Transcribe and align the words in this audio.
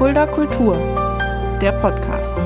Fulda 0.00 0.24
Kultur, 0.24 0.78
der 1.60 1.72
Podcast. 1.72 2.38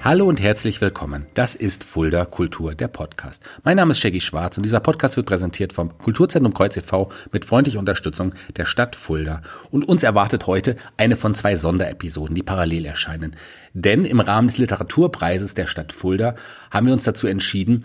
Hallo 0.00 0.26
und 0.26 0.40
herzlich 0.40 0.80
willkommen. 0.80 1.26
Das 1.34 1.56
ist 1.56 1.84
Fulda 1.84 2.24
Kultur, 2.24 2.74
der 2.74 2.88
Podcast. 2.88 3.42
Mein 3.64 3.76
Name 3.76 3.90
ist 3.90 3.98
Shaggy 3.98 4.22
Schwarz 4.22 4.56
und 4.56 4.62
dieser 4.62 4.80
Podcast 4.80 5.18
wird 5.18 5.26
präsentiert 5.26 5.74
vom 5.74 5.98
Kulturzentrum 5.98 6.54
Kreuz 6.54 6.74
e.V. 6.78 7.10
mit 7.32 7.44
freundlicher 7.44 7.80
Unterstützung 7.80 8.32
der 8.56 8.64
Stadt 8.64 8.96
Fulda. 8.96 9.42
Und 9.70 9.86
uns 9.86 10.02
erwartet 10.02 10.46
heute 10.46 10.76
eine 10.96 11.18
von 11.18 11.34
zwei 11.34 11.56
Sonderepisoden, 11.56 12.34
die 12.34 12.42
parallel 12.42 12.86
erscheinen. 12.86 13.36
Denn 13.74 14.06
im 14.06 14.20
Rahmen 14.20 14.48
des 14.48 14.56
Literaturpreises 14.56 15.52
der 15.52 15.66
Stadt 15.66 15.92
Fulda 15.92 16.34
haben 16.70 16.86
wir 16.86 16.94
uns 16.94 17.04
dazu 17.04 17.26
entschieden, 17.26 17.84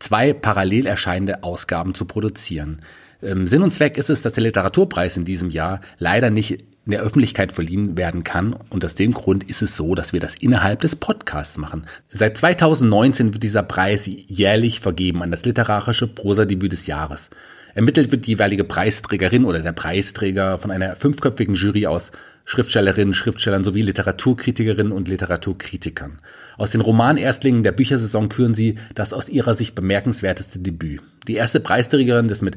zwei 0.00 0.32
parallel 0.32 0.86
erscheinende 0.86 1.44
Ausgaben 1.44 1.94
zu 1.94 2.06
produzieren. 2.06 2.80
Ähm, 3.22 3.46
Sinn 3.46 3.62
und 3.62 3.72
Zweck 3.72 3.98
ist 3.98 4.10
es, 4.10 4.22
dass 4.22 4.34
der 4.34 4.44
Literaturpreis 4.44 5.16
in 5.16 5.24
diesem 5.24 5.50
Jahr 5.50 5.80
leider 5.98 6.30
nicht 6.30 6.62
in 6.86 6.92
der 6.92 7.02
Öffentlichkeit 7.02 7.52
verliehen 7.52 7.96
werden 7.98 8.22
kann. 8.22 8.56
Und 8.70 8.84
aus 8.84 8.94
dem 8.94 9.12
Grund 9.12 9.44
ist 9.44 9.62
es 9.62 9.76
so, 9.76 9.94
dass 9.94 10.12
wir 10.12 10.20
das 10.20 10.36
innerhalb 10.36 10.80
des 10.80 10.96
Podcasts 10.96 11.58
machen. 11.58 11.86
Seit 12.08 12.38
2019 12.38 13.34
wird 13.34 13.42
dieser 13.42 13.64
Preis 13.64 14.06
jährlich 14.06 14.80
vergeben 14.80 15.22
an 15.22 15.30
das 15.30 15.44
literarische 15.44 16.06
Prosadebüt 16.06 16.72
des 16.72 16.86
Jahres. 16.86 17.30
Ermittelt 17.74 18.10
wird 18.10 18.26
die 18.26 18.30
jeweilige 18.30 18.64
Preisträgerin 18.64 19.44
oder 19.44 19.60
der 19.60 19.72
Preisträger 19.72 20.58
von 20.58 20.70
einer 20.70 20.96
fünfköpfigen 20.96 21.56
Jury 21.56 21.86
aus 21.86 22.12
Schriftstellerinnen, 22.46 23.12
Schriftstellern 23.12 23.64
sowie 23.64 23.82
Literaturkritikerinnen 23.82 24.92
und 24.92 25.08
Literaturkritikern. 25.08 26.20
Aus 26.56 26.70
den 26.70 26.80
Romanerstling 26.80 27.64
der 27.64 27.72
Büchersaison 27.72 28.28
küren 28.28 28.54
sie 28.54 28.76
das 28.94 29.12
aus 29.12 29.28
ihrer 29.28 29.52
Sicht 29.52 29.74
bemerkenswerteste 29.74 30.60
Debüt. 30.60 31.02
Die 31.26 31.34
erste 31.34 31.58
Preisträgerin 31.58 32.28
des 32.28 32.40
mit 32.40 32.56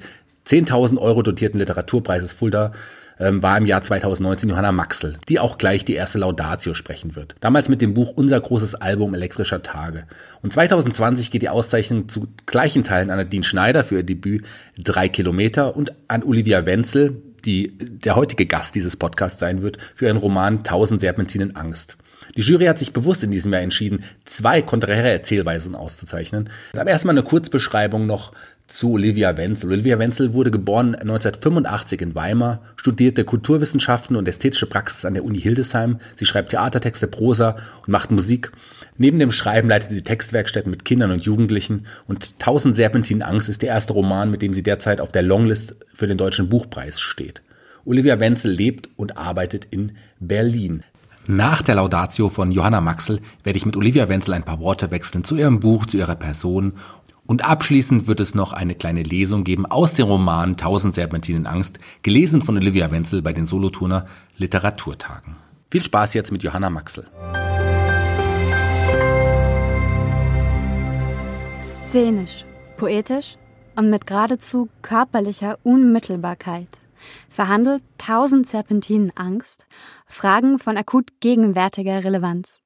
10.000 0.50 0.98
Euro 0.98 1.22
dotierten 1.22 1.60
Literaturpreises 1.60 2.34
Fulda 2.34 2.72
ähm, 3.20 3.44
war 3.44 3.58
im 3.58 3.68
Jahr 3.68 3.84
2019 3.84 4.50
Johanna 4.50 4.72
Maxel, 4.72 5.18
die 5.28 5.40
auch 5.40 5.60
gleich 5.60 5.86
die 5.86 5.94
erste 5.94 6.18
Laudatio 6.18 6.74
sprechen 6.74 7.16
wird. 7.16 7.36
Damals 7.40 7.70
mit 7.70 7.82
dem 7.82 7.94
Buch 7.94 8.14
Unser 8.16 8.40
großes 8.40 8.76
Album 8.76 9.14
elektrischer 9.14 9.62
Tage. 9.62 10.06
Und 10.42 10.54
2020 10.54 11.30
geht 11.30 11.44
die 11.44 11.50
Auszeichnung 11.50 12.10
zu 12.10 12.28
gleichen 12.48 12.84
Teilen 12.84 13.12
an 13.12 13.18
Nadine 13.18 13.44
Schneider 13.44 13.84
für 13.84 13.98
ihr 13.98 14.04
Debüt 14.04 14.44
Drei 14.78 15.08
Kilometer 15.08 15.76
und 15.76 15.94
an 16.08 16.24
Olivia 16.24 16.66
Wenzel, 16.66 17.22
die 17.46 17.78
der 17.78 18.16
heutige 18.16 18.46
Gast 18.46 18.74
dieses 18.74 18.98
Podcasts 18.98 19.40
sein 19.40 19.62
wird, 19.62 19.78
für 19.94 20.06
ihren 20.06 20.18
Roman 20.18 20.64
Tausend 20.64 21.02
Serpentinen 21.02 21.56
Angst. 21.56 21.98
Die 22.36 22.42
Jury 22.42 22.66
hat 22.66 22.78
sich 22.78 22.94
bewusst 22.94 23.24
in 23.24 23.32
diesem 23.32 23.54
Jahr 23.54 23.62
entschieden, 23.62 24.04
zwei 24.26 24.62
konträre 24.62 25.10
Erzählweisen 25.10 25.76
auszuzeichnen. 25.76 26.50
Aber 26.74 26.90
erstmal 26.90 27.14
eine 27.14 27.24
Kurzbeschreibung 27.24 28.06
noch 28.06 28.34
zu 28.70 28.94
Olivia 28.94 29.36
Wenzel. 29.36 29.72
Olivia 29.72 30.00
Wenzel 30.00 30.34
wurde 30.34 30.52
geboren 30.52 30.96
1985 30.96 32.02
in 32.02 32.16
Weimar, 32.16 32.62
studierte 32.76 33.26
Kulturwissenschaften 33.26 34.16
und 34.16 34.28
ästhetische 34.28 34.68
Praxis 34.68 35.06
an 35.06 35.16
der 35.16 35.26
Uni 35.26 35.42
Hildesheim. 35.42 36.00
Sie 36.16 36.26
schreibt 36.26 36.52
Theatertexte, 36.52 37.08
Prosa 37.08 37.58
und 37.80 37.90
macht 37.90 38.12
Musik. 38.12 38.52
Neben 38.98 39.20
dem 39.20 39.32
Schreiben 39.32 39.70
leitet 39.70 39.92
sie 39.92 40.04
Textwerkstätten 40.04 40.70
mit 40.70 40.86
Kindern 40.86 41.12
und 41.12 41.24
Jugendlichen 41.24 41.88
und 42.08 42.40
Tausend 42.40 42.76
Serpentinen 42.76 43.24
Angst 43.24 43.50
ist 43.50 43.62
der 43.62 43.70
erste 43.70 43.94
Roman, 43.94 44.30
mit 44.30 44.42
dem 44.42 44.54
sie 44.54 44.64
derzeit 44.64 45.02
auf 45.02 45.12
der 45.12 45.24
Longlist 45.24 45.76
für 45.94 46.08
den 46.08 46.18
Deutschen 46.18 46.50
Buchpreis 46.50 47.00
steht. 47.00 47.42
Olivia 47.86 48.20
Wenzel 48.20 48.52
lebt 48.52 48.90
und 48.98 49.18
arbeitet 49.18 49.66
in 49.72 49.94
Berlin. 50.20 50.84
Nach 51.32 51.62
der 51.62 51.76
Laudatio 51.76 52.30
von 52.30 52.52
Johanna 52.52 52.82
Maxel 52.82 53.20
werde 53.44 53.58
ich 53.58 53.66
mit 53.66 53.78
Olivia 53.78 54.10
Wenzel 54.10 54.34
ein 54.34 54.46
paar 54.46 54.60
Worte 54.60 54.90
wechseln 54.90 55.24
zu 55.24 55.36
ihrem 55.36 55.60
Buch, 55.60 55.86
zu 55.86 55.98
ihrer 55.98 56.16
Person 56.16 56.74
und 57.30 57.46
abschließend 57.46 58.08
wird 58.08 58.20
es 58.22 58.34
noch 58.34 58.54
eine 58.54 58.74
kleine 58.74 59.04
Lesung 59.04 59.44
geben 59.44 59.68
aus 59.68 59.94
dem 59.94 60.08
Roman 60.08 60.58
Tausend 60.58 60.96
Serpentinen 60.96 61.46
Angst, 61.46 61.78
gelesen 62.02 62.42
von 62.42 62.58
Olivia 62.58 62.90
Wenzel 62.90 63.22
bei 63.22 63.34
den 63.34 63.46
Solothurner 63.46 64.08
Literaturtagen. 64.38 65.36
Viel 65.70 65.84
Spaß 65.84 66.16
jetzt 66.16 66.32
mit 66.32 66.42
Johanna 66.42 66.72
Maxel. 66.72 67.08
Szenisch, 71.62 72.46
poetisch 72.78 73.38
und 73.76 73.92
mit 73.92 74.08
geradezu 74.08 74.68
körperlicher 74.82 75.60
Unmittelbarkeit 75.62 76.68
verhandelt 77.30 77.84
Tausend 78.00 78.48
Serpentinen 78.48 79.12
Angst 79.16 79.68
Fragen 80.08 80.58
von 80.58 80.78
akut 80.78 81.12
gegenwärtiger 81.20 82.04
Relevanz. 82.04 82.60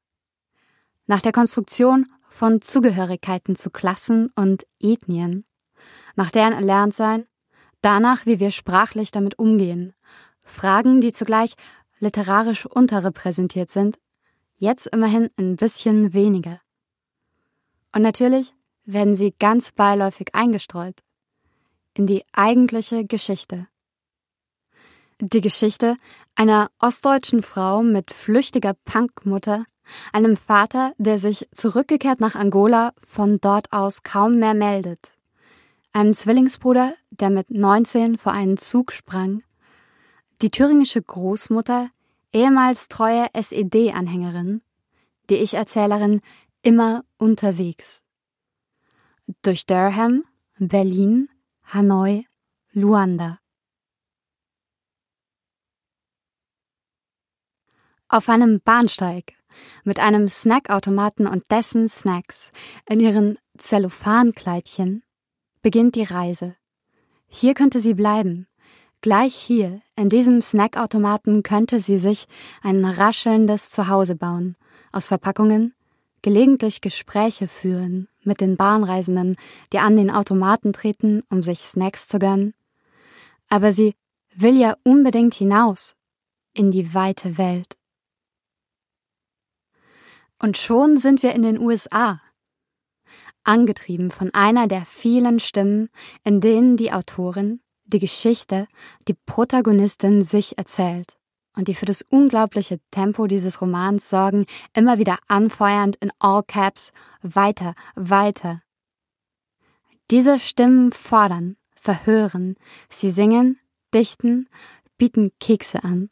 Nach 1.05 1.19
der 1.19 1.33
Konstruktion 1.33 2.05
von 2.33 2.61
Zugehörigkeiten 2.61 3.55
zu 3.55 3.69
Klassen 3.69 4.31
und 4.35 4.65
Ethnien, 4.79 5.45
nach 6.15 6.31
deren 6.31 6.53
Erlerntsein, 6.53 7.27
danach, 7.81 8.25
wie 8.25 8.39
wir 8.39 8.49
sprachlich 8.49 9.11
damit 9.11 9.37
umgehen, 9.37 9.93
Fragen, 10.41 10.99
die 10.99 11.13
zugleich 11.13 11.53
literarisch 11.99 12.65
unterrepräsentiert 12.65 13.69
sind, 13.69 13.99
jetzt 14.57 14.87
immerhin 14.87 15.29
ein 15.37 15.57
bisschen 15.57 16.13
weniger. 16.13 16.59
Und 17.93 18.01
natürlich 18.01 18.51
werden 18.83 19.15
sie 19.15 19.35
ganz 19.37 19.71
beiläufig 19.71 20.33
eingestreut 20.33 20.95
in 21.93 22.07
die 22.07 22.23
eigentliche 22.33 23.05
Geschichte. 23.05 23.67
Die 25.21 25.41
Geschichte 25.41 25.97
einer 26.33 26.71
ostdeutschen 26.79 27.43
Frau 27.43 27.83
mit 27.83 28.11
flüchtiger 28.11 28.73
Punkmutter, 28.73 29.65
einem 30.11 30.37
Vater, 30.37 30.93
der 30.97 31.19
sich 31.19 31.47
zurückgekehrt 31.51 32.19
nach 32.19 32.35
Angola 32.35 32.93
von 33.07 33.39
dort 33.39 33.71
aus 33.71 34.03
kaum 34.03 34.39
mehr 34.39 34.53
meldet, 34.53 35.13
einem 35.91 36.13
Zwillingsbruder, 36.13 36.95
der 37.11 37.29
mit 37.29 37.51
19 37.51 38.17
vor 38.17 38.31
einen 38.31 38.57
Zug 38.57 38.91
sprang, 38.91 39.43
die 40.41 40.49
thüringische 40.49 41.01
Großmutter, 41.01 41.89
ehemals 42.33 42.87
treue 42.87 43.27
SED-Anhängerin, 43.33 44.61
die 45.29 45.35
Ich-Erzählerin 45.35 46.21
immer 46.63 47.03
unterwegs. 47.17 48.03
Durch 49.41 49.65
Durham, 49.65 50.23
Berlin, 50.57 51.29
Hanoi, 51.65 52.25
Luanda. 52.71 53.39
Auf 58.07 58.29
einem 58.29 58.61
Bahnsteig 58.61 59.33
mit 59.83 59.99
einem 59.99 60.27
Snackautomaten 60.27 61.27
und 61.27 61.43
dessen 61.51 61.87
Snacks 61.87 62.51
in 62.87 62.99
ihren 62.99 63.37
Zellophankleidchen 63.57 65.03
beginnt 65.61 65.95
die 65.95 66.03
Reise. 66.03 66.55
Hier 67.27 67.53
könnte 67.53 67.79
sie 67.79 67.93
bleiben. 67.93 68.47
Gleich 69.01 69.35
hier, 69.35 69.81
in 69.95 70.09
diesem 70.09 70.41
Snackautomaten, 70.41 71.43
könnte 71.43 71.81
sie 71.81 71.97
sich 71.97 72.27
ein 72.61 72.85
raschelndes 72.85 73.69
Zuhause 73.69 74.15
bauen, 74.15 74.55
aus 74.91 75.07
Verpackungen, 75.07 75.73
gelegentlich 76.21 76.79
Gespräche 76.79 77.47
führen 77.47 78.07
mit 78.23 78.39
den 78.39 78.55
Bahnreisenden, 78.55 79.35
die 79.73 79.79
an 79.79 79.95
den 79.95 80.09
Automaten 80.09 80.73
treten, 80.73 81.23
um 81.29 81.43
sich 81.43 81.59
Snacks 81.59 82.07
zu 82.07 82.19
gönnen. 82.19 82.53
Aber 83.49 83.71
sie 83.71 83.93
will 84.35 84.57
ja 84.57 84.75
unbedingt 84.83 85.33
hinaus 85.33 85.95
in 86.53 86.71
die 86.71 86.93
weite 86.93 87.37
Welt. 87.37 87.75
Und 90.43 90.57
schon 90.57 90.97
sind 90.97 91.23
wir 91.23 91.33
in 91.33 91.41
den 91.41 91.57
USA. 91.57 92.21
Angetrieben 93.45 94.11
von 94.11 94.29
einer 94.33 94.67
der 94.67 94.85
vielen 94.85 95.39
Stimmen, 95.39 95.89
in 96.25 96.41
denen 96.41 96.75
die 96.75 96.91
Autorin 96.91 97.61
die 97.85 97.99
Geschichte, 97.99 98.67
die 99.07 99.13
Protagonistin 99.13 100.21
sich 100.21 100.57
erzählt 100.57 101.17
und 101.55 101.69
die 101.69 101.73
für 101.73 101.85
das 101.85 102.01
unglaubliche 102.01 102.81
Tempo 102.91 103.27
dieses 103.27 103.61
Romans 103.61 104.09
sorgen, 104.09 104.45
immer 104.73 104.97
wieder 104.97 105.17
anfeuernd 105.29 105.95
in 106.01 106.11
All 106.19 106.43
Caps 106.43 106.91
weiter, 107.21 107.73
weiter. 107.95 108.61
Diese 110.11 110.39
Stimmen 110.39 110.91
fordern, 110.91 111.55
verhören, 111.73 112.57
sie 112.89 113.11
singen, 113.11 113.61
dichten, 113.93 114.49
bieten 114.97 115.31
Kekse 115.39 115.85
an 115.85 116.09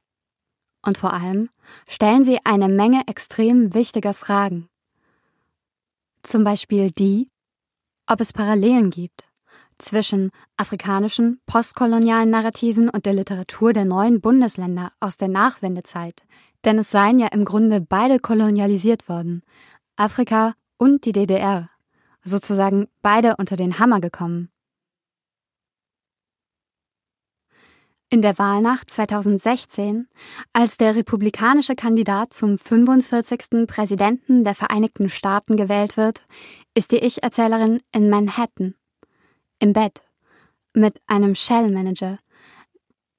und 0.84 0.98
vor 0.98 1.14
allem 1.14 1.50
stellen 1.88 2.24
sie 2.24 2.40
eine 2.44 2.70
Menge 2.70 3.04
extrem 3.08 3.74
wichtiger 3.74 4.14
Fragen. 4.14 4.68
Zum 6.24 6.44
Beispiel 6.44 6.92
die, 6.92 7.30
ob 8.08 8.22
es 8.22 8.34
Parallelen 8.34 8.90
gibt 8.90 9.24
zwischen 9.78 10.32
afrikanischen, 10.58 11.42
postkolonialen 11.48 12.30
Narrativen 12.30 12.90
und 12.90 13.06
der 13.06 13.14
Literatur 13.14 13.74
der 13.74 13.86
neuen 13.86 14.22
Bundesländer 14.22 14.92
aus 15.00 15.18
der 15.18 15.28
Nachwendezeit, 15.28 16.24
denn 16.64 16.78
es 16.78 16.92
seien 16.92 17.20
ja 17.20 17.28
im 17.28 17.46
Grunde 17.46 17.82
beide 17.82 18.20
kolonialisiert 18.20 19.10
worden, 19.10 19.42
Afrika 19.96 20.54
und 20.78 21.06
die 21.06 21.12
DDR, 21.12 21.70
sozusagen 22.24 22.88
beide 23.02 23.36
unter 23.38 23.56
den 23.56 23.80
Hammer 23.80 24.00
gekommen. 24.00 24.50
In 28.14 28.22
der 28.22 28.38
Wahlnacht 28.38 28.92
2016, 28.92 30.10
als 30.52 30.76
der 30.76 30.98
republikanische 30.98 31.76
Kandidat 31.76 32.34
zum 32.34 32.58
45. 32.58 33.66
Präsidenten 33.68 34.44
der 34.44 34.54
Vereinigten 34.54 35.08
Staaten 35.08 35.56
gewählt 35.56 35.96
wird, 35.96 36.28
ist 36.74 36.92
die 36.92 36.98
Ich-Erzählerin 36.98 37.80
in 37.94 38.10
Manhattan, 38.10 38.76
im 39.60 39.72
Bett, 39.72 40.02
mit 40.74 41.02
einem 41.08 41.36
Shell-Manager, 41.36 42.20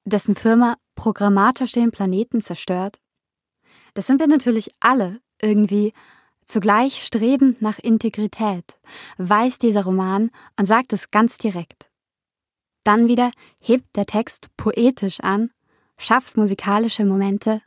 dessen 0.05 0.35
Firma 0.35 0.75
programmatisch 0.93 1.71
den 1.71 1.89
Planeten 1.89 2.39
zerstört? 2.39 2.99
Das 3.95 4.05
sind 4.05 4.19
wir 4.19 4.27
natürlich 4.27 4.75
alle 4.79 5.21
irgendwie. 5.41 5.93
Zugleich 6.45 7.03
strebend 7.03 7.63
nach 7.63 7.79
Integrität, 7.79 8.77
weiß 9.17 9.57
dieser 9.57 9.85
Roman 9.85 10.29
und 10.59 10.65
sagt 10.65 10.93
es 10.93 11.09
ganz 11.09 11.39
direkt. 11.39 11.89
Dann 12.83 13.07
wieder 13.07 13.31
hebt 13.61 13.95
der 13.95 14.05
Text 14.05 14.49
poetisch 14.57 15.19
an, 15.21 15.51
schafft 15.97 16.37
musikalische 16.37 17.05
Momente 17.05 17.61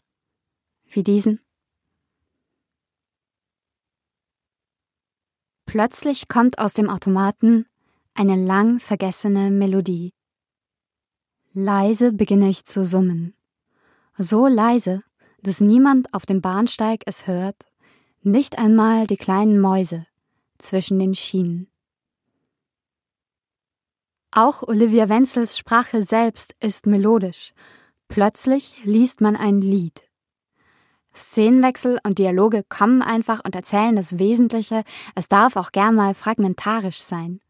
wie 0.88 1.02
diesen. 1.02 1.40
Plötzlich 5.64 6.28
kommt 6.28 6.58
aus 6.58 6.74
dem 6.74 6.88
Automaten 6.88 7.66
eine 8.14 8.36
lang 8.36 8.78
vergessene 8.78 9.50
Melodie. 9.50 10.12
Leise 11.52 12.12
beginne 12.12 12.48
ich 12.48 12.64
zu 12.64 12.84
summen. 12.84 13.34
So 14.16 14.46
leise, 14.46 15.02
dass 15.42 15.60
niemand 15.60 16.12
auf 16.14 16.24
dem 16.24 16.40
Bahnsteig 16.40 17.02
es 17.06 17.26
hört, 17.26 17.66
nicht 18.22 18.58
einmal 18.58 19.06
die 19.06 19.16
kleinen 19.16 19.60
Mäuse 19.60 20.06
zwischen 20.58 20.98
den 20.98 21.14
Schienen. 21.14 21.68
Auch 24.38 24.62
Olivia 24.62 25.08
Wenzels 25.08 25.56
Sprache 25.56 26.02
selbst 26.02 26.54
ist 26.60 26.84
melodisch. 26.84 27.54
Plötzlich 28.06 28.84
liest 28.84 29.22
man 29.22 29.34
ein 29.34 29.62
Lied. 29.62 30.02
Szenenwechsel 31.14 31.98
und 32.04 32.18
Dialoge 32.18 32.62
kommen 32.68 33.00
einfach 33.00 33.40
und 33.46 33.54
erzählen 33.54 33.96
das 33.96 34.18
Wesentliche, 34.18 34.82
es 35.14 35.28
darf 35.28 35.56
auch 35.56 35.72
gern 35.72 35.94
mal 35.94 36.12
fragmentarisch 36.12 37.00
sein. 37.00 37.40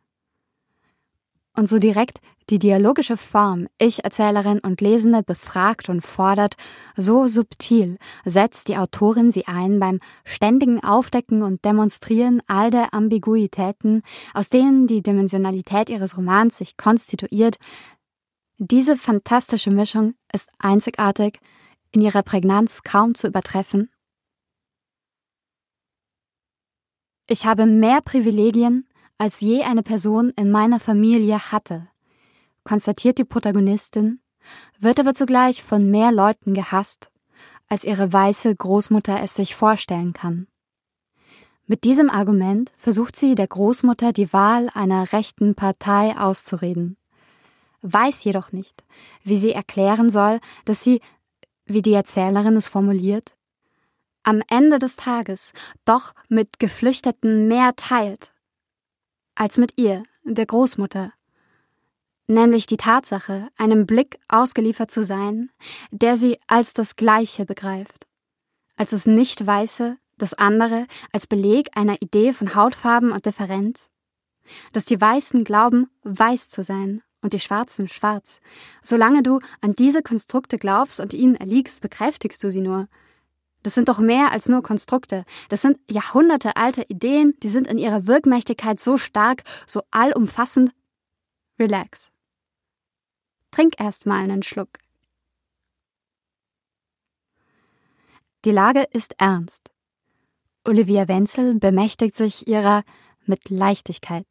Und 1.57 1.69
so 1.69 1.79
direkt 1.79 2.21
die 2.51 2.59
dialogische 2.59 3.17
Form 3.17 3.67
Ich-Erzählerin 3.79 4.61
und 4.61 4.81
Lesende 4.81 5.23
befragt 5.23 5.89
und 5.89 6.03
fordert, 6.03 6.55
so 6.97 7.27
subtil 7.27 7.97
setzt 8.25 8.69
die 8.69 8.77
Autorin 8.77 9.31
sie 9.31 9.47
ein 9.47 9.81
beim 9.81 9.99
ständigen 10.25 10.85
Aufdecken 10.85 11.43
und 11.43 11.65
Demonstrieren 11.65 12.43
all 12.47 12.71
der 12.71 12.93
Ambiguitäten, 12.95 14.03
aus 14.35 14.51
denen 14.51 14.87
die 14.87 15.03
Dimensionalität 15.03 15.89
ihres 15.89 16.17
Romans 16.17 16.59
sich 16.59 16.77
konstituiert. 16.77 17.57
Diese 18.59 18.97
fantastische 18.97 19.71
Mischung 19.71 20.15
ist 20.33 20.51
einzigartig, 20.59 21.41
in 21.91 22.03
ihrer 22.03 22.23
Prägnanz 22.23 22.83
kaum 22.83 23.15
zu 23.15 23.27
übertreffen? 23.27 23.91
Ich 27.29 27.47
habe 27.47 27.67
mehr 27.67 28.03
Privilegien, 28.03 28.86
als 29.19 29.41
je 29.41 29.63
eine 29.63 29.83
Person 29.83 30.31
in 30.37 30.51
meiner 30.51 30.81
Familie 30.81 31.39
hatte, 31.53 31.89
konstatiert 32.65 33.19
die 33.19 33.25
Protagonistin, 33.25 34.21
wird 34.79 35.01
aber 35.01 35.15
zugleich 35.15 35.63
von 35.63 35.91
mehr 35.91 36.13
Leuten 36.13 36.55
gehasst, 36.55 37.11
als 37.69 37.85
ihre 37.85 38.13
weiße 38.13 38.55
Großmutter 38.55 39.21
es 39.23 39.35
sich 39.35 39.55
vorstellen 39.55 40.13
kann. 40.13 40.47
Mit 41.67 41.85
diesem 41.85 42.11
Argument 42.11 42.73
versucht 42.77 43.17
sie 43.17 43.35
der 43.35 43.49
Großmutter 43.49 44.13
die 44.13 44.33
Wahl 44.33 44.69
einer 44.75 45.13
rechten 45.13 45.55
Partei 45.55 46.17
auszureden, 46.17 46.97
weiß 47.83 48.23
jedoch 48.25 48.53
nicht, 48.53 48.85
wie 49.25 49.39
sie 49.39 49.53
erklären 49.53 50.11
soll, 50.11 50.39
dass 50.65 50.83
sie 50.83 51.01
wie 51.65 51.83
die 51.83 51.95
Erzählerin 51.95 52.55
es 52.57 52.69
formuliert, 52.69 53.37
am 54.23 54.43
Ende 54.49 54.79
des 54.79 54.97
Tages 54.97 55.53
doch 55.85 56.13
mit 56.29 56.61
Geflüchteten 56.61 57.49
mehr 57.49 57.75
teilt 57.75 58.33
als 59.37 59.59
mit 59.59 59.75
ihr, 59.77 60.03
der 60.25 60.47
Großmutter, 60.47 61.13
nämlich 62.27 62.67
die 62.67 62.77
Tatsache, 62.77 63.49
einem 63.57 63.87
Blick 63.87 64.19
ausgeliefert 64.29 64.91
zu 64.91 65.05
sein, 65.05 65.51
der 65.91 66.17
sie 66.17 66.39
als 66.47 66.73
das 66.73 66.97
Gleiche 66.97 67.45
begreift, 67.45 68.07
als 68.77 68.91
das 68.91 69.07
Nicht-Weiße, 69.07 69.97
das 70.19 70.35
andere 70.35 70.87
als 71.13 71.27
Beleg 71.27 71.69
einer 71.77 72.01
Idee 72.01 72.33
von 72.33 72.55
Hautfarben 72.55 73.13
und 73.13 73.27
Differenz, 73.27 73.89
dass 74.73 74.85
die 74.85 75.01
Weißen 75.01 75.45
glauben, 75.45 75.89
weiß 76.03 76.49
zu 76.49 76.63
sein 76.63 77.03
und 77.21 77.33
die 77.33 77.41
Schwarzen 77.41 77.89
schwarz. 77.89 78.41
Solange 78.83 79.23
du 79.23 79.41
an 79.61 79.75
diese 79.75 80.03
Konstrukte 80.03 80.59
glaubst 80.59 81.01
und 81.01 81.13
ihnen 81.13 81.35
erliegst, 81.35 81.81
bekräftigst 81.81 82.43
du 82.43 82.51
sie 82.51 82.61
nur. 82.61 82.89
Das 83.67 83.75
sind 83.75 83.89
doch 83.89 83.99
mehr 83.99 84.31
als 84.31 84.49
nur 84.49 84.63
Konstrukte. 84.63 85.25
Das 85.49 85.61
sind 85.61 85.81
jahrhundertealte 85.91 86.85
Ideen, 86.89 87.35
die 87.43 87.49
sind 87.49 87.67
in 87.67 87.79
ihrer 87.79 88.07
Wirkmächtigkeit 88.07 88.81
so 88.81 88.97
stark, 88.97 89.43
so 89.67 89.83
allumfassend. 89.91 90.73
Relax. 91.59 92.13
Trink 93.51 93.75
erst 93.81 94.07
mal 94.07 94.21
einen 94.21 94.45
Schluck. 94.45 94.69
Die 98.45 98.53
Lage 98.53 98.87
ist 98.93 99.17
ernst. 99.19 99.73
Olivia 100.65 101.09
Wenzel 101.09 101.57
bemächtigt 101.57 102.15
sich 102.15 102.47
ihrer 102.47 102.85
mit 103.25 103.51
Leichtigkeit. 103.51 104.29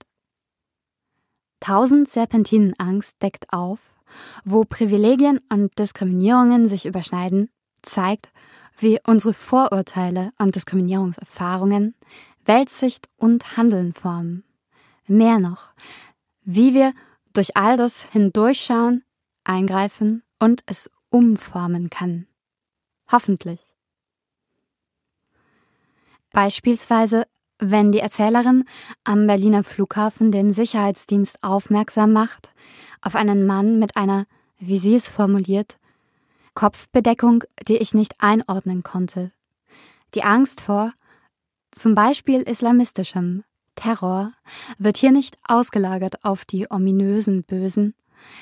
Tausend 1.60 2.08
Serpentinenangst 2.08 3.22
deckt 3.22 3.52
auf, 3.52 3.96
wo 4.46 4.64
Privilegien 4.64 5.42
und 5.50 5.78
Diskriminierungen 5.78 6.70
sich 6.70 6.86
überschneiden, 6.86 7.50
zeigt, 7.82 8.32
wie 8.78 9.00
unsere 9.06 9.34
Vorurteile 9.34 10.32
und 10.38 10.56
Diskriminierungserfahrungen 10.56 11.96
Weltsicht 12.46 13.10
und 13.18 13.58
Handeln 13.58 13.94
formen. 13.94 14.44
Mehr 15.08 15.40
noch, 15.40 15.74
wie 16.44 16.74
wir 16.74 16.94
durch 17.34 17.58
all 17.58 17.78
das 17.78 18.04
hindurchschauen, 18.12 19.04
eingreifen 19.44 20.24
und 20.40 20.64
es 20.66 20.90
umformen 21.10 21.90
kann. 21.90 22.28
Hoffentlich. 23.12 23.60
Beispielsweise 26.32 27.26
wenn 27.60 27.92
die 27.92 28.00
Erzählerin 28.00 28.66
am 29.04 29.28
Berliner 29.28 29.64
Flughafen 29.64 30.32
den 30.32 30.52
Sicherheitsdienst 30.52 31.42
aufmerksam 31.42 32.12
macht 32.12 32.54
auf 33.02 33.16
einen 33.16 33.46
Mann 33.46 33.80
mit 33.80 33.96
einer, 33.96 34.26
wie 34.58 34.78
sie 34.78 34.96
es 34.96 35.08
formuliert, 35.08 35.78
Kopfbedeckung, 36.56 37.44
die 37.68 37.78
ich 37.78 37.94
nicht 37.94 38.16
einordnen 38.20 38.82
konnte. 38.82 39.32
Die 40.16 40.24
Angst 40.24 40.62
vor, 40.62 40.94
zum 41.72 41.94
Beispiel 41.94 42.42
islamistischem 42.42 43.44
Terror, 43.76 44.32
wird 44.78 44.98
hier 44.98 45.12
nicht 45.12 45.38
ausgelagert 45.48 46.24
auf 46.24 46.46
die 46.46 46.72
ominösen 46.72 47.44
Bösen. 47.44 47.94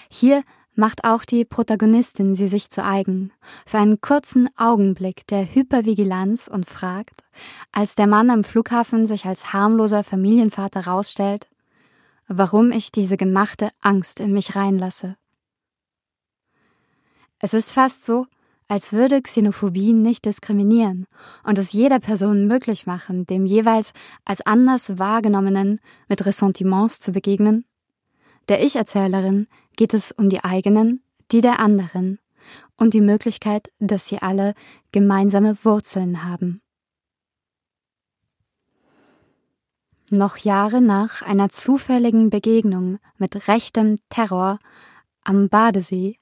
Hier 0.10 0.44
macht 0.76 1.04
auch 1.04 1.26
die 1.26 1.46
Protagonistin 1.46 2.36
sie 2.36 2.48
sich 2.48 2.70
zu 2.70 2.84
eigen, 2.84 3.32
für 3.66 3.80
einen 3.80 4.02
kurzen 4.02 4.50
Augenblick 4.58 5.28
der 5.28 5.54
Hypervigilanz 5.54 6.48
und 6.48 6.68
fragt, 6.68 7.24
als 7.72 7.96
der 7.96 8.08
Mann 8.08 8.30
am 8.30 8.44
Flughafen 8.44 9.06
sich 9.06 9.26
als 9.26 9.54
harmloser 9.54 10.04
Familienvater 10.04 10.86
rausstellt, 10.86 11.48
warum 12.28 12.72
ich 12.72 12.92
diese 12.92 13.18
gemachte 13.18 13.70
Angst 13.82 14.20
in 14.20 14.34
mich 14.34 14.56
reinlasse. 14.56 15.16
Es 17.44 17.54
ist 17.54 17.74
fast 17.74 18.06
so, 18.06 18.26
als 18.70 18.94
würde 18.94 19.22
Xenophobie 19.22 19.92
nicht 19.92 20.24
diskriminieren 20.24 21.08
und 21.44 21.60
es 21.60 21.74
jeder 21.74 22.00
Person 22.00 22.48
möglich 22.48 22.86
machen, 22.86 23.26
dem 23.26 23.46
jeweils 23.46 23.92
als 24.24 24.46
anders 24.46 24.98
wahrgenommenen 24.98 25.82
mit 26.08 26.26
Ressentiments 26.26 27.02
zu 27.02 27.12
begegnen. 27.12 27.66
Der 28.48 28.64
Ich-Erzählerin 28.64 29.48
geht 29.76 29.94
es 29.94 30.14
um 30.14 30.30
die 30.30 30.42
eigenen, 30.42 31.04
die 31.34 31.42
der 31.42 31.60
anderen 31.60 32.18
und 32.78 32.94
die 32.94 33.02
Möglichkeit, 33.02 33.70
dass 33.80 34.08
sie 34.08 34.20
alle 34.20 34.54
gemeinsame 34.94 35.58
Wurzeln 35.66 36.24
haben. 36.24 36.62
Noch 40.10 40.38
Jahre 40.38 40.80
nach 40.80 41.24
einer 41.24 41.50
zufälligen 41.50 42.30
Begegnung 42.30 43.00
mit 43.18 43.50
rechtem 43.50 44.00
Terror 44.08 44.60
am 45.26 45.50
Badesee 45.50 46.16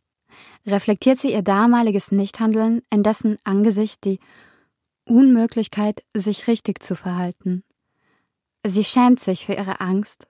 reflektiert 0.66 1.20
sie 1.20 1.34
ihr 1.34 1.42
damaliges 1.42 2.12
Nichthandeln, 2.12 2.82
in 2.90 3.04
dessen 3.04 3.38
Angesicht 3.44 4.04
die 4.04 4.20
Unmöglichkeit, 5.06 6.04
sich 6.16 6.48
richtig 6.48 6.84
zu 6.84 6.96
verhalten. 6.96 7.64
Sie 8.66 8.84
schämt 8.84 9.20
sich 9.20 9.46
für 9.46 9.54
ihre 9.54 9.82
Angst, 9.82 10.28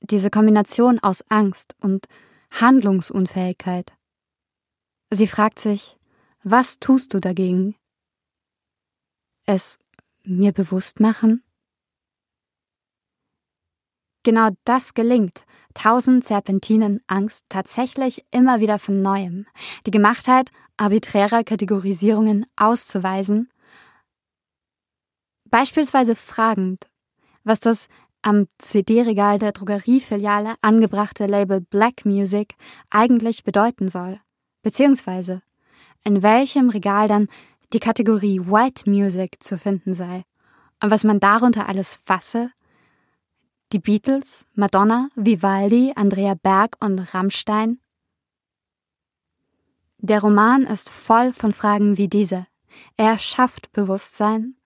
diese 0.00 0.30
Kombination 0.30 0.98
aus 0.98 1.22
Angst 1.28 1.76
und 1.80 2.06
Handlungsunfähigkeit. 2.50 3.92
Sie 5.10 5.26
fragt 5.26 5.58
sich, 5.58 5.98
was 6.42 6.78
tust 6.78 7.12
du 7.12 7.20
dagegen? 7.20 7.76
Es 9.44 9.78
mir 10.22 10.52
bewusst 10.52 11.00
machen? 11.00 11.42
Genau 14.22 14.50
das 14.64 14.94
gelingt, 14.94 15.44
tausend 15.74 16.24
Serpentinen 16.24 17.00
Angst 17.06 17.44
tatsächlich 17.48 18.24
immer 18.30 18.60
wieder 18.60 18.78
von 18.78 19.02
neuem, 19.02 19.46
die 19.86 19.90
Gemachtheit 19.90 20.50
arbiträrer 20.76 21.44
Kategorisierungen 21.44 22.46
auszuweisen, 22.56 23.50
beispielsweise 25.44 26.14
fragend, 26.14 26.88
was 27.44 27.60
das 27.60 27.88
am 28.22 28.46
CD-Regal 28.58 29.38
der 29.38 29.52
Drogeriefiliale 29.52 30.54
angebrachte 30.60 31.26
Label 31.26 31.60
Black 31.60 32.04
Music 32.04 32.54
eigentlich 32.90 33.44
bedeuten 33.44 33.88
soll. 33.88 34.20
beziehungsweise 34.62 35.42
in 36.04 36.22
welchem 36.22 36.70
Regal 36.70 37.08
dann 37.08 37.28
die 37.72 37.80
Kategorie 37.80 38.40
White 38.40 38.88
Music 38.88 39.42
zu 39.42 39.58
finden 39.58 39.94
sei 39.94 40.24
und 40.82 40.90
was 40.90 41.04
man 41.04 41.20
darunter 41.20 41.68
alles 41.68 41.94
fasse. 41.94 42.50
Die 43.72 43.78
Beatles, 43.78 44.48
Madonna, 44.54 45.10
Vivaldi, 45.14 45.92
Andrea 45.94 46.34
Berg 46.34 46.76
und 46.80 46.98
Rammstein. 47.14 47.78
Der 49.98 50.20
Roman 50.20 50.62
ist 50.62 50.90
voll 50.90 51.32
von 51.32 51.52
Fragen 51.52 51.96
wie 51.96 52.08
diese. 52.08 52.48
Er 52.96 53.18
schafft 53.20 53.70
Bewusstsein. 53.70 54.56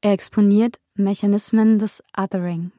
Er 0.00 0.12
exponiert 0.12 0.80
Mechanismen 0.94 1.78
des 1.78 2.02
Othering. 2.16 2.72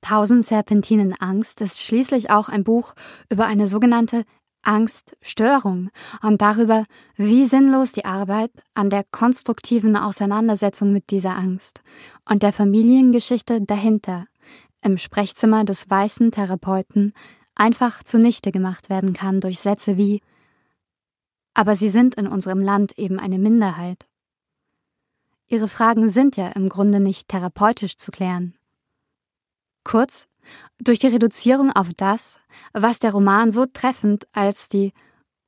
Tausend 0.00 0.44
Serpentinen 0.44 1.12
Angst 1.14 1.60
ist 1.60 1.82
schließlich 1.82 2.30
auch 2.30 2.48
ein 2.48 2.62
Buch 2.62 2.94
über 3.30 3.46
eine 3.46 3.66
sogenannte 3.66 4.24
Angststörung 4.66 5.90
und 6.22 6.40
darüber, 6.42 6.84
wie 7.16 7.46
sinnlos 7.46 7.92
die 7.92 8.04
Arbeit 8.04 8.50
an 8.74 8.90
der 8.90 9.04
konstruktiven 9.04 9.96
Auseinandersetzung 9.96 10.92
mit 10.92 11.10
dieser 11.10 11.36
Angst 11.36 11.82
und 12.28 12.42
der 12.42 12.52
Familiengeschichte 12.52 13.62
dahinter 13.62 14.26
im 14.82 14.98
Sprechzimmer 14.98 15.64
des 15.64 15.88
weißen 15.88 16.30
Therapeuten 16.30 17.12
einfach 17.54 18.02
zunichte 18.02 18.52
gemacht 18.52 18.90
werden 18.90 19.12
kann 19.12 19.40
durch 19.40 19.60
Sätze 19.60 19.96
wie 19.96 20.20
Aber 21.54 21.76
Sie 21.76 21.88
sind 21.88 22.16
in 22.16 22.26
unserem 22.26 22.60
Land 22.60 22.98
eben 22.98 23.18
eine 23.18 23.38
Minderheit. 23.38 24.06
Ihre 25.46 25.68
Fragen 25.68 26.08
sind 26.08 26.36
ja 26.36 26.48
im 26.48 26.68
Grunde 26.68 27.00
nicht 27.00 27.28
therapeutisch 27.28 27.96
zu 27.96 28.10
klären. 28.10 28.54
Kurz, 29.84 30.26
durch 30.78 30.98
die 30.98 31.08
Reduzierung 31.08 31.70
auf 31.70 31.88
das, 31.96 32.38
was 32.72 32.98
der 32.98 33.12
Roman 33.12 33.50
so 33.50 33.66
treffend 33.66 34.26
als 34.32 34.68
die 34.68 34.92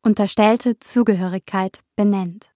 unterstellte 0.03 0.79
Zugehörigkeit 0.79 1.81
benennt. 1.97 2.51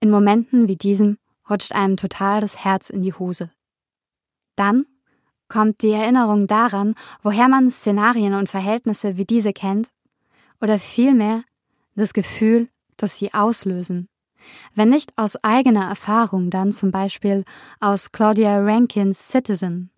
In 0.00 0.10
Momenten 0.10 0.68
wie 0.68 0.76
diesem 0.76 1.18
rutscht 1.48 1.72
einem 1.72 1.96
total 1.96 2.40
das 2.40 2.64
Herz 2.64 2.90
in 2.90 3.02
die 3.02 3.12
Hose. 3.12 3.50
Dann 4.56 4.86
kommt 5.48 5.82
die 5.82 5.90
Erinnerung 5.90 6.46
daran, 6.46 6.94
woher 7.22 7.48
man 7.48 7.70
Szenarien 7.70 8.34
und 8.34 8.48
Verhältnisse 8.48 9.16
wie 9.16 9.24
diese 9.24 9.52
kennt, 9.52 9.90
oder 10.60 10.78
vielmehr 10.78 11.44
das 11.94 12.12
Gefühl, 12.12 12.68
das 12.96 13.18
sie 13.18 13.34
auslösen. 13.34 14.08
Wenn 14.74 14.90
nicht 14.90 15.16
aus 15.16 15.42
eigener 15.42 15.88
Erfahrung, 15.88 16.50
dann 16.50 16.72
zum 16.72 16.90
Beispiel 16.90 17.44
aus 17.80 18.12
Claudia 18.12 18.58
Rankins 18.58 19.28
Citizen 19.28 19.90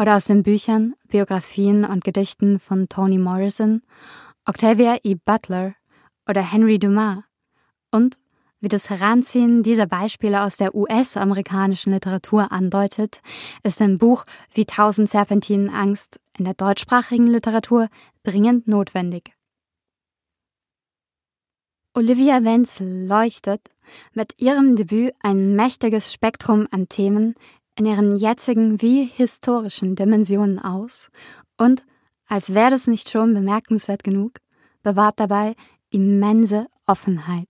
oder 0.00 0.16
aus 0.16 0.24
den 0.24 0.42
Büchern, 0.42 0.94
Biografien 1.08 1.84
und 1.84 2.04
Gedichten 2.04 2.58
von 2.58 2.88
Toni 2.88 3.18
Morrison, 3.18 3.82
Octavia 4.46 4.96
E. 5.02 5.14
Butler 5.14 5.74
oder 6.26 6.40
Henry 6.40 6.78
Dumas 6.78 7.18
und 7.90 8.16
wie 8.60 8.68
das 8.68 8.88
Heranziehen 8.88 9.62
dieser 9.62 9.86
Beispiele 9.86 10.42
aus 10.42 10.56
der 10.56 10.74
US-amerikanischen 10.74 11.92
Literatur 11.92 12.50
andeutet, 12.50 13.20
ist 13.62 13.82
ein 13.82 13.98
Buch 13.98 14.24
wie 14.54 14.64
Tausend 14.64 15.10
Serpentinen 15.10 15.68
Angst 15.68 16.18
in 16.38 16.46
der 16.46 16.54
deutschsprachigen 16.54 17.26
Literatur 17.26 17.88
dringend 18.22 18.68
notwendig. 18.68 19.34
Olivia 21.92 22.42
Wenzel 22.42 23.06
leuchtet 23.06 23.60
mit 24.14 24.40
ihrem 24.40 24.76
Debüt 24.76 25.12
ein 25.20 25.56
mächtiges 25.56 26.12
Spektrum 26.12 26.68
an 26.70 26.88
Themen 26.88 27.34
in 27.80 27.86
ihren 27.86 28.16
jetzigen 28.16 28.82
wie 28.82 29.06
historischen 29.06 29.96
Dimensionen 29.96 30.58
aus 30.58 31.10
und, 31.56 31.82
als 32.26 32.52
wäre 32.52 32.70
das 32.70 32.86
nicht 32.86 33.08
schon 33.08 33.32
bemerkenswert 33.32 34.04
genug, 34.04 34.32
bewahrt 34.82 35.18
dabei 35.18 35.56
immense 35.88 36.66
Offenheit. 36.86 37.48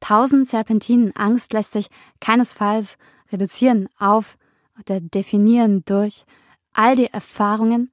Tausend 0.00 0.48
Serpentinen 0.48 1.14
Angst 1.14 1.52
lässt 1.52 1.72
sich 1.72 1.86
keinesfalls 2.18 2.98
reduzieren 3.30 3.88
auf 3.96 4.36
oder 4.76 5.00
definieren 5.00 5.84
durch 5.84 6.24
all 6.72 6.96
die 6.96 7.06
Erfahrungen, 7.06 7.92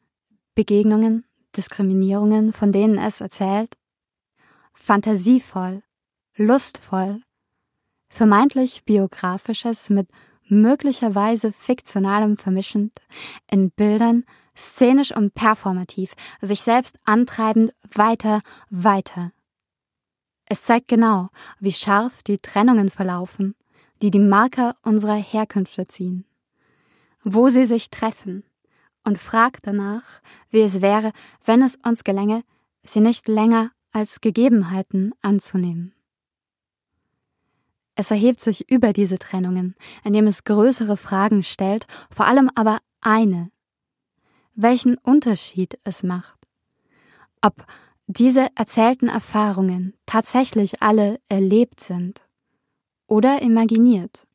Begegnungen, 0.56 1.26
Diskriminierungen, 1.56 2.54
von 2.54 2.72
denen 2.72 2.98
es 2.98 3.22
erzählt. 3.22 3.78
Fantasievoll, 4.74 5.84
lustvoll, 6.36 7.22
vermeintlich 8.10 8.84
biografisches 8.84 9.92
mit 9.92 10.08
möglicherweise 10.48 11.52
fiktionalem 11.52 12.38
vermischend, 12.38 12.94
in 13.50 13.72
Bildern, 13.72 14.26
szenisch 14.56 15.16
und 15.16 15.34
performativ, 15.34 16.14
sich 16.42 16.62
selbst 16.62 16.98
antreibend 17.04 17.74
weiter, 17.94 18.42
weiter. 18.70 19.32
Es 20.46 20.64
zeigt 20.64 20.88
genau, 20.88 21.30
wie 21.60 21.72
scharf 21.72 22.22
die 22.24 22.38
Trennungen 22.38 22.90
verlaufen, 22.90 23.56
die 24.02 24.12
die 24.12 24.20
Marker 24.20 24.76
unserer 24.84 25.16
Herkünfte 25.16 25.88
ziehen, 25.88 26.26
wo 27.24 27.50
sie 27.50 27.66
sich 27.66 27.90
treffen, 27.90 28.44
und 29.06 29.20
fragt 29.20 29.68
danach, 29.68 30.22
wie 30.50 30.62
es 30.62 30.82
wäre, 30.82 31.12
wenn 31.44 31.62
es 31.62 31.78
uns 31.86 32.04
gelänge, 32.04 32.44
sie 32.86 33.02
nicht 33.02 33.28
länger 33.28 33.72
als 33.92 34.22
Gegebenheiten 34.22 35.14
anzunehmen. 35.22 35.94
Es 37.96 38.10
erhebt 38.12 38.42
sich 38.42 38.70
über 38.70 38.92
diese 38.94 39.20
Trennungen, 39.20 39.76
indem 40.04 40.28
es 40.28 40.44
größere 40.44 40.98
Fragen 40.98 41.44
stellt, 41.44 41.86
vor 42.10 42.26
allem 42.26 42.50
aber 42.56 42.80
eine. 43.02 43.52
Welchen 44.56 44.98
Unterschied 44.98 45.78
es 45.84 46.04
macht. 46.04 46.40
Ob 47.42 47.66
diese 48.08 48.48
erzählten 48.56 49.10
Erfahrungen 49.10 49.94
tatsächlich 50.06 50.82
alle 50.82 51.20
erlebt 51.30 51.80
sind 51.80 52.28
oder 53.08 53.42
imaginiert 53.42 54.28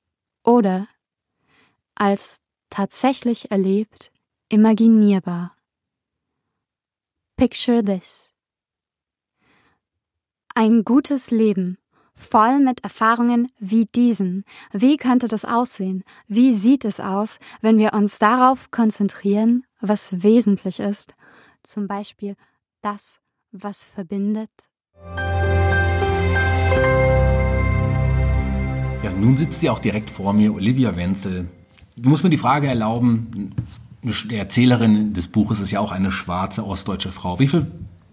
oder 0.45 0.89
als 1.95 2.41
tatsächlich 2.71 3.51
erlebt 3.51 4.13
imaginierbar. 4.49 5.57
Picture 7.37 7.85
this. 7.85 8.35
Ein 10.55 10.85
gutes 10.85 11.31
Leben 11.31 11.79
voll 12.19 12.59
mit 12.59 12.83
Erfahrungen 12.83 13.51
wie 13.59 13.87
diesen. 13.87 14.45
Wie 14.73 14.97
könnte 14.97 15.29
das 15.29 15.45
aussehen? 15.45 16.03
Wie 16.27 16.53
sieht 16.53 16.85
es 16.85 17.01
aus, 17.01 17.39
wenn 17.61 17.79
wir 17.79 17.95
uns 17.95 18.19
darauf 18.19 18.71
konzentrieren, 18.71 19.65
was 19.81 20.23
wesentlich 20.23 20.81
ist? 20.81 21.15
Zum 21.63 21.87
Beispiel 21.87 22.35
das, 22.83 23.21
was 23.53 23.85
verbindet. 23.85 24.51
Ja, 29.03 29.13
nun 29.13 29.37
sitzt 29.37 29.61
sie 29.61 29.71
auch 29.71 29.79
direkt 29.79 30.11
vor 30.11 30.33
mir, 30.33 30.53
Olivia 30.53 30.97
Wenzel. 30.97 31.49
Du 31.97 32.11
musst 32.11 32.25
mir 32.25 32.31
die 32.31 32.37
Frage 32.37 32.67
erlauben, 32.67 33.55
die 34.03 34.37
Erzählerin 34.37 35.13
des 35.15 35.29
Buches 35.29 35.61
ist 35.61 35.71
ja 35.71 35.81
auch 35.81 35.93
eine 35.93 36.13
schwarze 36.13 36.67
ostdeutsche 36.67 37.13
Frau. 37.13 37.39
Wie 37.39 37.49
viel 37.49 37.67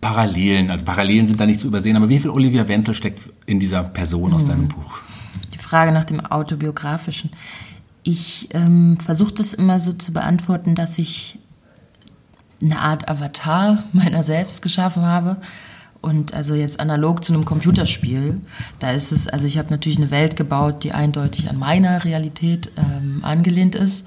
Parallelen, 0.05 0.69
also 0.69 0.85
Parallelen 0.85 1.25
sind 1.25 1.39
da 1.39 1.47
nicht 1.47 1.59
zu 1.59 1.65
übersehen, 1.65 1.95
aber 1.95 2.09
wie 2.09 2.19
viel 2.19 2.29
Olivia 2.29 2.67
Wenzel 2.67 2.93
steckt 2.93 3.21
in 3.47 3.59
dieser 3.59 3.83
Person 3.83 4.35
aus 4.35 4.45
deinem 4.45 4.67
Buch? 4.67 4.99
Die 5.51 5.57
Frage 5.57 5.91
nach 5.91 6.05
dem 6.05 6.19
autobiografischen. 6.19 7.31
Ich 8.03 8.49
ähm, 8.53 8.99
versuche 9.03 9.33
das 9.33 9.55
immer 9.55 9.79
so 9.79 9.93
zu 9.93 10.13
beantworten, 10.13 10.75
dass 10.75 10.99
ich 10.99 11.39
eine 12.61 12.79
Art 12.79 13.09
Avatar 13.09 13.83
meiner 13.93 14.21
selbst 14.21 14.61
geschaffen 14.61 15.03
habe. 15.07 15.37
Und 16.01 16.35
also 16.35 16.53
jetzt 16.53 16.79
analog 16.79 17.25
zu 17.25 17.33
einem 17.33 17.45
Computerspiel, 17.45 18.41
da 18.77 18.91
ist 18.91 19.11
es, 19.11 19.27
also 19.27 19.47
ich 19.47 19.57
habe 19.57 19.71
natürlich 19.71 19.97
eine 19.97 20.11
Welt 20.11 20.35
gebaut, 20.35 20.83
die 20.83 20.91
eindeutig 20.91 21.49
an 21.49 21.57
meiner 21.57 22.03
Realität 22.03 22.71
ähm, 22.77 23.21
angelehnt 23.23 23.73
ist. 23.73 24.05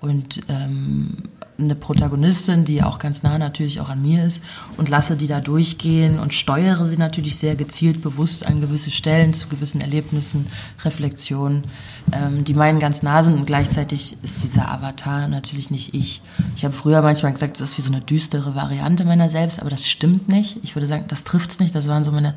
Und 0.00 0.42
ähm, 0.48 1.16
eine 1.64 1.74
Protagonistin, 1.74 2.64
die 2.64 2.82
auch 2.82 2.98
ganz 2.98 3.22
nah 3.22 3.38
natürlich 3.38 3.80
auch 3.80 3.88
an 3.88 4.02
mir 4.02 4.24
ist 4.24 4.42
und 4.76 4.88
lasse 4.88 5.16
die 5.16 5.26
da 5.26 5.40
durchgehen 5.40 6.18
und 6.18 6.34
steuere 6.34 6.86
sie 6.86 6.96
natürlich 6.96 7.36
sehr 7.36 7.56
gezielt 7.56 8.02
bewusst 8.02 8.46
an 8.46 8.60
gewisse 8.60 8.90
Stellen 8.90 9.34
zu 9.34 9.48
gewissen 9.48 9.80
Erlebnissen, 9.80 10.46
Reflexionen, 10.84 11.64
ähm, 12.12 12.44
die 12.44 12.54
meinen 12.54 12.80
ganz 12.80 13.02
nah 13.02 13.22
sind 13.22 13.38
und 13.38 13.46
gleichzeitig 13.46 14.16
ist 14.22 14.42
dieser 14.42 14.70
Avatar 14.70 15.28
natürlich 15.28 15.70
nicht 15.70 15.94
ich. 15.94 16.22
Ich 16.56 16.64
habe 16.64 16.74
früher 16.74 17.02
manchmal 17.02 17.32
gesagt, 17.32 17.60
das 17.60 17.70
ist 17.70 17.78
wie 17.78 17.82
so 17.82 17.92
eine 17.92 18.00
düstere 18.00 18.54
Variante 18.54 19.04
meiner 19.04 19.28
selbst, 19.28 19.60
aber 19.60 19.70
das 19.70 19.88
stimmt 19.88 20.28
nicht. 20.28 20.58
Ich 20.62 20.74
würde 20.76 20.86
sagen, 20.86 21.04
das 21.08 21.24
trifft 21.24 21.52
es 21.52 21.60
nicht. 21.60 21.74
Das 21.74 21.88
waren 21.88 22.04
so 22.04 22.12
meine 22.12 22.34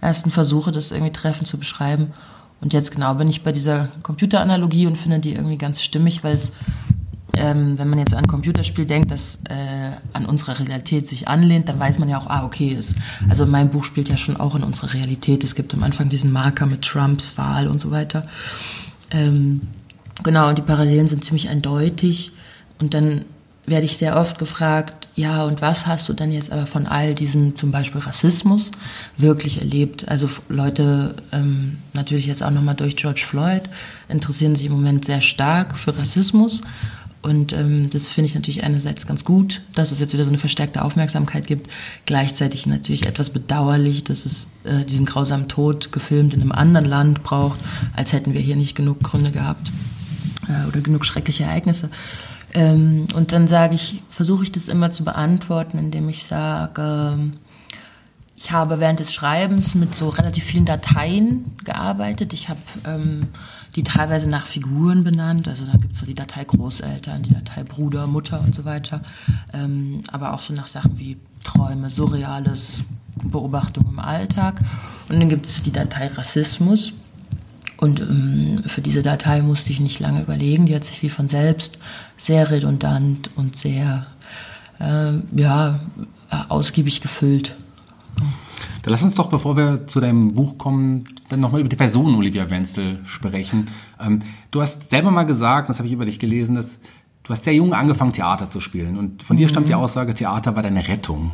ersten 0.00 0.30
Versuche, 0.30 0.72
das 0.72 0.90
irgendwie 0.90 1.12
treffend 1.12 1.48
zu 1.48 1.58
beschreiben. 1.58 2.12
Und 2.60 2.72
jetzt 2.72 2.90
genau 2.90 3.14
bin 3.14 3.28
ich 3.28 3.42
bei 3.42 3.52
dieser 3.52 3.88
Computeranalogie 4.02 4.86
und 4.86 4.96
finde 4.96 5.18
die 5.18 5.34
irgendwie 5.34 5.58
ganz 5.58 5.82
stimmig, 5.82 6.24
weil 6.24 6.34
es 6.34 6.52
ähm, 7.34 7.78
wenn 7.78 7.88
man 7.88 7.98
jetzt 7.98 8.14
an 8.14 8.24
ein 8.24 8.28
Computerspiel 8.28 8.86
denkt, 8.86 9.10
das 9.10 9.40
äh, 9.48 9.90
an 10.12 10.26
unsere 10.26 10.58
Realität 10.58 11.06
sich 11.06 11.28
anlehnt, 11.28 11.68
dann 11.68 11.78
weiß 11.78 11.98
man 11.98 12.08
ja 12.08 12.18
auch, 12.18 12.28
ah, 12.28 12.44
okay, 12.44 12.68
ist, 12.68 12.96
also 13.28 13.46
mein 13.46 13.70
Buch 13.70 13.84
spielt 13.84 14.08
ja 14.08 14.16
schon 14.16 14.36
auch 14.36 14.54
in 14.54 14.62
unserer 14.62 14.94
Realität. 14.94 15.44
Es 15.44 15.54
gibt 15.54 15.74
am 15.74 15.82
Anfang 15.82 16.08
diesen 16.08 16.32
Marker 16.32 16.66
mit 16.66 16.82
Trumps 16.82 17.36
Wahl 17.36 17.68
und 17.68 17.80
so 17.80 17.90
weiter. 17.90 18.26
Ähm, 19.10 19.62
genau, 20.22 20.48
und 20.48 20.58
die 20.58 20.62
Parallelen 20.62 21.08
sind 21.08 21.24
ziemlich 21.24 21.48
eindeutig. 21.48 22.32
Und 22.78 22.94
dann 22.94 23.24
werde 23.66 23.86
ich 23.86 23.96
sehr 23.96 24.16
oft 24.16 24.38
gefragt, 24.38 25.08
ja, 25.16 25.44
und 25.44 25.60
was 25.60 25.86
hast 25.86 26.08
du 26.08 26.12
dann 26.12 26.30
jetzt 26.30 26.52
aber 26.52 26.66
von 26.66 26.86
all 26.86 27.14
diesem 27.14 27.56
zum 27.56 27.72
Beispiel 27.72 28.00
Rassismus 28.00 28.70
wirklich 29.16 29.58
erlebt? 29.58 30.08
Also 30.08 30.28
Leute, 30.48 31.16
ähm, 31.32 31.78
natürlich 31.92 32.26
jetzt 32.26 32.42
auch 32.42 32.50
nochmal 32.50 32.76
durch 32.76 32.96
George 32.96 33.24
Floyd, 33.26 33.62
interessieren 34.08 34.54
sich 34.54 34.66
im 34.66 34.72
Moment 34.72 35.04
sehr 35.04 35.20
stark 35.20 35.76
für 35.76 35.96
Rassismus. 35.98 36.60
Und 37.26 37.52
ähm, 37.52 37.90
das 37.90 38.06
finde 38.06 38.26
ich 38.26 38.36
natürlich 38.36 38.62
einerseits 38.62 39.04
ganz 39.04 39.24
gut, 39.24 39.62
dass 39.74 39.90
es 39.90 39.98
jetzt 39.98 40.12
wieder 40.12 40.24
so 40.24 40.30
eine 40.30 40.38
verstärkte 40.38 40.82
Aufmerksamkeit 40.82 41.48
gibt. 41.48 41.68
Gleichzeitig 42.06 42.66
natürlich 42.66 43.04
etwas 43.04 43.30
bedauerlich, 43.30 44.04
dass 44.04 44.26
es 44.26 44.50
äh, 44.62 44.84
diesen 44.84 45.06
grausamen 45.06 45.48
Tod 45.48 45.90
gefilmt 45.90 46.34
in 46.34 46.40
einem 46.40 46.52
anderen 46.52 46.86
Land 46.86 47.24
braucht, 47.24 47.58
als 47.96 48.12
hätten 48.12 48.32
wir 48.32 48.40
hier 48.40 48.54
nicht 48.54 48.76
genug 48.76 49.02
Gründe 49.02 49.32
gehabt 49.32 49.72
äh, 50.48 50.68
oder 50.68 50.80
genug 50.80 51.04
schreckliche 51.04 51.42
Ereignisse. 51.42 51.90
Ähm, 52.54 53.08
und 53.16 53.32
dann 53.32 53.48
sage 53.48 53.74
ich, 53.74 54.02
versuche 54.08 54.44
ich 54.44 54.52
das 54.52 54.68
immer 54.68 54.92
zu 54.92 55.02
beantworten, 55.02 55.78
indem 55.78 56.08
ich 56.08 56.26
sage, 56.26 57.18
ich 58.36 58.52
habe 58.52 58.78
während 58.78 59.00
des 59.00 59.12
Schreibens 59.12 59.74
mit 59.74 59.96
so 59.96 60.10
relativ 60.10 60.44
vielen 60.44 60.64
Dateien 60.64 61.56
gearbeitet. 61.64 62.32
Ich 62.34 62.48
habe 62.48 62.60
ähm, 62.86 63.28
die 63.76 63.82
teilweise 63.82 64.28
nach 64.30 64.46
Figuren 64.46 65.04
benannt. 65.04 65.48
Also 65.48 65.66
da 65.66 65.72
gibt 65.72 65.92
es 65.92 66.00
so 66.00 66.06
die 66.06 66.14
Datei 66.14 66.44
Großeltern, 66.44 67.22
die 67.22 67.34
Datei 67.34 67.62
Bruder, 67.62 68.06
Mutter 68.06 68.40
und 68.40 68.54
so 68.54 68.64
weiter. 68.64 69.02
Ähm, 69.52 70.02
aber 70.10 70.32
auch 70.32 70.40
so 70.40 70.54
nach 70.54 70.66
Sachen 70.66 70.98
wie 70.98 71.18
Träume, 71.44 71.90
Surreales, 71.90 72.84
Beobachtung 73.22 73.84
im 73.90 73.98
Alltag. 73.98 74.60
Und 75.10 75.20
dann 75.20 75.28
gibt 75.28 75.46
es 75.46 75.60
die 75.60 75.72
Datei 75.72 76.06
Rassismus. 76.06 76.94
Und 77.76 78.00
ähm, 78.00 78.62
für 78.66 78.80
diese 78.80 79.02
Datei 79.02 79.42
musste 79.42 79.70
ich 79.70 79.80
nicht 79.80 80.00
lange 80.00 80.22
überlegen. 80.22 80.64
Die 80.64 80.74
hat 80.74 80.84
sich 80.84 81.02
wie 81.02 81.10
von 81.10 81.28
selbst 81.28 81.78
sehr 82.16 82.50
redundant 82.50 83.30
und 83.36 83.58
sehr 83.58 84.06
äh, 84.80 85.12
ja, 85.38 85.80
ausgiebig 86.48 87.02
gefüllt. 87.02 87.54
Dann 88.86 88.92
lass 88.92 89.02
uns 89.02 89.16
doch, 89.16 89.28
bevor 89.28 89.56
wir 89.56 89.88
zu 89.88 89.98
deinem 89.98 90.34
Buch 90.34 90.58
kommen, 90.58 91.02
dann 91.28 91.40
nochmal 91.40 91.58
über 91.58 91.68
die 91.68 91.74
Person 91.74 92.14
Olivia 92.14 92.48
Wenzel 92.50 93.00
sprechen. 93.04 93.66
Ähm, 93.98 94.20
du 94.52 94.62
hast 94.62 94.90
selber 94.90 95.10
mal 95.10 95.24
gesagt, 95.24 95.68
das 95.68 95.78
habe 95.78 95.88
ich 95.88 95.92
über 95.92 96.04
dich 96.04 96.20
gelesen, 96.20 96.54
dass 96.54 96.78
du 97.24 97.32
hast 97.32 97.42
sehr 97.42 97.54
jung 97.54 97.74
angefangen, 97.74 98.12
Theater 98.12 98.48
zu 98.48 98.60
spielen. 98.60 98.96
Und 98.96 99.24
von 99.24 99.34
mhm. 99.34 99.40
dir 99.40 99.48
stammt 99.48 99.68
die 99.68 99.74
Aussage, 99.74 100.14
Theater 100.14 100.54
war 100.54 100.62
deine 100.62 100.86
Rettung. 100.86 101.32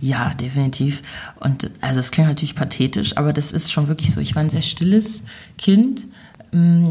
Ja, 0.00 0.34
definitiv. 0.34 1.02
Und 1.38 1.70
also 1.80 2.00
es 2.00 2.10
klingt 2.10 2.28
natürlich 2.28 2.56
pathetisch, 2.56 3.16
aber 3.16 3.32
das 3.32 3.52
ist 3.52 3.70
schon 3.70 3.86
wirklich 3.86 4.10
so. 4.10 4.20
Ich 4.20 4.34
war 4.34 4.42
ein 4.42 4.50
sehr 4.50 4.62
stilles 4.62 5.26
Kind. 5.56 6.08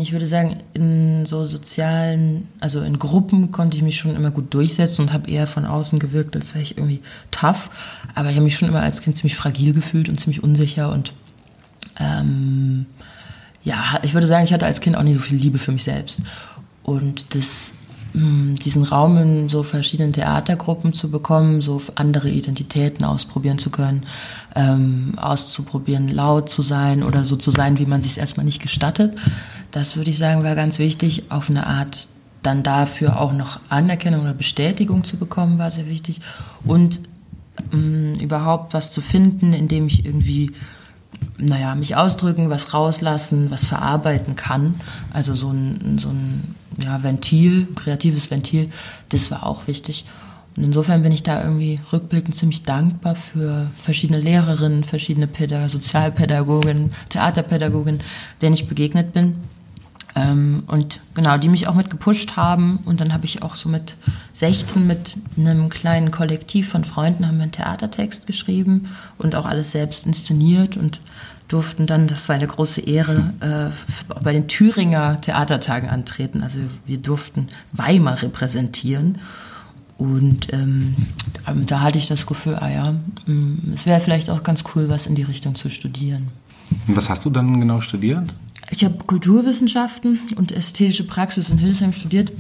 Ich 0.02 0.12
würde 0.12 0.26
sagen, 0.26 0.58
in 0.74 1.26
so 1.26 1.46
sozialen, 1.46 2.50
also 2.60 2.82
in 2.82 3.00
Gruppen 3.00 3.52
konnte 3.52 3.78
ich 3.78 3.84
mich 3.84 3.98
schon 3.98 4.14
immer 4.14 4.30
gut 4.30 4.54
durchsetzen 4.54 5.04
und 5.04 5.14
habe 5.14 5.32
eher 5.32 5.48
von 5.48 5.66
außen 5.66 6.00
gewirkt, 6.00 6.36
als 6.36 6.54
wäre 6.54 6.64
ich 6.64 6.78
irgendwie 6.78 7.02
tough. 7.32 7.70
Aber 8.14 8.30
ich 8.30 8.36
habe 8.36 8.44
mich 8.44 8.56
schon 8.56 8.68
immer 8.68 8.82
als 8.82 9.02
Kind 9.02 9.16
ziemlich 9.16 9.38
fragil 9.38 9.74
gefühlt 9.74 10.10
und 10.10 10.20
ziemlich 10.20 10.44
unsicher 10.44 10.92
und 10.92 11.14
ähm, 11.98 12.88
ja, 13.64 14.00
ich 14.02 14.14
würde 14.14 14.28
sagen, 14.28 14.44
ich 14.44 14.52
hatte 14.52 14.66
als 14.66 14.82
Kind 14.82 14.98
auch 14.98 15.04
nicht 15.04 15.16
so 15.16 15.22
viel 15.22 15.38
Liebe 15.38 15.60
für 15.60 15.72
mich 15.72 15.86
selbst. 15.86 16.20
Und 16.84 17.34
das 17.34 17.72
diesen 18.14 18.84
Raum 18.84 19.18
in 19.18 19.50
so 19.50 19.64
verschiedenen 19.64 20.14
Theatergruppen 20.14 20.94
zu 20.94 21.10
bekommen, 21.10 21.62
so 21.62 21.82
andere 21.96 22.30
Identitäten 22.30 23.06
ausprobieren 23.06 23.58
zu 23.58 23.72
können, 23.72 24.04
ähm, 24.56 25.14
auszuprobieren, 25.18 26.10
laut 26.10 26.50
zu 26.50 26.62
sein 26.62 27.02
oder 27.02 27.26
so 27.26 27.36
zu 27.36 27.50
sein, 27.50 27.80
wie 27.80 27.88
man 27.88 28.04
sich 28.04 28.20
erstmal 28.20 28.46
nicht 28.46 28.62
gestattet. 28.62 29.18
Das 29.72 29.98
würde 29.98 30.12
ich 30.12 30.20
sagen, 30.20 30.44
war 30.44 30.54
ganz 30.54 30.78
wichtig. 30.78 31.24
Auf 31.30 31.50
eine 31.50 31.66
Art 31.66 32.08
dann 32.44 32.62
dafür 32.62 33.20
auch 33.20 33.34
noch 33.34 33.60
Anerkennung 33.70 34.22
oder 34.22 34.36
Bestätigung 34.36 35.04
zu 35.04 35.18
bekommen, 35.18 35.58
war 35.58 35.72
sehr 35.72 35.88
wichtig. 35.88 36.22
Und 36.64 37.00
ähm, 37.72 38.14
überhaupt 38.22 38.76
was 38.76 38.92
zu 38.92 39.02
finden, 39.02 39.54
in 39.54 39.68
dem 39.68 39.88
ich 39.88 40.06
irgendwie 40.06 40.52
naja, 41.38 41.76
mich 41.76 41.96
ausdrücken, 41.96 42.50
was 42.50 42.74
rauslassen, 42.74 43.50
was 43.50 43.66
verarbeiten 43.66 44.36
kann. 44.36 44.76
Also 45.12 45.34
so 45.34 45.50
ein, 45.50 45.98
so 45.98 46.10
ein 46.10 46.56
ja, 46.82 47.04
Ventil, 47.04 47.68
kreatives 47.76 48.32
Ventil, 48.32 48.70
das 49.10 49.32
war 49.32 49.46
auch 49.46 49.68
wichtig. 49.68 50.06
Und 50.56 50.64
insofern 50.64 51.02
bin 51.02 51.12
ich 51.12 51.24
da 51.24 51.44
irgendwie 51.44 51.80
rückblickend 51.92 52.36
ziemlich 52.36 52.64
dankbar 52.64 53.16
für 53.16 53.72
verschiedene 53.76 54.20
Lehrerinnen, 54.20 54.84
verschiedene 54.84 55.28
Pädag 55.28 55.70
Sozialpädagogen, 55.70 56.92
Theaterpädagogen, 57.10 58.02
denen 58.42 58.54
ich 58.54 58.68
begegnet 58.68 59.14
bin. 59.14 59.38
Ähm, 60.16 60.64
und 60.68 61.00
genau, 61.16 61.38
die 61.38 61.50
mich 61.50 61.68
auch 61.68 61.74
mit 61.74 61.90
gepusht 61.90 62.36
haben. 62.36 62.80
Und 62.86 63.02
dann 63.02 63.14
habe 63.14 63.26
ich 63.26 63.42
auch 63.42 63.56
so 63.56 63.68
mit 63.68 63.96
16 64.34 64.86
mit 64.86 65.18
einem 65.38 65.70
kleinen 65.70 66.12
Kollektiv 66.12 66.70
von 66.70 66.84
Freunden 66.84 67.28
haben 67.28 67.38
wir 67.38 67.44
einen 67.44 67.52
Theatertext 67.52 68.28
geschrieben 68.28 68.90
und 69.18 69.36
auch 69.36 69.48
alles 69.48 69.72
selbst 69.72 70.06
inszeniert 70.06 70.78
und 70.78 71.02
durften 71.54 71.86
dann, 71.86 72.08
das 72.08 72.28
war 72.30 72.36
eine 72.36 72.48
große 72.48 72.82
Ehre, 72.82 73.34
äh, 73.40 74.14
bei 74.24 74.34
den 74.34 74.48
Thüringer 74.48 75.22
Theatertagen 75.22 75.90
antreten. 75.90 76.42
Also 76.42 76.60
wir 76.86 76.98
durften 76.98 77.48
Weimar 77.72 78.22
repräsentieren. 78.22 79.20
Und 79.98 80.52
ähm, 80.52 80.96
ähm 81.48 81.66
da 81.68 81.82
hatte 81.82 82.00
ich 82.00 82.08
das 82.08 82.26
Gefühl, 82.26 82.56
ah 82.56 82.70
ja, 82.70 82.92
mm, 83.28 83.74
es 83.76 83.86
wäre 83.86 84.00
vielleicht 84.02 84.32
auch 84.32 84.42
ganz 84.42 84.64
cool, 84.74 84.90
was 84.90 85.06
in 85.06 85.14
die 85.14 85.24
Richtung 85.24 85.54
zu 85.54 85.70
studieren. 85.70 86.30
Und 86.88 86.98
was 86.98 87.10
hast 87.10 87.24
du 87.24 87.30
dann 87.30 87.60
genau 87.60 87.82
studiert? 87.82 88.34
Ich 88.72 88.84
habe 88.84 88.96
Kulturwissenschaften 89.06 90.20
und 90.36 90.52
ästhetische 90.52 91.06
Praxis 91.06 91.50
in 91.50 91.60
Hildesheim 91.60 91.94
studiert 91.94 92.32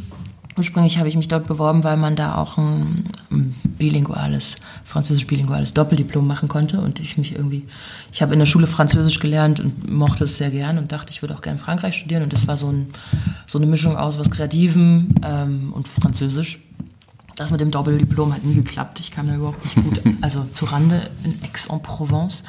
Ursprünglich 0.55 0.99
habe 0.99 1.09
ich 1.09 1.15
mich 1.15 1.27
dort 1.27 1.47
beworben, 1.47 1.83
weil 1.83 1.97
man 1.97 2.15
da 2.15 2.35
auch 2.35 2.57
ein, 2.57 3.05
bilinguales, 3.77 4.57
französisch-bilinguales 4.85 5.73
Doppeldiplom 5.73 6.25
machen 6.25 6.47
konnte 6.47 6.79
und 6.79 6.99
ich 6.99 7.17
mich 7.17 7.33
irgendwie, 7.33 7.63
ich 8.11 8.21
habe 8.21 8.33
in 8.33 8.39
der 8.39 8.45
Schule 8.45 8.67
Französisch 8.67 9.19
gelernt 9.19 9.59
und 9.59 9.91
mochte 9.91 10.25
es 10.25 10.37
sehr 10.37 10.51
gern 10.51 10.77
und 10.77 10.91
dachte, 10.91 11.11
ich 11.11 11.21
würde 11.21 11.35
auch 11.35 11.41
gerne 11.41 11.57
in 11.57 11.63
Frankreich 11.63 11.95
studieren 11.95 12.23
und 12.23 12.33
das 12.33 12.47
war 12.47 12.55
so, 12.55 12.69
ein, 12.69 12.87
so 13.47 13.57
eine 13.57 13.67
Mischung 13.67 13.97
aus 13.97 14.19
was 14.19 14.29
Kreativem 14.29 15.09
ähm, 15.23 15.73
und 15.73 15.87
Französisch. 15.87 16.59
Das 17.35 17.51
mit 17.51 17.59
dem 17.59 17.71
Doppeldiplom 17.71 18.33
hat 18.33 18.45
nie 18.45 18.53
geklappt. 18.53 18.99
Ich 18.99 19.09
kam 19.11 19.27
da 19.27 19.35
überhaupt 19.35 19.63
nicht 19.65 19.75
gut, 19.75 20.01
also 20.21 20.45
zu 20.53 20.65
Rande 20.65 21.09
in 21.23 21.33
Aix-en-Provence 21.43 22.43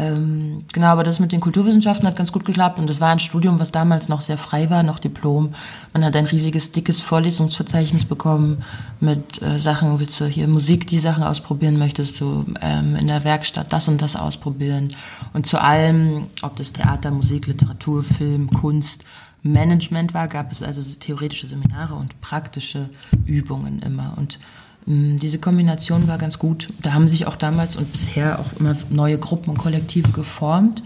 ähm, 0.00 0.64
genau, 0.72 0.86
aber 0.86 1.04
das 1.04 1.20
mit 1.20 1.30
den 1.30 1.40
Kulturwissenschaften 1.40 2.06
hat 2.06 2.16
ganz 2.16 2.32
gut 2.32 2.46
geklappt 2.46 2.78
und 2.78 2.88
das 2.88 3.02
war 3.02 3.10
ein 3.10 3.18
Studium, 3.18 3.60
was 3.60 3.70
damals 3.70 4.08
noch 4.08 4.22
sehr 4.22 4.38
frei 4.38 4.70
war, 4.70 4.82
noch 4.82 4.98
Diplom. 4.98 5.50
Man 5.92 6.04
hat 6.04 6.16
ein 6.16 6.24
riesiges, 6.24 6.72
dickes 6.72 7.00
Vorlesungsverzeichnis 7.00 8.06
bekommen 8.06 8.62
mit 9.00 9.42
äh, 9.42 9.58
Sachen, 9.58 10.00
willst 10.00 10.18
du 10.18 10.24
hier 10.24 10.48
Musik, 10.48 10.86
die 10.86 11.00
Sachen 11.00 11.22
ausprobieren 11.22 11.78
möchtest, 11.78 12.18
du 12.20 12.46
ähm, 12.62 12.96
in 12.96 13.08
der 13.08 13.24
Werkstatt 13.24 13.74
das 13.74 13.88
und 13.88 14.00
das 14.00 14.16
ausprobieren. 14.16 14.88
Und 15.34 15.46
zu 15.46 15.60
allem, 15.60 16.28
ob 16.40 16.56
das 16.56 16.72
Theater, 16.72 17.10
Musik, 17.10 17.46
Literatur, 17.46 18.02
Film, 18.02 18.48
Kunst, 18.50 19.04
Management 19.42 20.14
war, 20.14 20.28
gab 20.28 20.50
es 20.50 20.62
also 20.62 20.80
theoretische 20.98 21.46
Seminare 21.46 21.94
und 21.94 22.20
praktische 22.22 22.88
Übungen 23.26 23.80
immer. 23.80 24.14
Und 24.16 24.38
diese 24.86 25.38
Kombination 25.38 26.08
war 26.08 26.18
ganz 26.18 26.38
gut. 26.38 26.68
Da 26.82 26.92
haben 26.92 27.06
sich 27.06 27.26
auch 27.26 27.36
damals 27.36 27.76
und 27.76 27.92
bisher 27.92 28.38
auch 28.38 28.58
immer 28.58 28.76
neue 28.88 29.18
Gruppen 29.18 29.50
und 29.50 29.58
Kollektive 29.58 30.10
geformt. 30.10 30.82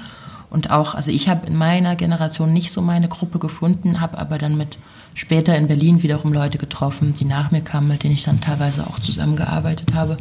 Und 0.50 0.70
auch, 0.70 0.94
also 0.94 1.11
ich 1.11 1.28
habe 1.28 1.46
in 1.46 1.57
meiner 1.57 1.96
Generation 1.96 2.52
nicht 2.52 2.72
so 2.72 2.80
meine 2.80 3.09
Gruppe 3.09 3.38
gefunden, 3.38 4.00
habe 4.00 4.18
aber 4.18 4.38
dann 4.38 4.57
mit 4.57 4.78
später 5.14 5.57
in 5.57 5.68
Berlin 5.68 6.02
wiederum 6.02 6.33
Leute 6.33 6.59
getroffen, 6.59 7.14
die 7.14 7.24
nach 7.24 7.50
mir 7.50 7.61
kamen, 7.61 7.88
mit 7.88 8.02
denen 8.02 8.14
ich 8.14 8.24
dann 8.24 8.40
teilweise 8.40 8.87
auch 8.87 8.98
zusammengearbeitet 8.98 9.94
habe. 9.94 10.16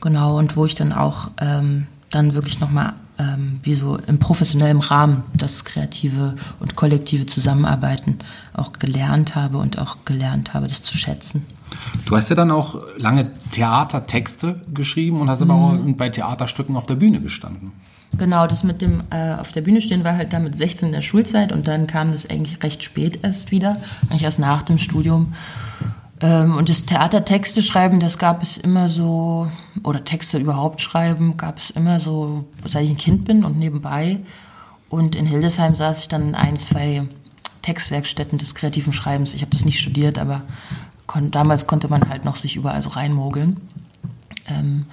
Genau, 0.00 0.38
und 0.38 0.56
wo 0.56 0.64
ich 0.64 0.74
dann 0.74 0.92
auch 0.92 1.30
ähm, 1.40 1.86
dann 2.10 2.34
wirklich 2.34 2.60
nochmal 2.60 2.94
ähm, 3.18 3.60
wie 3.62 3.74
so 3.74 3.96
im 3.96 4.18
professionellen 4.18 4.80
Rahmen 4.80 5.22
das 5.34 5.64
kreative 5.64 6.34
und 6.60 6.76
kollektive 6.76 7.26
Zusammenarbeiten 7.26 8.18
auch 8.54 8.72
gelernt 8.72 9.34
habe 9.34 9.58
und 9.58 9.78
auch 9.78 9.98
gelernt 10.04 10.54
habe, 10.54 10.66
das 10.66 10.82
zu 10.82 10.96
schätzen. 10.96 11.44
Du 12.04 12.16
hast 12.16 12.28
ja 12.28 12.36
dann 12.36 12.50
auch 12.50 12.82
lange 12.98 13.30
Theatertexte 13.50 14.60
geschrieben 14.72 15.20
und 15.20 15.30
hast 15.30 15.40
mhm. 15.40 15.50
aber 15.50 15.60
auch 15.60 15.78
bei 15.96 16.10
Theaterstücken 16.10 16.76
auf 16.76 16.86
der 16.86 16.96
Bühne 16.96 17.20
gestanden. 17.20 17.72
Genau, 18.18 18.46
das 18.46 18.62
mit 18.62 18.82
dem 18.82 19.02
äh, 19.10 19.34
auf 19.34 19.52
der 19.52 19.62
Bühne 19.62 19.80
stehen 19.80 20.04
war 20.04 20.16
halt 20.16 20.34
damit 20.34 20.54
16 20.54 20.88
in 20.88 20.92
der 20.92 21.00
Schulzeit 21.00 21.50
und 21.50 21.66
dann 21.66 21.86
kam 21.86 22.12
das 22.12 22.28
eigentlich 22.28 22.62
recht 22.62 22.82
spät 22.84 23.20
erst 23.22 23.52
wieder, 23.52 23.76
eigentlich 24.10 24.24
erst 24.24 24.38
nach 24.38 24.62
dem 24.62 24.78
Studium. 24.78 25.32
Ähm, 26.22 26.56
und 26.56 26.68
das 26.68 26.86
Theatertexte 26.86 27.62
schreiben, 27.62 27.98
das 27.98 28.16
gab 28.16 28.42
es 28.42 28.56
immer 28.56 28.88
so, 28.88 29.50
oder 29.82 30.04
Texte 30.04 30.38
überhaupt 30.38 30.80
schreiben, 30.80 31.36
gab 31.36 31.58
es 31.58 31.70
immer 31.70 31.98
so, 31.98 32.44
seit 32.64 32.84
ich 32.84 32.90
ein 32.90 32.96
Kind 32.96 33.24
bin 33.24 33.44
und 33.44 33.58
nebenbei. 33.58 34.20
Und 34.88 35.16
in 35.16 35.26
Hildesheim 35.26 35.74
saß 35.74 36.00
ich 36.00 36.08
dann 36.08 36.28
in 36.28 36.34
ein, 36.34 36.58
zwei 36.58 37.02
Textwerkstätten 37.62 38.38
des 38.38 38.54
kreativen 38.54 38.92
Schreibens. 38.92 39.34
Ich 39.34 39.42
habe 39.42 39.50
das 39.50 39.64
nicht 39.64 39.80
studiert, 39.80 40.18
aber 40.18 40.42
kon 41.06 41.30
damals 41.32 41.66
konnte 41.66 41.88
man 41.88 42.08
halt 42.08 42.24
noch 42.24 42.36
sich 42.36 42.54
überall 42.54 42.82
so 42.82 42.90
reinmogeln. 42.90 43.60
Ähm, 44.46 44.86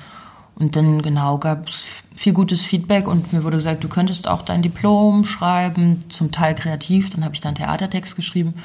und 0.56 0.76
dann 0.76 1.02
genau 1.02 1.38
gab 1.38 1.68
es 1.68 2.04
viel 2.16 2.34
gutes 2.34 2.64
Feedback 2.64 3.08
und 3.08 3.32
mir 3.32 3.44
wurde 3.44 3.58
gesagt, 3.58 3.84
du 3.84 3.88
könntest 3.88 4.28
auch 4.28 4.42
dein 4.42 4.62
Diplom 4.62 5.26
schreiben, 5.26 6.04
zum 6.10 6.32
Teil 6.32 6.56
kreativ. 6.56 7.10
Dann 7.12 7.24
habe 7.24 7.36
ich 7.36 7.42
dann 7.42 7.56
Theatertext 7.56 8.16
geschrieben 8.16 8.56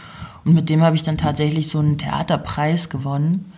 und 0.44 0.54
mit 0.54 0.68
dem 0.68 0.83
habe 0.83 0.96
ich 0.96 1.02
dann 1.02 1.18
tatsächlich 1.18 1.68
so 1.68 1.78
einen 1.78 1.98
Theaterpreis 1.98 2.90
gewonnen 2.90 3.52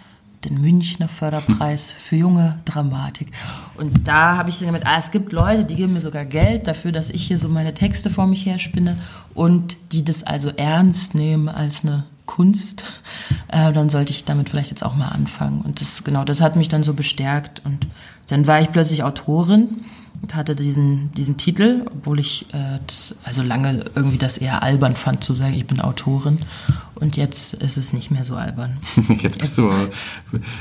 den 0.45 0.61
Münchner 0.61 1.09
Förderpreis 1.09 1.91
für 1.99 2.17
junge 2.17 2.59
Dramatik. 2.65 3.29
Und 3.77 4.07
da 4.09 4.37
habe 4.37 4.51
ich 4.51 4.59
dann 4.59 4.73
gedacht, 4.73 4.87
ah, 4.87 4.99
es 4.99 5.11
gibt 5.11 5.33
Leute, 5.33 5.65
die 5.65 5.75
geben 5.75 5.93
mir 5.93 6.01
sogar 6.01 6.25
Geld 6.25 6.67
dafür, 6.67 6.93
dass 6.93 7.11
ich 7.11 7.27
hier 7.27 7.39
so 7.39 7.49
meine 7.49 7.75
Texte 7.75 8.11
vor 8.11 8.27
mich 8.27 8.47
her 8.47 8.59
spinne 8.59 8.99
und 9.35 9.77
die 9.93 10.05
das 10.05 10.23
also 10.23 10.51
ernst 10.51 11.15
nehmen 11.15 11.49
als 11.49 11.85
eine 11.85 12.05
Kunst, 12.27 12.85
äh, 13.49 13.73
dann 13.73 13.89
sollte 13.89 14.13
ich 14.13 14.25
damit 14.25 14.49
vielleicht 14.49 14.71
jetzt 14.71 14.85
auch 14.85 14.95
mal 14.95 15.09
anfangen. 15.09 15.63
Und 15.63 15.81
das, 15.81 16.05
genau, 16.05 16.25
das 16.25 16.41
hat 16.41 16.57
mich 16.57 16.69
dann 16.69 16.83
so 16.83 16.95
bestärkt. 16.95 17.63
Und 17.65 17.87
dann 18.29 18.47
war 18.47 18.61
ich 18.61 18.71
plötzlich 18.71 19.03
Autorin 19.03 19.85
hatte 20.35 20.57
diesen, 20.57 21.13
diesen 21.15 21.37
Titel, 21.37 21.85
obwohl 21.87 22.21
ich 22.21 22.47
äh, 22.55 22.79
das 22.87 23.17
also 23.25 23.43
lange 23.43 23.85
irgendwie 23.95 24.19
das 24.19 24.39
eher 24.39 24.63
albern 24.63 24.97
fand, 24.97 25.23
zu 25.23 25.33
sagen, 25.33 25.55
ich 25.55 25.67
bin 25.67 25.81
Autorin. 25.81 26.39
Und 26.95 27.17
jetzt 27.17 27.55
ist 27.55 27.77
es 27.77 27.93
nicht 27.93 28.11
mehr 28.11 28.25
so 28.25 28.37
albern. 28.37 28.79
jetzt 29.21 29.39
bist 29.39 29.59
du. 29.59 29.71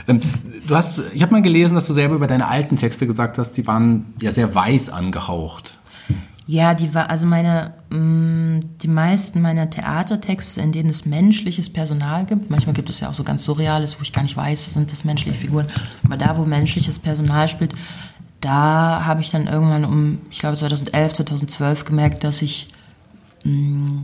Ähm, 0.07 0.21
du 0.67 0.75
hast, 0.75 0.99
ich 1.13 1.21
habe 1.21 1.31
mal 1.31 1.41
gelesen, 1.41 1.75
dass 1.75 1.87
du 1.87 1.93
selber 1.93 2.15
über 2.15 2.27
deine 2.27 2.47
alten 2.47 2.75
Texte 2.75 3.07
gesagt 3.07 3.37
hast, 3.37 3.53
die 3.53 3.65
waren 3.65 4.13
ja 4.21 4.31
sehr 4.31 4.53
weiß 4.53 4.89
angehaucht. 4.89 5.77
Ja, 6.47 6.75
die 6.75 6.93
war, 6.93 7.09
also 7.09 7.25
meine, 7.25 7.73
mh, 7.89 7.97
mm, 7.97 8.59
die 8.81 8.87
meisten 8.87 9.41
meiner 9.41 9.69
Theatertexte, 9.69 10.61
in 10.61 10.71
denen 10.71 10.89
es 10.89 11.05
menschliches 11.05 11.71
Personal 11.71 12.25
gibt, 12.25 12.51
manchmal 12.51 12.75
gibt 12.75 12.89
es 12.89 12.99
ja 12.99 13.09
auch 13.09 13.15
so 13.15 13.23
ganz 13.23 13.43
Surreales, 13.45 13.97
wo 13.97 14.03
ich 14.03 14.13
gar 14.13 14.21
nicht 14.21 14.37
weiß, 14.37 14.73
sind 14.73 14.91
das 14.91 15.05
menschliche 15.05 15.35
Figuren, 15.35 15.65
aber 16.03 16.17
da, 16.17 16.37
wo 16.37 16.45
menschliches 16.45 16.99
Personal 16.99 17.47
spielt, 17.47 17.73
da 18.45 19.05
habe 19.05 19.21
ich 19.21 19.31
dann 19.31 19.47
irgendwann 19.47 19.85
um, 19.85 20.19
ich 20.29 20.39
glaube 20.39 20.55
2011, 20.55 21.13
2012 21.13 21.85
gemerkt, 21.85 22.23
dass 22.23 22.43
ich 22.43 22.67
mm, 23.43 24.01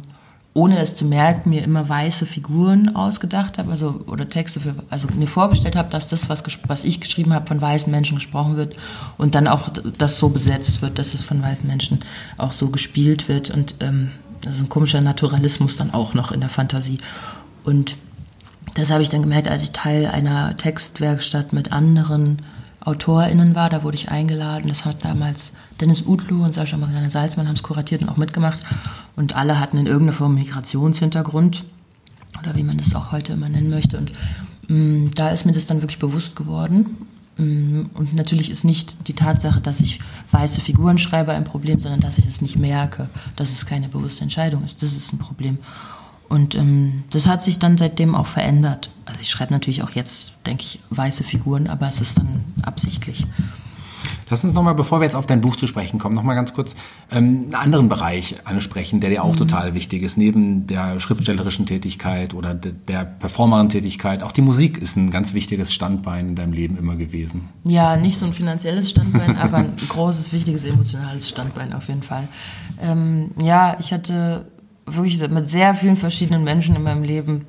ohne 0.54 0.80
es 0.80 0.95
zu 0.95 1.06
merken, 1.06 1.51
mir 1.51 1.63
immer 1.63 1.88
weiße 1.88 2.25
Figuren 2.25 2.95
ausgedacht 2.95 3.60
habe, 3.60 3.71
also 3.71 4.01
oder 4.08 4.27
Texte 4.27 4.60
für, 4.60 4.75
also 4.89 5.08
mir 5.15 5.27
vorgestellt 5.27 5.75
habe, 5.75 5.89
dass 5.89 6.08
das, 6.08 6.27
was, 6.27 6.43
was 6.67 6.84
ich 6.84 6.99
geschrieben 6.99 7.34
habe, 7.34 7.45
von 7.45 7.62
weißen 7.62 7.91
Menschen 7.91 8.15
gesprochen 8.15 8.58
wird 8.58 8.75
und 9.17 9.36
dann 9.36 9.47
auch 9.47 9.69
das 9.97 10.17
so 10.17 10.30
besetzt 10.30 10.82
wird, 10.82 10.97
dass 10.97 11.13
es 11.13 11.23
von 11.23 11.41
weißen 11.41 11.67
Menschen 11.67 11.99
auch 12.38 12.51
so 12.51 12.69
gespielt 12.69 13.30
wird 13.30 13.51
und 13.51 13.75
ähm, 13.80 14.12
das 14.41 14.56
ist 14.56 14.62
ein 14.62 14.69
komischer 14.69 15.01
Naturalismus 15.01 15.77
dann 15.77 15.93
auch 15.93 16.15
noch 16.15 16.32
in 16.32 16.39
der 16.39 16.49
Fantasie. 16.49 16.97
Und 17.63 17.95
das 18.73 18.89
habe 18.89 19.04
ich 19.04 19.10
dann 19.10 19.21
gemerkt, 19.21 19.47
als 19.47 19.62
ich 19.62 19.71
Teil 19.71 20.08
einer 20.08 20.58
Textwerkstatt 20.58 21.54
mit 21.54 21.71
anderen 21.71 22.38
AutorInnen 22.82 23.56
war. 23.56 23.70
Da 23.70 23.84
wurde 23.84 23.96
ich 23.96 24.10
eingeladen. 24.10 24.67
Das 24.67 24.86
hat 24.86 25.04
damals 25.04 25.54
Dennis 25.80 26.04
Utlu 26.06 26.44
und 26.44 26.54
Sascha 26.54 26.78
Marianne 26.78 27.10
Salzmann 27.10 27.48
haben 27.48 27.56
es 27.56 27.63
kuratiert 27.63 28.02
und 28.02 28.10
auch 28.10 28.17
mitgemacht. 28.17 28.60
Und 29.15 29.36
alle 29.36 29.60
hatten 29.60 29.78
in 29.78 29.88
irgendeiner 29.88 30.17
Form 30.17 30.36
Migrationshintergrund 30.36 31.63
oder 32.39 32.56
wie 32.56 32.63
man 32.63 32.78
das 32.78 32.96
auch 32.96 33.12
heute 33.12 33.34
immer 33.34 33.50
nennen 33.50 33.70
möchte. 33.70 33.98
Und 33.98 34.12
mh, 34.67 34.76
mm, 34.76 35.12
da 35.15 35.30
ist 35.30 35.46
mir 35.46 35.54
das 35.54 35.65
dann 35.65 35.82
wirklich 35.82 36.00
bewusst 36.00 36.36
geworden. 36.36 37.08
Mm, 37.38 37.84
und 37.94 38.13
natürlich 38.15 38.50
ist 38.50 38.63
nicht 38.63 39.08
die 39.08 39.13
Tatsache, 39.13 39.62
dass 39.62 39.80
ich 39.82 40.00
weiße 40.32 40.62
Figuren 40.62 40.98
schreibe, 40.98 41.34
ein 41.34 41.44
Problem, 41.44 41.80
sondern 41.80 42.02
dass 42.02 42.17
ich 42.17 42.26
es 42.26 42.41
nicht 42.41 42.58
merke, 42.58 43.10
dass 43.36 43.52
es 43.52 43.65
keine 43.65 43.89
bewusste 43.89 44.24
Entscheidung 44.24 44.63
ist. 44.63 44.82
Das 44.82 44.94
ist 44.94 45.13
ein 45.13 45.17
Problem. 45.20 45.58
Und 46.32 46.56
ähm, 46.56 47.04
das 47.10 47.28
hat 47.28 47.44
sich 47.44 47.60
dann 47.60 47.78
seitdem 47.78 48.15
auch 48.15 48.26
verändert. 48.26 48.89
Also 49.04 49.20
ich 49.20 49.30
schreibe 49.30 49.52
natürlich 49.52 49.84
auch 49.84 49.91
jetzt, 49.91 50.32
denke 50.46 50.63
ich, 50.63 50.80
weiße 50.89 51.26
Figuren, 51.26 51.67
aber 51.67 51.89
es 51.89 52.00
ist 52.00 52.17
dann 52.17 52.46
absichtlich. 52.62 53.28
Lass 54.30 54.46
uns 54.46 54.54
nochmal, 54.54 54.76
bevor 54.76 55.02
wir 55.02 55.04
jetzt 55.04 55.15
auf 55.15 55.28
dein 55.28 55.41
Buch 55.41 55.58
zu 55.58 55.67
sprechen 55.67 56.00
kommen, 56.00 56.15
nochmal 56.15 56.36
ganz 56.38 56.54
kurz 56.54 56.74
ähm, 57.12 57.41
einen 57.41 57.54
anderen 57.54 57.89
Bereich 57.89 58.38
ansprechen, 58.46 59.02
der 59.02 59.10
dir 59.10 59.26
auch 59.26 59.34
mhm. 59.34 59.39
total 59.39 59.74
wichtig 59.74 60.04
ist, 60.04 60.17
neben 60.17 60.67
der 60.67 61.02
schriftstellerischen 61.02 61.65
Tätigkeit 61.65 62.34
oder 62.34 62.54
de 62.54 62.72
der 62.88 63.04
Performerin-Tätigkeit. 63.04 64.24
Auch 64.24 64.32
die 64.32 64.41
Musik 64.41 64.78
ist 64.78 64.96
ein 64.96 65.12
ganz 65.12 65.34
wichtiges 65.34 65.74
Standbein 65.74 66.30
in 66.30 66.36
deinem 66.38 66.54
Leben 66.54 66.78
immer 66.78 66.96
gewesen. 66.96 67.50
Ja, 67.65 67.98
nicht 67.98 68.17
so 68.17 68.26
ein 68.26 68.32
finanzielles 68.32 68.89
Standbein, 68.89 69.36
aber 69.36 69.58
ein 69.58 69.74
großes, 69.89 70.32
wichtiges, 70.32 70.63
emotionales 70.63 71.28
Standbein 71.28 71.74
auf 71.74 71.89
jeden 71.89 72.04
Fall. 72.04 72.30
Ähm, 72.82 73.32
ja, 73.38 73.76
ich 73.82 73.91
hatte 73.91 74.46
wirklich 74.95 75.19
mit 75.30 75.49
sehr 75.49 75.73
vielen 75.73 75.97
verschiedenen 75.97 76.43
Menschen 76.43 76.75
in 76.75 76.84
meinem 76.84 77.04
Leben 77.04 77.45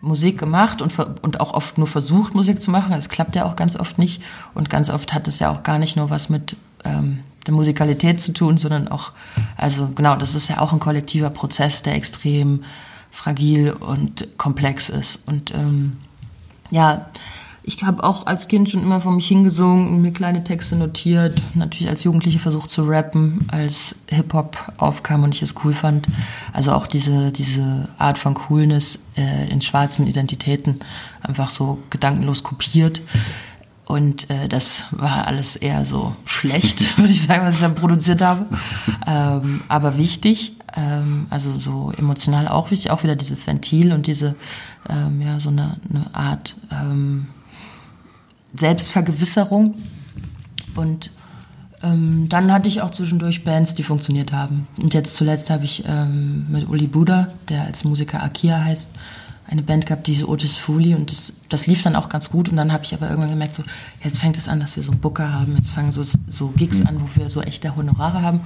Musik 0.00 0.38
gemacht 0.38 0.82
und, 0.82 0.98
und 1.22 1.40
auch 1.40 1.52
oft 1.52 1.78
nur 1.78 1.86
versucht, 1.86 2.34
Musik 2.34 2.62
zu 2.62 2.70
machen. 2.70 2.92
Es 2.92 3.08
klappt 3.08 3.34
ja 3.34 3.44
auch 3.44 3.56
ganz 3.56 3.76
oft 3.76 3.98
nicht. 3.98 4.22
Und 4.54 4.70
ganz 4.70 4.90
oft 4.90 5.12
hat 5.12 5.26
es 5.26 5.38
ja 5.38 5.50
auch 5.50 5.62
gar 5.62 5.78
nicht 5.78 5.96
nur 5.96 6.10
was 6.10 6.28
mit 6.28 6.56
ähm, 6.84 7.20
der 7.46 7.54
Musikalität 7.54 8.20
zu 8.20 8.32
tun, 8.32 8.58
sondern 8.58 8.88
auch, 8.88 9.12
also 9.56 9.88
genau, 9.94 10.16
das 10.16 10.34
ist 10.34 10.48
ja 10.48 10.60
auch 10.60 10.72
ein 10.72 10.80
kollektiver 10.80 11.30
Prozess, 11.30 11.82
der 11.82 11.94
extrem 11.94 12.64
fragil 13.10 13.72
und 13.72 14.28
komplex 14.36 14.88
ist. 14.88 15.20
Und 15.26 15.52
ähm, 15.54 15.98
ja, 16.70 17.06
ich 17.68 17.82
habe 17.82 18.04
auch 18.04 18.26
als 18.26 18.46
Kind 18.46 18.70
schon 18.70 18.82
immer 18.82 19.00
vor 19.00 19.12
mich 19.12 19.26
hingesungen 19.26 19.88
und 19.88 20.00
mir 20.00 20.12
kleine 20.12 20.44
Texte 20.44 20.76
notiert. 20.76 21.42
Natürlich 21.54 21.88
als 21.88 22.04
Jugendliche 22.04 22.38
versucht 22.38 22.70
zu 22.70 22.84
rappen, 22.84 23.48
als 23.48 23.96
Hip-Hop 24.08 24.72
aufkam 24.76 25.24
und 25.24 25.34
ich 25.34 25.42
es 25.42 25.56
cool 25.64 25.72
fand. 25.72 26.06
Also 26.52 26.72
auch 26.72 26.86
diese, 26.86 27.32
diese 27.32 27.88
Art 27.98 28.18
von 28.18 28.34
Coolness 28.34 29.00
äh, 29.16 29.50
in 29.50 29.60
schwarzen 29.60 30.06
Identitäten 30.06 30.78
einfach 31.22 31.50
so 31.50 31.82
gedankenlos 31.90 32.44
kopiert. 32.44 33.02
Und 33.84 34.30
äh, 34.30 34.48
das 34.48 34.84
war 34.92 35.26
alles 35.26 35.56
eher 35.56 35.84
so 35.86 36.14
schlecht, 36.24 36.98
würde 36.98 37.12
ich 37.12 37.22
sagen, 37.22 37.44
was 37.44 37.56
ich 37.56 37.62
dann 37.62 37.74
produziert 37.74 38.22
habe. 38.22 38.46
Ähm, 39.08 39.62
aber 39.66 39.96
wichtig, 39.96 40.52
ähm, 40.76 41.26
also 41.30 41.58
so 41.58 41.92
emotional 41.96 42.46
auch 42.46 42.70
wichtig, 42.70 42.92
auch 42.92 43.02
wieder 43.02 43.16
dieses 43.16 43.48
Ventil 43.48 43.92
und 43.92 44.06
diese, 44.06 44.36
ähm, 44.88 45.20
ja, 45.20 45.40
so 45.40 45.48
eine, 45.48 45.78
eine 45.90 46.14
Art 46.14 46.54
ähm, 46.70 47.26
Selbstvergewisserung. 48.58 49.74
Und 50.74 51.10
ähm, 51.82 52.28
dann 52.28 52.52
hatte 52.52 52.68
ich 52.68 52.80
auch 52.80 52.90
zwischendurch 52.90 53.44
Bands, 53.44 53.74
die 53.74 53.82
funktioniert 53.82 54.32
haben. 54.32 54.66
Und 54.80 54.94
jetzt 54.94 55.16
zuletzt 55.16 55.50
habe 55.50 55.64
ich 55.64 55.84
ähm, 55.86 56.46
mit 56.48 56.68
Uli 56.68 56.86
Buda, 56.86 57.28
der 57.48 57.64
als 57.64 57.84
Musiker 57.84 58.22
Akia 58.22 58.62
heißt, 58.64 58.90
eine 59.48 59.62
Band 59.62 59.86
gehabt, 59.86 60.06
die 60.06 60.12
ist 60.12 60.26
Otis 60.26 60.56
Fuli 60.56 60.94
und 60.94 61.10
das, 61.10 61.32
das 61.48 61.66
lief 61.66 61.82
dann 61.82 61.94
auch 61.94 62.08
ganz 62.08 62.30
gut 62.30 62.48
und 62.48 62.56
dann 62.56 62.72
habe 62.72 62.82
ich 62.84 62.92
aber 62.94 63.08
irgendwann 63.08 63.30
gemerkt, 63.30 63.54
so 63.54 63.62
jetzt 64.02 64.18
fängt 64.18 64.36
es 64.36 64.48
an, 64.48 64.58
dass 64.58 64.74
wir 64.74 64.82
so 64.82 64.90
einen 64.90 65.00
Booker 65.00 65.32
haben, 65.32 65.54
jetzt 65.56 65.70
fangen 65.70 65.92
so, 65.92 66.02
so 66.02 66.48
Gigs 66.48 66.80
mhm. 66.80 66.86
an, 66.88 67.00
wo 67.00 67.20
wir 67.20 67.30
so 67.30 67.42
echte 67.42 67.76
Honorare 67.76 68.22
haben 68.22 68.40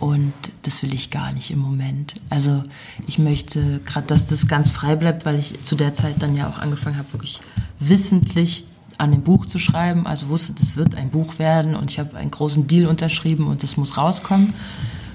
und 0.00 0.32
das 0.62 0.82
will 0.82 0.92
ich 0.92 1.10
gar 1.10 1.32
nicht 1.32 1.50
im 1.52 1.60
Moment. 1.60 2.14
Also 2.30 2.64
ich 3.06 3.18
möchte 3.18 3.78
gerade, 3.80 4.06
dass 4.08 4.26
das 4.26 4.48
ganz 4.48 4.70
frei 4.70 4.96
bleibt, 4.96 5.24
weil 5.24 5.38
ich 5.38 5.62
zu 5.62 5.76
der 5.76 5.94
Zeit 5.94 6.16
dann 6.18 6.36
ja 6.36 6.48
auch 6.48 6.58
angefangen 6.58 6.98
habe, 6.98 7.12
wirklich 7.12 7.40
wissentlich 7.78 8.64
an 8.98 9.12
dem 9.12 9.22
Buch 9.22 9.46
zu 9.46 9.58
schreiben. 9.58 10.06
Also 10.06 10.28
wusste, 10.28 10.52
das 10.52 10.76
wird 10.76 10.94
ein 10.94 11.10
Buch 11.10 11.38
werden 11.38 11.74
und 11.74 11.90
ich 11.90 11.98
habe 11.98 12.16
einen 12.16 12.30
großen 12.30 12.66
Deal 12.66 12.86
unterschrieben 12.86 13.46
und 13.46 13.62
das 13.62 13.76
muss 13.76 13.96
rauskommen. 13.96 14.54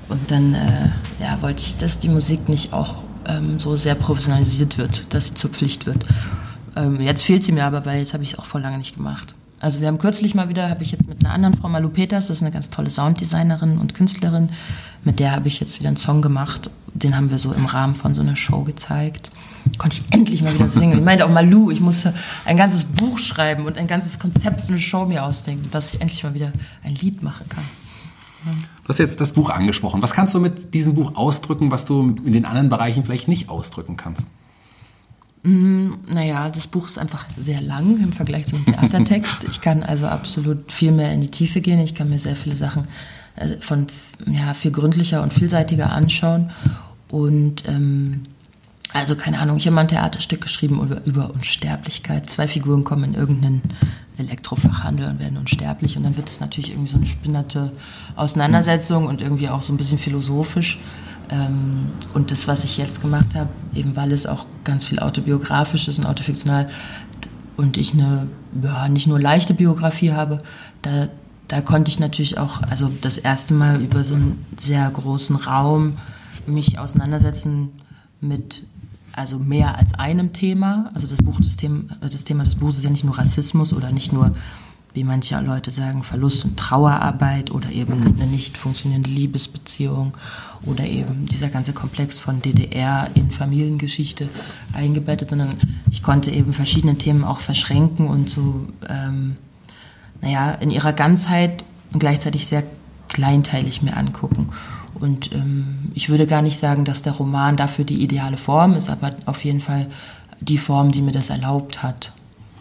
Und 0.07 0.31
dann 0.31 0.55
äh, 0.55 0.89
ja, 1.21 1.41
wollte 1.41 1.61
ich, 1.61 1.77
dass 1.77 1.99
die 1.99 2.09
Musik 2.09 2.49
nicht 2.49 2.73
auch 2.73 2.95
ähm, 3.25 3.59
so 3.59 3.75
sehr 3.75 3.95
professionalisiert 3.95 4.77
wird, 4.77 5.13
dass 5.13 5.27
sie 5.27 5.33
zur 5.35 5.51
Pflicht 5.51 5.85
wird. 5.85 6.03
Ähm, 6.75 6.99
jetzt 6.99 7.23
fehlt 7.23 7.43
sie 7.43 7.51
mir 7.51 7.65
aber, 7.65 7.85
weil 7.85 7.99
jetzt 7.99 8.13
habe 8.13 8.23
ich 8.23 8.33
es 8.33 8.39
auch 8.39 8.45
vor 8.45 8.59
lange 8.59 8.77
nicht 8.77 8.95
gemacht. 8.95 9.35
Also 9.59 9.81
wir 9.81 9.87
haben 9.87 9.97
kürzlich 9.97 10.35
mal 10.35 10.49
wieder, 10.49 10.69
habe 10.69 10.83
ich 10.83 10.91
jetzt 10.91 11.07
mit 11.07 11.23
einer 11.23 11.33
anderen 11.33 11.53
Frau, 11.55 11.67
Malu 11.67 11.89
Peters, 11.89 12.27
das 12.27 12.37
ist 12.37 12.43
eine 12.43 12.51
ganz 12.51 12.69
tolle 12.69 12.89
Sounddesignerin 12.89 13.77
und 13.77 13.93
Künstlerin, 13.93 14.49
mit 15.03 15.19
der 15.19 15.33
habe 15.33 15.47
ich 15.47 15.59
jetzt 15.59 15.79
wieder 15.79 15.89
einen 15.89 15.97
Song 15.97 16.21
gemacht. 16.21 16.69
Den 16.93 17.15
haben 17.15 17.29
wir 17.29 17.37
so 17.37 17.53
im 17.53 17.65
Rahmen 17.65 17.95
von 17.95 18.13
so 18.13 18.21
einer 18.21 18.35
Show 18.35 18.63
gezeigt 18.63 19.31
konnte 19.77 19.97
ich 19.97 20.13
endlich 20.13 20.41
mal 20.41 20.53
wieder 20.53 20.69
singen. 20.69 20.99
Ich 20.99 21.05
meinte 21.05 21.25
auch 21.25 21.29
mal, 21.29 21.47
Lou, 21.47 21.71
ich 21.71 21.81
musste 21.81 22.13
ein 22.45 22.57
ganzes 22.57 22.83
Buch 22.83 23.19
schreiben 23.19 23.65
und 23.65 23.77
ein 23.77 23.87
ganzes 23.87 24.19
Konzept 24.19 24.61
für 24.61 24.69
eine 24.69 24.77
Show 24.77 25.05
mir 25.05 25.23
ausdenken, 25.23 25.69
dass 25.71 25.93
ich 25.93 26.01
endlich 26.01 26.23
mal 26.23 26.33
wieder 26.33 26.51
ein 26.83 26.95
Lied 26.95 27.21
machen 27.21 27.47
kann. 27.49 27.63
Du 28.83 28.89
hast 28.89 28.99
jetzt 28.99 29.19
das 29.19 29.33
Buch 29.33 29.49
angesprochen. 29.49 30.01
Was 30.01 30.13
kannst 30.13 30.33
du 30.33 30.39
mit 30.39 30.73
diesem 30.73 30.95
Buch 30.95 31.15
ausdrücken, 31.15 31.71
was 31.71 31.85
du 31.85 32.15
in 32.23 32.31
den 32.31 32.45
anderen 32.45 32.69
Bereichen 32.69 33.03
vielleicht 33.03 33.27
nicht 33.27 33.49
ausdrücken 33.49 33.97
kannst? 33.97 34.23
Mm, 35.43 35.91
naja, 36.11 36.49
das 36.49 36.67
Buch 36.67 36.87
ist 36.87 36.97
einfach 36.97 37.25
sehr 37.37 37.61
lang 37.61 37.97
im 38.03 38.11
Vergleich 38.11 38.47
zum 38.47 38.65
Theatertext. 38.65 39.45
Ich 39.49 39.61
kann 39.61 39.83
also 39.83 40.07
absolut 40.07 40.71
viel 40.71 40.91
mehr 40.91 41.13
in 41.13 41.21
die 41.21 41.31
Tiefe 41.31 41.61
gehen. 41.61 41.79
Ich 41.79 41.95
kann 41.95 42.09
mir 42.09 42.19
sehr 42.19 42.35
viele 42.35 42.55
Sachen 42.55 42.87
äh, 43.35 43.55
von 43.61 43.87
ja, 44.25 44.53
viel 44.53 44.71
gründlicher 44.71 45.23
und 45.23 45.33
vielseitiger 45.33 45.91
anschauen. 45.91 46.51
Und 47.09 47.67
ähm, 47.67 48.23
also 48.93 49.15
keine 49.15 49.39
Ahnung, 49.39 49.57
ich 49.57 49.65
habe 49.65 49.75
mal 49.75 49.81
ein 49.81 49.87
Theaterstück 49.87 50.41
geschrieben 50.41 50.81
über, 50.81 51.05
über 51.05 51.31
Unsterblichkeit. 51.31 52.29
Zwei 52.29 52.47
Figuren 52.47 52.83
kommen 52.83 53.03
in 53.03 53.13
irgendeinen 53.13 53.61
Elektrofachhandel 54.17 55.07
und 55.07 55.19
werden 55.19 55.37
unsterblich 55.37 55.95
und 55.95 56.03
dann 56.03 56.17
wird 56.17 56.27
es 56.27 56.39
natürlich 56.39 56.71
irgendwie 56.71 56.89
so 56.89 56.97
eine 56.97 57.05
spinnerte 57.05 57.71
Auseinandersetzung 58.15 59.05
und 59.05 59.21
irgendwie 59.21 59.47
auch 59.49 59.61
so 59.61 59.71
ein 59.71 59.77
bisschen 59.77 59.99
philosophisch. 59.99 60.79
Ähm, 61.29 61.91
und 62.13 62.31
das, 62.31 62.47
was 62.47 62.63
ich 62.63 62.77
jetzt 62.77 63.01
gemacht 63.01 63.35
habe, 63.35 63.49
eben 63.73 63.95
weil 63.95 64.11
es 64.11 64.25
auch 64.25 64.45
ganz 64.63 64.85
viel 64.85 64.99
autobiografisch 64.99 65.87
ist 65.87 65.99
und 65.99 66.05
autofiktional 66.05 66.69
und 67.57 67.77
ich 67.77 67.93
eine, 67.93 68.27
ja, 68.63 68.87
nicht 68.87 69.07
nur 69.07 69.19
leichte 69.19 69.53
Biografie 69.53 70.13
habe, 70.13 70.41
da, 70.81 71.09
da 71.47 71.61
konnte 71.61 71.91
ich 71.91 71.99
natürlich 71.99 72.37
auch, 72.37 72.61
also 72.63 72.89
das 73.01 73.17
erste 73.17 73.53
Mal 73.53 73.81
über 73.81 74.03
so 74.03 74.15
einen 74.15 74.43
sehr 74.57 74.89
großen 74.89 75.35
Raum 75.35 75.97
mich 76.47 76.79
auseinandersetzen 76.79 77.69
mit 78.21 78.63
also 79.13 79.37
mehr 79.39 79.77
als 79.77 79.93
einem 79.95 80.33
Thema. 80.33 80.91
Also 80.93 81.05
das 81.07 81.21
Buch, 81.21 81.39
das 81.41 81.57
Thema, 81.57 81.83
das 81.99 82.23
Thema 82.23 82.43
des 82.43 82.55
Buches 82.55 82.77
ist 82.77 82.83
ja 82.83 82.89
nicht 82.89 83.03
nur 83.03 83.17
Rassismus 83.17 83.73
oder 83.73 83.91
nicht 83.91 84.13
nur, 84.13 84.33
wie 84.93 85.03
manche 85.03 85.39
Leute 85.39 85.71
sagen, 85.71 86.03
Verlust 86.03 86.45
und 86.45 86.57
Trauerarbeit 86.57 87.51
oder 87.51 87.69
eben 87.69 88.01
eine 88.01 88.25
nicht 88.25 88.57
funktionierende 88.57 89.09
Liebesbeziehung 89.09 90.17
oder 90.65 90.85
eben 90.85 91.25
dieser 91.25 91.49
ganze 91.49 91.73
Komplex 91.73 92.19
von 92.19 92.41
DDR 92.41 93.07
in 93.13 93.31
Familiengeschichte 93.31 94.27
eingebettet, 94.73 95.29
sondern 95.29 95.55
ich 95.91 96.01
konnte 96.01 96.31
eben 96.31 96.53
verschiedene 96.53 96.97
Themen 96.97 97.23
auch 97.23 97.39
verschränken 97.39 98.07
und 98.07 98.29
so, 98.29 98.67
ähm, 98.89 99.37
naja, 100.21 100.51
in 100.51 100.71
ihrer 100.71 100.93
Ganzheit 100.93 101.63
und 101.93 101.99
gleichzeitig 101.99 102.47
sehr 102.47 102.63
kleinteilig 103.07 103.81
mir 103.81 103.95
angucken. 103.95 104.49
Und 104.95 105.31
ähm, 105.33 105.91
ich 105.93 106.09
würde 106.09 106.27
gar 106.27 106.41
nicht 106.41 106.59
sagen, 106.59 106.83
dass 106.83 107.01
der 107.01 107.13
Roman 107.13 107.55
dafür 107.55 107.85
die 107.85 108.03
ideale 108.03 108.37
Form 108.37 108.73
ist, 108.73 108.89
aber 108.89 109.11
auf 109.25 109.43
jeden 109.45 109.61
Fall 109.61 109.87
die 110.41 110.57
Form, 110.57 110.91
die 110.91 111.01
mir 111.01 111.11
das 111.11 111.29
erlaubt 111.29 111.83
hat, 111.83 112.11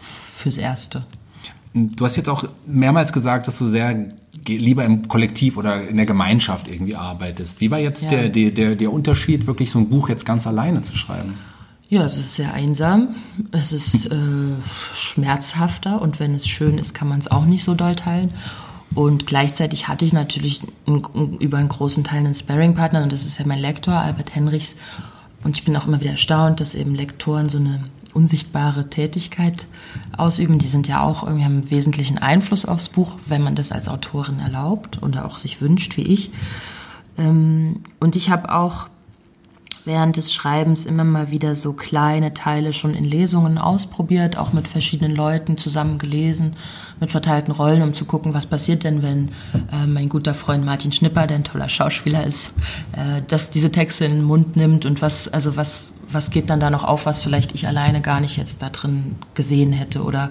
fürs 0.01 0.57
Erste. 0.57 1.05
Du 1.97 2.05
hast 2.05 2.17
jetzt 2.17 2.29
auch 2.29 2.45
mehrmals 2.67 3.13
gesagt, 3.13 3.49
dass 3.49 3.59
du 3.59 3.69
sehr 3.69 4.13
lieber 4.47 4.85
im 4.85 5.09
Kollektiv 5.09 5.57
oder 5.57 5.87
in 5.87 5.97
der 5.97 6.07
Gemeinschaft 6.07 6.69
irgendwie 6.69 6.97
arbeitest. 6.97 7.61
Wie 7.61 7.71
war 7.71 7.79
jetzt 7.79 8.03
ja. 8.03 8.29
der, 8.29 8.51
der, 8.51 8.75
der 8.75 8.93
Unterschied, 8.93 9.47
wirklich 9.47 9.71
so 9.71 9.79
ein 9.79 9.89
Buch 9.89 10.09
jetzt 10.09 10.25
ganz 10.25 10.47
alleine 10.47 10.83
zu 10.83 10.97
schreiben? 10.97 11.35
Ja, 11.91 12.05
es 12.05 12.19
ist 12.19 12.35
sehr 12.35 12.53
einsam, 12.53 13.15
es 13.51 13.73
ist 13.73 14.13
äh, 14.13 14.17
schmerzhafter 14.95 16.03
und 16.03 16.21
wenn 16.21 16.35
es 16.35 16.47
schön 16.47 16.77
ist, 16.77 16.93
kann 16.93 17.09
man 17.09 17.19
es 17.19 17.31
auch 17.31 17.47
nicht 17.47 17.65
so 17.65 17.75
doll 17.75 17.97
teilen. 17.97 18.31
Und 18.95 19.27
gleichzeitig 19.27 19.89
hatte 19.89 20.05
ich 20.05 20.13
natürlich 20.13 20.63
einen, 20.87 21.03
über 21.39 21.59
einen 21.59 21.69
großen 21.69 22.05
Teil 22.05 22.19
einen 22.19 22.35
Sparring-Partner 22.35 23.03
und 23.03 23.13
das 23.13 23.25
ist 23.25 23.39
ja 23.39 23.47
mein 23.47 23.59
Lektor, 23.59 23.95
Albert 23.95 24.35
Henrichs. 24.35 24.77
Und 25.45 25.57
ich 25.57 25.65
bin 25.65 25.77
auch 25.77 25.87
immer 25.87 26.01
wieder 26.01 26.11
erstaunt, 26.13 26.61
dass 26.61 26.75
eben 26.75 26.95
Lektoren 26.95 27.49
so 27.49 27.59
eine 27.59 27.81
unsichtbare 28.19 28.91
Tätigkeit 28.91 29.67
ausüben. 30.17 30.59
Die 30.59 30.67
sind 30.67 30.89
ja 30.89 31.03
auch 31.03 31.23
irgendwie 31.23 31.45
haben 31.45 31.59
einen 31.59 31.71
wesentlichen 31.71 32.19
Einfluss 32.19 32.65
aufs 32.65 32.89
Buch, 32.89 33.13
wenn 33.27 33.43
man 33.43 33.55
das 33.55 33.71
als 33.71 33.89
Autorin 33.89 34.41
erlaubt 34.41 35.01
oder 35.05 35.25
auch 35.25 35.39
sich 35.39 35.61
wünscht, 35.61 35.97
wie 35.97 36.03
ich. 36.03 36.33
Ähm, 37.17 37.81
und 38.01 38.17
ich 38.17 38.31
habe 38.31 38.53
auch 38.53 38.89
während 39.85 40.17
des 40.17 40.35
Schreibens 40.35 40.85
immer 40.85 41.05
mal 41.05 41.31
wieder 41.31 41.55
so 41.55 41.73
kleine 41.73 42.35
Teile 42.35 42.73
schon 42.73 42.95
in 42.95 43.05
Lesungen 43.05 43.57
ausprobiert, 43.57 44.37
auch 44.37 44.53
mit 44.53 44.67
verschiedenen 44.67 45.15
Leuten 45.15 45.57
zusammen 45.57 45.99
gelesen 45.99 46.57
mit 47.01 47.11
verteilten 47.11 47.53
Rollen, 47.53 47.83
um 47.83 47.95
zu 47.95 48.05
gucken, 48.05 48.35
was 48.35 48.47
passiert 48.47 48.85
denn, 48.85 49.03
wenn 49.03 49.31
äh, 49.73 49.87
mein 49.87 50.09
guter 50.09 50.35
Freund 50.35 50.65
Martin 50.65 50.93
Schnipper, 50.93 51.27
der 51.27 51.39
ein 51.39 51.45
toller 51.45 51.69
Schauspieler 51.69 52.25
ist, 52.25 52.55
äh, 52.93 53.23
dass 53.27 53.51
diese 53.51 53.71
Texte 53.71 54.05
in 54.05 54.13
den 54.13 54.25
Mund 54.25 54.57
nimmt 54.57 54.87
und 54.87 55.03
was, 55.03 55.29
also 55.29 55.57
was, 55.57 55.95
was 56.11 56.31
geht 56.31 56.51
dann 56.51 56.61
da 56.61 56.71
noch 56.71 56.85
auf, 56.85 57.07
was 57.07 57.23
vielleicht 57.23 57.55
ich 57.55 57.67
alleine 57.67 58.01
gar 58.01 58.21
nicht 58.21 58.37
jetzt 58.37 58.63
da 58.63 58.69
drin 58.69 59.17
gesehen 59.35 59.73
hätte 59.73 60.03
oder 60.03 60.31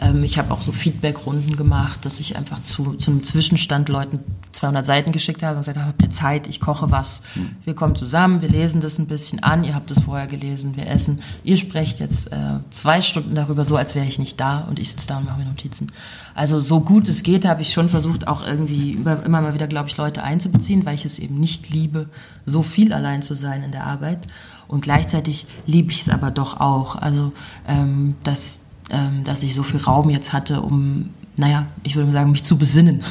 ähm, 0.00 0.24
ich 0.24 0.38
habe 0.38 0.52
auch 0.52 0.60
so 0.60 0.72
Feedback-Runden 0.72 1.56
gemacht, 1.56 2.04
dass 2.04 2.20
ich 2.20 2.36
einfach 2.36 2.60
zu, 2.62 2.94
zu 2.94 3.10
einem 3.10 3.22
Zwischenstand 3.22 3.88
Leuten 3.88 4.20
200 4.52 4.84
Seiten 4.84 5.12
geschickt 5.12 5.42
habe 5.42 5.56
und 5.56 5.60
gesagt 5.60 5.78
habe, 5.78 5.88
habt 5.88 6.02
ihr 6.02 6.10
Zeit, 6.10 6.46
ich 6.46 6.60
koche 6.60 6.90
was. 6.90 7.22
Wir 7.64 7.74
kommen 7.74 7.96
zusammen, 7.96 8.42
wir 8.42 8.48
lesen 8.48 8.80
das 8.80 8.98
ein 8.98 9.06
bisschen 9.06 9.42
an, 9.42 9.64
ihr 9.64 9.74
habt 9.74 9.90
es 9.90 10.00
vorher 10.00 10.26
gelesen, 10.26 10.76
wir 10.76 10.86
essen. 10.86 11.22
Ihr 11.42 11.56
sprecht 11.56 12.00
jetzt 12.00 12.32
äh, 12.32 12.58
zwei 12.70 13.00
Stunden 13.00 13.34
darüber, 13.34 13.64
so 13.64 13.76
als 13.76 13.94
wäre 13.94 14.06
ich 14.06 14.18
nicht 14.18 14.38
da 14.38 14.60
und 14.60 14.78
ich 14.78 14.90
sitze 14.90 15.08
da 15.08 15.18
und 15.18 15.24
mache 15.24 15.38
mir 15.38 15.46
Notizen. 15.46 15.90
Also 16.34 16.60
so 16.60 16.80
gut 16.80 17.08
es 17.08 17.22
geht, 17.22 17.44
habe 17.44 17.62
ich 17.62 17.72
schon 17.72 17.88
versucht, 17.88 18.28
auch 18.28 18.46
irgendwie 18.46 18.92
immer, 18.92 19.24
immer 19.24 19.40
mal 19.40 19.54
wieder, 19.54 19.66
glaube 19.66 19.88
ich, 19.88 19.96
Leute 19.96 20.22
einzubeziehen, 20.22 20.84
weil 20.84 20.94
ich 20.94 21.04
es 21.04 21.18
eben 21.18 21.38
nicht 21.40 21.70
liebe, 21.70 22.08
so 22.46 22.62
viel 22.62 22.92
allein 22.92 23.22
zu 23.22 23.34
sein 23.34 23.62
in 23.62 23.72
der 23.72 23.86
Arbeit. 23.86 24.20
Und 24.68 24.82
gleichzeitig 24.82 25.46
liebe 25.66 25.92
ich 25.92 26.02
es 26.02 26.08
aber 26.08 26.30
doch 26.30 26.60
auch. 26.60 26.96
Also 26.96 27.32
ähm, 27.66 28.14
dass 28.22 28.60
ähm, 28.92 29.24
dass 29.24 29.42
ich 29.42 29.54
so 29.54 29.62
viel 29.62 29.80
Raum 29.80 30.10
jetzt 30.10 30.32
hatte, 30.32 30.60
um, 30.60 31.10
naja, 31.36 31.66
ich 31.82 31.96
würde 31.96 32.06
mal 32.06 32.12
sagen, 32.12 32.30
mich 32.30 32.44
zu 32.44 32.58
besinnen. 32.58 33.02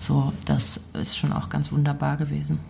So, 0.00 0.32
das 0.44 0.80
ist 0.94 1.16
schon 1.16 1.32
auch 1.32 1.48
ganz 1.48 1.72
wunderbar 1.72 2.16
gewesen. 2.16 2.60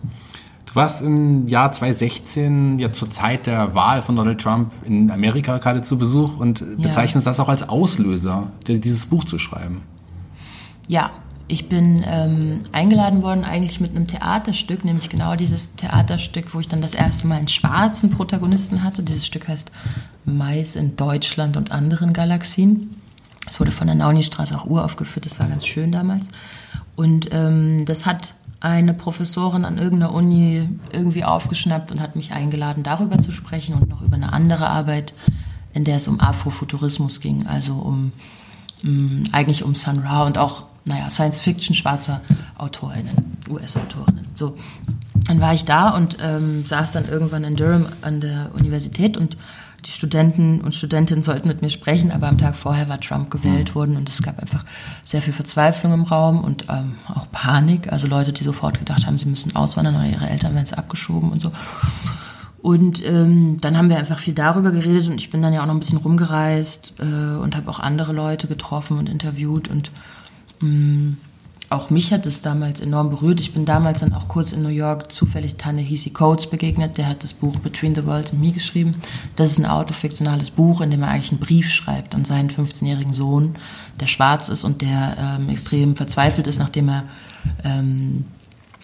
Du 0.65 0.75
warst 0.75 1.01
im 1.01 1.47
Jahr 1.47 1.71
2016, 1.71 2.77
ja 2.77 2.93
zur 2.93 3.09
Zeit 3.09 3.47
der 3.47 3.73
Wahl 3.73 4.03
von 4.03 4.15
Donald 4.15 4.39
Trump 4.39 4.71
in 4.83 5.09
Amerika 5.09 5.57
gerade 5.57 5.81
zu 5.81 5.97
Besuch 5.97 6.37
und 6.37 6.63
bezeichnest 6.79 7.25
ja. 7.25 7.31
das 7.31 7.39
auch 7.39 7.49
als 7.49 7.67
Auslöser, 7.67 8.51
dieses 8.67 9.07
Buch 9.07 9.23
zu 9.23 9.39
schreiben. 9.39 9.81
Ja, 10.87 11.09
ich 11.47 11.67
bin 11.67 12.05
ähm, 12.07 12.61
eingeladen 12.71 13.23
worden 13.23 13.43
eigentlich 13.43 13.81
mit 13.81 13.95
einem 13.95 14.05
Theaterstück, 14.05 14.85
nämlich 14.85 15.09
genau 15.09 15.35
dieses 15.35 15.73
Theaterstück, 15.73 16.53
wo 16.53 16.59
ich 16.59 16.67
dann 16.67 16.83
das 16.83 16.93
erste 16.93 17.25
Mal 17.25 17.37
einen 17.37 17.47
schwarzen 17.47 18.11
Protagonisten 18.11 18.83
hatte. 18.83 19.01
Dieses 19.01 19.25
Stück 19.25 19.47
heißt 19.47 19.71
Mais 20.25 20.75
in 20.75 20.95
Deutschland 20.95 21.57
und 21.57 21.71
anderen 21.71 22.13
Galaxien. 22.13 22.95
Es 23.47 23.59
wurde 23.59 23.71
von 23.71 23.87
der 23.87 23.95
Naunistraße 23.95 24.55
auch 24.55 24.65
uraufgeführt, 24.65 25.25
das 25.25 25.39
war 25.39 25.47
ganz 25.47 25.65
schön 25.65 25.91
damals. 25.91 26.29
Und 26.99 27.29
ähm, 27.31 27.85
das 27.85 28.05
hat 28.05 28.33
eine 28.59 28.93
Professorin 28.93 29.63
an 29.63 29.77
irgendeiner 29.77 30.13
Uni 30.13 30.67
irgendwie 30.91 31.23
aufgeschnappt 31.23 31.93
und 31.93 32.01
hat 32.01 32.17
mich 32.17 32.33
eingeladen, 32.33 32.83
darüber 32.83 33.17
zu 33.19 33.31
sprechen 33.31 33.73
und 33.75 33.87
noch 33.87 34.01
über 34.01 34.17
eine 34.17 34.33
andere 34.33 34.67
Arbeit, 34.67 35.13
in 35.71 35.85
der 35.85 35.95
es 35.95 36.09
um 36.09 36.19
Afrofuturismus 36.19 37.21
ging, 37.21 37.47
also 37.47 37.75
um 37.75 38.11
mh, 38.81 38.91
mm, 38.91 39.23
eigentlich 39.31 39.63
um 39.63 39.75
Sun 39.75 39.99
Ra 39.99 40.25
und 40.25 40.37
auch 40.37 40.63
naja, 40.83 41.09
Science-Fiction 41.09 41.73
schwarzer 41.73 42.19
Autorinnen, 42.57 43.37
US-Autorinnen. 43.47 44.25
So, 44.35 44.57
dann 45.25 45.39
war 45.39 45.53
ich 45.53 45.63
da 45.63 45.95
und 45.95 46.17
ähm, 46.21 46.65
saß 46.65 46.91
dann 46.91 47.07
irgendwann 47.07 47.45
in 47.45 47.55
Durham 47.55 47.85
an 48.01 48.19
der 48.19 48.51
Universität 48.55 49.15
und 49.15 49.37
die 49.85 49.91
Studenten 49.91 50.61
und 50.61 50.73
Studentinnen 50.73 51.23
sollten 51.23 51.47
mit 51.47 51.61
mir 51.61 51.69
sprechen, 51.69 52.11
aber 52.11 52.27
am 52.27 52.37
Tag 52.37 52.55
vorher 52.55 52.89
war 52.89 52.99
Trump 52.99 53.31
gewählt 53.31 53.75
worden 53.75 53.97
und 53.97 54.09
es 54.09 54.21
gab 54.21 54.39
einfach 54.39 54.65
sehr 55.03 55.21
viel 55.21 55.33
Verzweiflung 55.33 55.93
im 55.93 56.03
Raum 56.03 56.43
und 56.43 56.65
ähm, 56.69 56.95
auch 57.13 57.31
Panik. 57.31 57.91
Also 57.91 58.07
Leute, 58.07 58.33
die 58.33 58.43
sofort 58.43 58.79
gedacht 58.79 59.05
haben, 59.05 59.17
sie 59.17 59.27
müssen 59.27 59.55
auswandern 59.55 59.95
oder 59.95 60.05
ihre 60.05 60.29
Eltern 60.29 60.53
werden 60.53 60.65
es 60.65 60.73
abgeschoben 60.73 61.31
und 61.31 61.41
so. 61.41 61.51
Und 62.61 63.05
ähm, 63.05 63.57
dann 63.61 63.77
haben 63.77 63.89
wir 63.89 63.97
einfach 63.97 64.19
viel 64.19 64.33
darüber 64.33 64.71
geredet 64.71 65.07
und 65.07 65.15
ich 65.15 65.29
bin 65.29 65.41
dann 65.41 65.53
ja 65.53 65.61
auch 65.61 65.65
noch 65.65 65.73
ein 65.73 65.79
bisschen 65.79 65.99
rumgereist 65.99 66.95
äh, 66.99 67.37
und 67.37 67.55
habe 67.55 67.69
auch 67.69 67.79
andere 67.79 68.11
Leute 68.11 68.47
getroffen 68.47 68.97
und 68.97 69.07
interviewt 69.07 69.69
und 69.69 69.91
mh, 70.59 70.69
mm, 70.69 71.17
auch 71.69 71.91
mich 71.91 72.11
hat 72.11 72.25
es 72.25 72.41
damals 72.41 72.81
enorm 72.81 73.11
berührt. 73.11 73.39
Ich 73.39 73.53
bin 73.53 73.63
damals 73.63 73.99
dann 73.99 74.13
auch 74.13 74.27
kurz 74.27 74.53
in 74.53 74.63
New 74.63 74.69
York 74.69 75.11
zufällig 75.11 75.55
Ta-Nehisi 75.55 76.09
Coates 76.09 76.47
begegnet. 76.47 76.97
Der 76.97 77.07
hat 77.07 77.23
das 77.23 77.33
Buch 77.33 77.57
Between 77.59 77.93
the 77.93 78.05
World 78.05 78.31
and 78.31 78.41
Me 78.41 78.51
geschrieben. 78.51 78.95
Das 79.35 79.51
ist 79.51 79.59
ein 79.59 79.67
autofiktionales 79.67 80.49
Buch, 80.49 80.81
in 80.81 80.89
dem 80.89 81.03
er 81.03 81.09
eigentlich 81.09 81.31
einen 81.31 81.39
Brief 81.39 81.69
schreibt 81.69 82.15
an 82.15 82.25
seinen 82.25 82.49
15-jährigen 82.49 83.13
Sohn, 83.13 83.55
der 83.99 84.07
schwarz 84.07 84.49
ist 84.49 84.63
und 84.63 84.81
der 84.81 85.15
ähm, 85.19 85.49
extrem 85.49 85.95
verzweifelt 85.95 86.47
ist, 86.47 86.57
nachdem 86.57 86.89
er 86.89 87.03
ähm, 87.63 88.25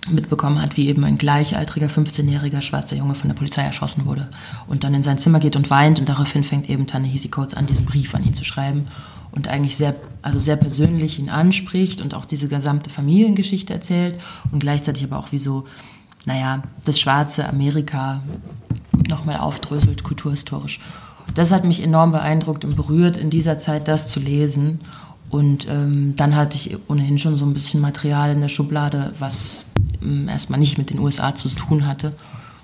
mitbekommen 0.07 0.61
hat, 0.61 0.77
wie 0.77 0.87
eben 0.87 1.03
ein 1.03 1.17
gleichaltriger 1.17 1.87
15-jähriger 1.87 2.61
schwarzer 2.61 2.95
Junge 2.95 3.15
von 3.15 3.29
der 3.29 3.35
Polizei 3.35 3.63
erschossen 3.63 4.05
wurde 4.05 4.27
und 4.67 4.83
dann 4.83 4.93
in 4.93 5.01
sein 5.01 5.17
Zimmer 5.17 5.39
geht 5.39 5.55
und 5.55 5.71
weint 5.71 5.99
und 5.99 6.07
daraufhin 6.07 6.43
fängt 6.43 6.69
eben 6.69 6.85
Ta-Nehisi 6.85 7.29
Coates 7.29 7.55
an, 7.55 7.65
diesen 7.65 7.85
Brief 7.85 8.13
an 8.13 8.23
ihn 8.23 8.35
zu 8.35 8.43
schreiben 8.43 8.87
und 9.35 9.47
eigentlich 9.47 9.77
sehr, 9.77 9.95
also 10.21 10.39
sehr 10.39 10.55
persönlich 10.55 11.19
ihn 11.19 11.29
anspricht 11.29 12.01
und 12.01 12.13
auch 12.13 12.25
diese 12.25 12.47
gesamte 12.47 12.89
Familiengeschichte 12.89 13.73
erzählt 13.73 14.19
und 14.51 14.59
gleichzeitig 14.59 15.03
aber 15.03 15.17
auch 15.17 15.31
wie 15.31 15.37
so, 15.37 15.65
naja, 16.25 16.63
das 16.83 16.99
schwarze 16.99 17.47
Amerika 17.47 18.21
nochmal 19.09 19.37
aufdröselt, 19.37 20.03
kulturhistorisch. 20.03 20.79
Das 21.33 21.51
hat 21.51 21.65
mich 21.65 21.83
enorm 21.83 22.11
beeindruckt 22.11 22.65
und 22.65 22.75
berührt, 22.75 23.17
in 23.17 23.29
dieser 23.29 23.59
Zeit 23.59 23.87
das 23.87 24.09
zu 24.09 24.19
lesen. 24.19 24.79
Und 25.29 25.67
ähm, 25.67 26.15
dann 26.15 26.35
hatte 26.35 26.55
ich 26.55 26.77
ohnehin 26.87 27.17
schon 27.17 27.37
so 27.37 27.45
ein 27.45 27.53
bisschen 27.53 27.81
Material 27.81 28.31
in 28.31 28.41
der 28.41 28.49
Schublade, 28.49 29.13
was 29.19 29.65
ähm, 30.01 30.29
erstmal 30.29 30.59
nicht 30.59 30.77
mit 30.77 30.91
den 30.91 30.99
USA 30.99 31.35
zu 31.35 31.49
tun 31.49 31.87
hatte. 31.87 32.13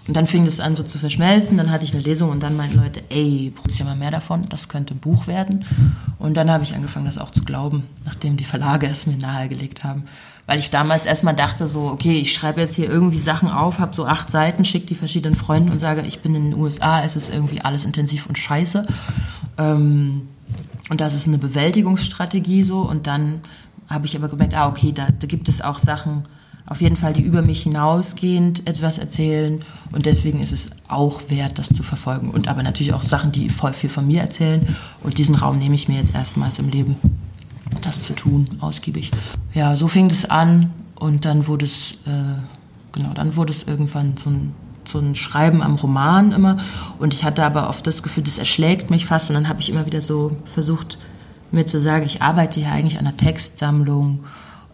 Und 0.07 0.17
dann 0.17 0.25
fing 0.25 0.45
das 0.45 0.59
an 0.59 0.75
so 0.75 0.83
zu 0.83 0.97
verschmelzen, 0.97 1.57
dann 1.57 1.69
hatte 1.71 1.85
ich 1.85 1.93
eine 1.93 2.01
Lesung 2.01 2.31
und 2.31 2.41
dann 2.41 2.57
meinten 2.57 2.77
Leute, 2.77 3.03
ey, 3.09 3.51
produziere 3.53 3.89
mal 3.89 3.95
mehr 3.95 4.09
davon, 4.09 4.49
das 4.49 4.67
könnte 4.67 4.95
ein 4.95 4.99
Buch 4.99 5.27
werden. 5.27 5.63
Und 6.17 6.37
dann 6.37 6.49
habe 6.49 6.63
ich 6.63 6.73
angefangen, 6.73 7.05
das 7.05 7.19
auch 7.19 7.31
zu 7.31 7.43
glauben, 7.43 7.83
nachdem 8.05 8.35
die 8.35 8.43
Verlage 8.43 8.87
es 8.87 9.05
mir 9.05 9.17
nahegelegt 9.17 9.83
haben. 9.83 10.05
Weil 10.47 10.59
ich 10.59 10.71
damals 10.71 11.05
erstmal 11.05 11.35
dachte 11.35 11.67
so, 11.67 11.83
okay, 11.85 12.17
ich 12.17 12.33
schreibe 12.33 12.61
jetzt 12.61 12.75
hier 12.75 12.89
irgendwie 12.89 13.19
Sachen 13.19 13.49
auf, 13.49 13.79
habe 13.79 13.93
so 13.93 14.05
acht 14.05 14.31
Seiten, 14.31 14.65
schicke 14.65 14.87
die 14.87 14.95
verschiedenen 14.95 15.35
Freunden 15.35 15.71
und 15.71 15.79
sage, 15.79 16.01
ich 16.01 16.19
bin 16.21 16.33
in 16.33 16.51
den 16.51 16.59
USA, 16.59 17.03
es 17.03 17.15
ist 17.15 17.31
irgendwie 17.31 17.61
alles 17.61 17.85
intensiv 17.85 18.25
und 18.25 18.37
scheiße. 18.37 18.85
Ähm, 19.59 20.27
und 20.89 20.99
das 20.99 21.13
ist 21.13 21.27
eine 21.27 21.37
Bewältigungsstrategie 21.37 22.63
so. 22.63 22.81
Und 22.81 23.05
dann 23.05 23.41
habe 23.87 24.07
ich 24.07 24.15
aber 24.17 24.29
gemerkt, 24.29 24.57
ah, 24.57 24.67
okay, 24.67 24.91
da, 24.91 25.09
da 25.17 25.27
gibt 25.27 25.47
es 25.47 25.61
auch 25.61 25.77
Sachen, 25.77 26.23
auf 26.71 26.79
jeden 26.79 26.95
Fall, 26.95 27.11
die 27.11 27.21
über 27.21 27.41
mich 27.41 27.63
hinausgehend 27.63 28.65
etwas 28.65 28.97
erzählen. 28.97 29.59
Und 29.91 30.05
deswegen 30.05 30.39
ist 30.39 30.53
es 30.53 30.69
auch 30.87 31.23
wert, 31.27 31.59
das 31.59 31.67
zu 31.67 31.83
verfolgen. 31.83 32.31
Und 32.31 32.47
aber 32.47 32.63
natürlich 32.63 32.93
auch 32.93 33.03
Sachen, 33.03 33.33
die 33.33 33.49
voll 33.49 33.73
viel 33.73 33.89
von 33.89 34.07
mir 34.07 34.21
erzählen. 34.21 34.65
Und 35.03 35.17
diesen 35.17 35.35
Raum 35.35 35.59
nehme 35.59 35.75
ich 35.75 35.89
mir 35.89 35.97
jetzt 35.97 36.15
erstmals 36.15 36.59
im 36.59 36.69
Leben, 36.69 36.95
das 37.81 38.03
zu 38.03 38.13
tun, 38.13 38.47
ausgiebig. 38.61 39.11
Ja, 39.53 39.75
so 39.75 39.89
fing 39.89 40.07
das 40.07 40.23
an. 40.29 40.71
Und 40.95 41.25
dann 41.25 41.45
wurde 41.45 41.65
es, 41.65 41.91
äh, 42.05 42.39
genau, 42.93 43.13
dann 43.15 43.35
wurde 43.35 43.51
es 43.51 43.63
irgendwann 43.63 44.15
so 44.15 44.29
ein 44.29 44.53
so 44.83 44.97
ein 44.97 45.13
Schreiben 45.13 45.61
am 45.61 45.75
Roman 45.75 46.31
immer. 46.31 46.57
Und 46.99 47.13
ich 47.13 47.25
hatte 47.25 47.43
aber 47.43 47.67
oft 47.67 47.85
das 47.85 48.01
Gefühl, 48.01 48.23
das 48.23 48.37
erschlägt 48.37 48.89
mich 48.89 49.05
fast. 49.05 49.29
Und 49.29 49.35
dann 49.35 49.49
habe 49.49 49.59
ich 49.59 49.69
immer 49.69 49.85
wieder 49.85 49.99
so 49.99 50.37
versucht, 50.45 50.97
mir 51.51 51.65
zu 51.65 51.81
sagen, 51.81 52.05
ich 52.05 52.21
arbeite 52.21 52.61
hier 52.61 52.71
eigentlich 52.71 52.97
an 52.97 53.05
einer 53.05 53.17
Textsammlung 53.17 54.23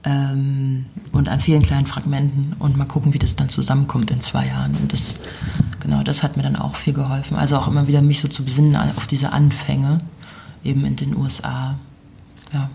ähm, 0.08 0.86
und 1.12 1.28
an 1.28 1.42
vielen 1.42 1.62
kleinen 1.62 1.86
Fragmenten 1.86 2.56
und 2.60 2.78
mal 2.78 2.86
gucken, 2.86 3.14
wie 3.14 3.20
das 3.20 3.36
dann 3.36 3.50
zusammenkommt 3.50 4.10
in 4.10 4.22
zwei 4.22 4.48
Jahren. 4.48 4.76
Und 4.76 4.94
das, 4.94 5.16
genau, 5.82 6.02
das 6.02 6.24
hat 6.24 6.38
mir 6.38 6.44
dann 6.44 6.56
auch 6.56 6.76
viel 6.76 6.94
geholfen. 6.94 7.36
Also 7.36 7.58
auch 7.58 7.68
immer 7.68 7.88
wieder 7.88 8.02
mich 8.02 8.22
so 8.22 8.30
zu 8.30 8.46
besinnen 8.46 8.78
auf 8.96 9.08
diese 9.08 9.34
Anfänge 9.34 9.98
eben 10.64 10.86
in 10.86 10.96
den 10.96 11.16
USA. 11.18 11.76
Ja. 12.54 12.70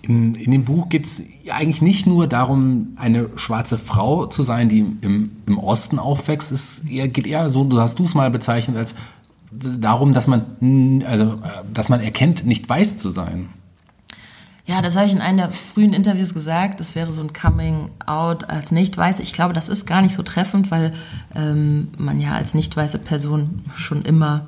In, 0.00 0.34
in 0.34 0.50
dem 0.50 0.64
Buch 0.64 0.88
geht 0.88 1.04
es 1.04 1.22
eigentlich 1.50 1.82
nicht 1.82 2.06
nur 2.06 2.26
darum, 2.26 2.94
eine 2.96 3.28
schwarze 3.36 3.76
Frau 3.76 4.24
zu 4.24 4.42
sein, 4.42 4.70
die 4.70 4.78
im, 4.78 5.30
im 5.46 5.58
Osten 5.58 5.98
aufwächst. 5.98 6.52
Es 6.52 6.82
geht 6.86 7.26
eher 7.26 7.50
so, 7.50 7.64
du 7.64 7.80
hast 7.80 7.98
du 7.98 8.04
es 8.04 8.14
mal 8.14 8.30
bezeichnet, 8.30 8.78
als 8.78 8.94
darum, 9.52 10.14
dass 10.14 10.26
man, 10.26 11.02
also, 11.06 11.38
dass 11.74 11.90
man 11.90 12.00
erkennt, 12.00 12.46
nicht 12.46 12.66
weiß 12.66 12.96
zu 12.96 13.10
sein. 13.10 13.50
Ja, 14.66 14.82
das 14.82 14.94
habe 14.96 15.06
ich 15.06 15.12
in 15.12 15.20
einem 15.20 15.38
der 15.38 15.50
frühen 15.50 15.92
Interviews 15.92 16.34
gesagt. 16.34 16.80
Das 16.80 16.94
wäre 16.94 17.12
so 17.12 17.22
ein 17.22 17.32
Coming 17.32 17.90
Out 18.06 18.48
als 18.48 18.70
Nicht-Weiß. 18.70 19.20
Ich 19.20 19.32
glaube, 19.32 19.54
das 19.54 19.68
ist 19.68 19.86
gar 19.86 20.02
nicht 20.02 20.14
so 20.14 20.22
treffend, 20.22 20.70
weil 20.70 20.92
ähm, 21.34 21.88
man 21.96 22.20
ja 22.20 22.32
als 22.32 22.54
nicht 22.54 22.76
weiße 22.76 22.98
Person 22.98 23.62
schon 23.74 24.02
immer 24.02 24.46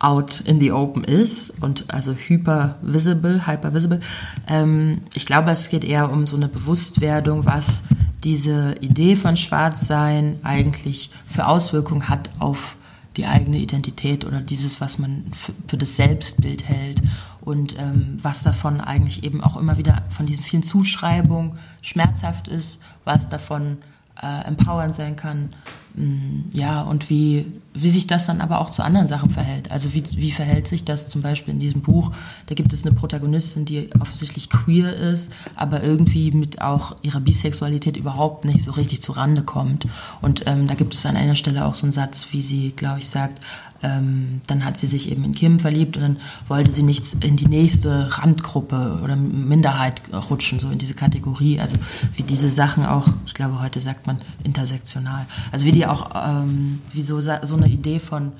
out 0.00 0.40
in 0.40 0.60
the 0.60 0.72
open 0.72 1.02
ist 1.04 1.62
und 1.62 1.92
also 1.92 2.12
hyper 2.12 2.76
visible, 2.82 3.46
hyper 3.46 3.72
visible. 3.72 4.00
Ähm, 4.46 5.02
ich 5.14 5.24
glaube, 5.24 5.50
es 5.50 5.68
geht 5.68 5.84
eher 5.84 6.12
um 6.12 6.26
so 6.26 6.36
eine 6.36 6.48
Bewusstwerdung, 6.48 7.46
was 7.46 7.84
diese 8.22 8.76
Idee 8.80 9.16
von 9.16 9.36
Schwarzsein 9.36 10.40
eigentlich 10.42 11.10
für 11.26 11.46
Auswirkungen 11.46 12.08
hat 12.08 12.30
auf 12.38 12.76
die 13.16 13.26
eigene 13.26 13.58
Identität 13.58 14.24
oder 14.24 14.40
dieses, 14.40 14.80
was 14.80 14.98
man 14.98 15.24
für, 15.32 15.52
für 15.68 15.76
das 15.76 15.96
Selbstbild 15.96 16.68
hält 16.68 17.00
und 17.44 17.78
ähm, 17.78 18.16
was 18.22 18.42
davon 18.42 18.80
eigentlich 18.80 19.24
eben 19.24 19.42
auch 19.42 19.56
immer 19.56 19.76
wieder 19.76 20.02
von 20.08 20.26
diesen 20.26 20.42
vielen 20.42 20.62
Zuschreibungen 20.62 21.58
schmerzhaft 21.82 22.48
ist, 22.48 22.80
was 23.04 23.28
davon 23.28 23.78
äh, 24.22 24.46
empowernd 24.46 24.94
sein 24.94 25.16
kann 25.16 25.50
Mm, 25.96 26.50
ja, 26.52 26.82
und 26.82 27.08
wie, 27.08 27.46
wie 27.72 27.90
sich 27.90 28.08
das 28.08 28.26
dann 28.26 28.40
aber 28.40 28.60
auch 28.60 28.70
zu 28.70 28.82
anderen 28.82 29.06
Sachen 29.06 29.30
verhält. 29.30 29.70
Also 29.70 29.94
wie, 29.94 30.02
wie 30.16 30.32
verhält 30.32 30.66
sich 30.66 30.82
das 30.82 31.06
zum 31.06 31.22
Beispiel 31.22 31.54
in 31.54 31.60
diesem 31.60 31.82
Buch? 31.82 32.10
Da 32.46 32.56
gibt 32.56 32.72
es 32.72 32.84
eine 32.84 32.94
Protagonistin, 32.96 33.64
die 33.64 33.90
offensichtlich 34.00 34.50
queer 34.50 34.92
ist, 34.92 35.32
aber 35.54 35.84
irgendwie 35.84 36.32
mit 36.32 36.60
auch 36.60 36.96
ihrer 37.02 37.20
Bisexualität 37.20 37.96
überhaupt 37.96 38.44
nicht 38.44 38.64
so 38.64 38.72
richtig 38.72 39.02
zu 39.02 39.12
Rande 39.12 39.42
kommt. 39.42 39.86
Und 40.20 40.42
ähm, 40.46 40.66
da 40.66 40.74
gibt 40.74 40.94
es 40.94 41.06
an 41.06 41.16
einer 41.16 41.36
Stelle 41.36 41.64
auch 41.64 41.76
so 41.76 41.86
einen 41.86 41.92
Satz, 41.92 42.28
wie 42.32 42.42
sie, 42.42 42.72
glaube 42.72 42.98
ich, 42.98 43.08
sagt, 43.08 43.40
ähm, 43.84 44.40
dann 44.46 44.64
hat 44.64 44.78
sie 44.78 44.86
sich 44.86 45.10
eben 45.10 45.24
in 45.24 45.32
Kim 45.32 45.58
verliebt 45.60 45.96
und 45.96 46.02
dann 46.02 46.16
wollte 46.48 46.72
sie 46.72 46.82
nicht 46.82 47.24
in 47.24 47.36
die 47.36 47.46
nächste 47.46 48.08
Randgruppe 48.18 49.00
oder 49.02 49.14
Minderheit 49.14 50.02
rutschen, 50.30 50.58
so 50.58 50.70
in 50.70 50.78
diese 50.78 50.94
Kategorie. 50.94 51.60
Also 51.60 51.76
wie 52.16 52.22
diese 52.22 52.48
Sachen 52.48 52.86
auch, 52.86 53.06
ich 53.26 53.34
glaube, 53.34 53.60
heute 53.60 53.80
sagt 53.80 54.06
man 54.06 54.16
intersektional. 54.42 55.26
Also 55.52 55.66
wie 55.66 55.72
die 55.72 55.86
auch, 55.86 56.10
ähm, 56.14 56.80
wie 56.92 57.02
so, 57.02 57.20
so 57.20 57.30
eine 57.30 57.68
Idee 57.68 58.00
von 58.00 58.32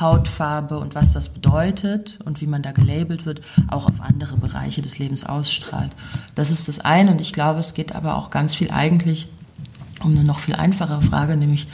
Hautfarbe 0.00 0.78
und 0.78 0.94
was 0.94 1.12
das 1.12 1.30
bedeutet 1.30 2.18
und 2.24 2.40
wie 2.40 2.46
man 2.46 2.62
da 2.62 2.72
gelabelt 2.72 3.24
wird, 3.24 3.40
auch 3.68 3.86
auf 3.86 4.00
andere 4.00 4.36
Bereiche 4.36 4.82
des 4.82 4.98
Lebens 4.98 5.24
ausstrahlt. 5.24 5.90
Das 6.34 6.50
ist 6.50 6.68
das 6.68 6.80
eine 6.80 7.10
und 7.10 7.20
ich 7.20 7.32
glaube, 7.32 7.60
es 7.60 7.74
geht 7.74 7.94
aber 7.94 8.16
auch 8.16 8.30
ganz 8.30 8.54
viel 8.54 8.70
eigentlich 8.70 9.28
um 10.04 10.12
eine 10.12 10.24
noch 10.24 10.40
viel 10.40 10.54
einfachere 10.54 11.00
Frage, 11.00 11.36
nämlich 11.36 11.66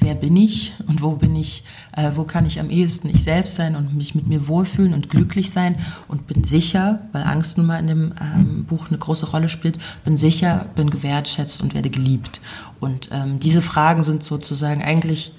wer 0.00 0.14
bin 0.14 0.36
ich 0.36 0.74
und 0.86 1.02
wo 1.02 1.12
bin 1.12 1.34
ich, 1.36 1.64
äh, 1.96 2.12
wo 2.14 2.24
kann 2.24 2.46
ich 2.46 2.60
am 2.60 2.70
ehesten 2.70 3.08
ich 3.08 3.24
selbst 3.24 3.54
sein 3.56 3.76
und 3.76 3.94
mich 3.94 4.14
mit 4.14 4.26
mir 4.26 4.48
wohlfühlen 4.48 4.94
und 4.94 5.10
glücklich 5.10 5.50
sein 5.50 5.76
und 6.08 6.26
bin 6.26 6.44
sicher, 6.44 7.00
weil 7.12 7.24
Angst 7.24 7.58
nun 7.58 7.66
mal 7.66 7.78
in 7.78 7.86
dem 7.86 8.14
ähm, 8.20 8.64
Buch 8.64 8.88
eine 8.88 8.98
große 8.98 9.30
Rolle 9.30 9.48
spielt, 9.48 9.78
bin 10.04 10.16
sicher, 10.16 10.66
bin 10.76 10.90
gewertschätzt 10.90 11.62
und 11.62 11.74
werde 11.74 11.90
geliebt. 11.90 12.40
Und 12.80 13.10
ähm, 13.12 13.40
diese 13.40 13.62
Fragen 13.62 14.02
sind 14.02 14.22
sozusagen 14.22 14.82
eigentlich 14.82 15.32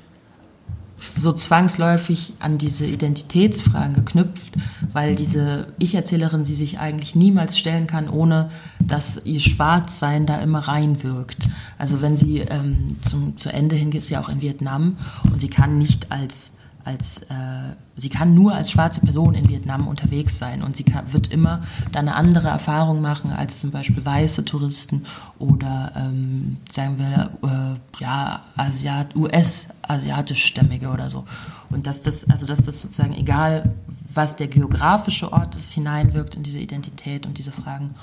so 1.18 1.32
zwangsläufig 1.32 2.34
an 2.40 2.58
diese 2.58 2.86
Identitätsfragen 2.86 3.94
geknüpft, 3.94 4.54
weil 4.94 5.16
diese 5.16 5.68
Ich-Erzählerin 5.80 6.46
sie 6.46 6.56
sich 6.56 6.80
eigentlich 6.80 7.16
niemals 7.16 7.58
stellen 7.58 7.88
kann, 7.88 8.10
ohne 8.10 8.50
dass 8.80 9.26
ihr 9.26 9.40
Schwarzsein 9.40 10.26
da 10.26 10.40
immer 10.40 10.60
reinwirkt. 10.60 11.50
Also 11.78 12.02
wenn 12.02 12.18
sie 12.18 12.40
ähm, 12.40 12.98
zum, 13.02 13.38
zu 13.38 13.50
Ende 13.50 13.76
hin 13.76 13.92
ist 13.92 14.08
sie 14.08 14.18
auch 14.18 14.30
in 14.30 14.42
Vietnam 14.42 14.98
und 15.32 15.42
sie 15.42 15.50
kann 15.50 15.78
nicht 15.78 16.12
als 16.12 16.52
als 16.86 17.24
äh, 17.24 17.76
sie 17.96 18.10
kann 18.10 18.34
nur 18.34 18.56
als 18.56 18.72
schwarze 18.72 19.02
Person 19.02 19.34
in 19.34 19.50
Vietnam 19.50 19.88
unterwegs 19.88 20.38
sein 20.38 20.64
und 20.64 20.78
sie 20.78 20.84
kann, 20.84 21.12
wird 21.14 21.28
immer 21.28 21.64
da 21.92 22.00
eine 22.00 22.16
andere 22.16 22.48
Erfahrung 22.48 23.02
machen 23.02 23.32
als 23.32 23.60
zum 23.60 23.72
Beispiel 23.72 24.06
weiße 24.06 24.46
Touristen 24.46 25.06
oder 25.38 25.92
ähm, 25.96 26.58
sagen 26.68 26.98
wir 26.98 27.32
äh, 27.44 28.02
ja 28.02 28.42
Asiat 28.56 29.16
US 29.16 29.70
asiatischstämmige 29.82 30.90
oder 30.90 31.10
so 31.10 31.26
und 31.70 31.86
dass 31.86 32.02
das 32.02 32.30
also 32.30 32.46
dass 32.46 32.62
das 32.62 32.82
sozusagen 32.82 33.14
egal 33.14 33.76
was 34.14 34.36
der 34.36 34.48
geografische 34.48 35.32
Ort 35.34 35.56
ist 35.56 35.72
hineinwirkt 35.72 36.36
in 36.36 36.44
diese 36.44 36.60
Identität 36.60 37.26
und 37.26 37.38
diese 37.38 37.52
Fragen 37.52 37.94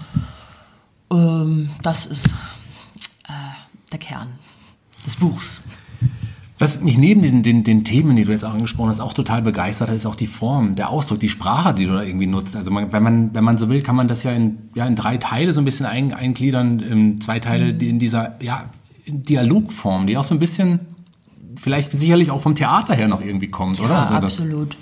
ähm, 1.11 1.71
das 1.83 2.07
ist 2.07 2.27
äh, 3.29 3.33
der 3.93 3.99
Kern 3.99 4.29
des 5.05 5.17
Buchs. 5.17 5.63
Was 6.59 6.81
mich 6.81 6.97
neben 6.97 7.21
diesen 7.21 7.43
den, 7.43 7.65
den 7.65 7.85
Themen, 7.85 8.17
die 8.17 8.25
du 8.25 8.33
jetzt 8.33 8.45
auch 8.45 8.55
angesprochen 8.55 8.89
hast, 8.89 9.01
auch 9.01 9.13
total 9.13 9.43
begeistert 9.43 9.89
hat, 9.89 9.97
ist 9.97 10.07
auch 10.07 10.15
die 10.15 10.27
Form, 10.27 10.75
der 10.75 10.89
Ausdruck, 10.89 11.21
die 11.21 11.29
Sprache, 11.29 11.75
die 11.75 11.85
du 11.85 11.93
da 11.93 12.03
irgendwie 12.03 12.27
nutzt. 12.27 12.57
Also 12.57 12.71
man, 12.71 12.91
wenn 12.93 13.03
man 13.03 13.35
wenn 13.35 13.45
man 13.45 13.59
so 13.59 13.69
will, 13.69 13.83
kann 13.83 13.95
man 13.95 14.09
das 14.09 14.23
ja 14.23 14.33
in 14.33 14.59
ja 14.75 14.87
in 14.87 14.97
drei 14.97 15.19
Teile 15.19 15.53
so 15.53 15.61
ein 15.61 15.67
bisschen 15.67 15.85
ein, 15.85 16.15
eingliedern, 16.15 16.81
in 16.81 17.21
zwei 17.21 17.41
Teile 17.41 17.75
die 17.75 17.91
in 17.91 17.99
dieser 17.99 18.43
ja 18.43 18.65
Dialogform, 19.07 20.07
die 20.07 20.17
auch 20.17 20.25
so 20.25 20.35
ein 20.35 20.41
bisschen 20.41 20.81
vielleicht 21.61 21.93
sicherlich 21.93 22.31
auch 22.31 22.41
vom 22.41 22.55
Theater 22.55 22.95
her 22.95 23.09
noch 23.09 23.21
irgendwie 23.21 23.49
kommt, 23.49 23.79
ja, 23.79 23.85
oder? 23.85 23.95
Ja, 23.95 24.01
also 24.03 24.15
absolut. 24.15 24.77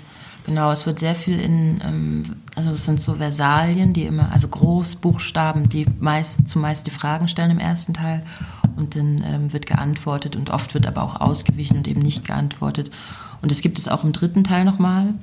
Genau, 0.45 0.71
es 0.71 0.85
wird 0.85 0.99
sehr 0.99 1.15
viel 1.15 1.39
in, 1.39 1.81
ähm, 1.83 2.23
also 2.55 2.69
es 2.71 2.85
sind 2.85 3.01
so 3.01 3.15
Versalien, 3.15 3.93
die 3.93 4.03
immer, 4.03 4.31
also 4.31 4.47
Großbuchstaben, 4.47 5.69
die 5.69 5.87
meist 5.99 6.47
zumeist 6.47 6.85
die 6.85 6.91
Fragen 6.91 7.27
stellen 7.27 7.49
im 7.49 7.59
ersten 7.59 7.95
Teil 7.95 8.21
und 8.75 8.95
dann 8.95 9.23
ähm, 9.25 9.53
wird 9.53 9.65
geantwortet 9.65 10.35
und 10.35 10.49
oft 10.49 10.73
wird 10.73 10.87
aber 10.87 11.03
auch 11.03 11.19
ausgewichen 11.19 11.77
und 11.77 11.87
eben 11.87 12.01
nicht 12.01 12.25
geantwortet. 12.25 12.91
Und 13.41 13.51
das 13.51 13.61
gibt 13.61 13.77
es 13.79 13.87
auch 13.87 14.03
im 14.03 14.13
dritten 14.13 14.43
Teil 14.43 14.65
nochmal. 14.65 15.13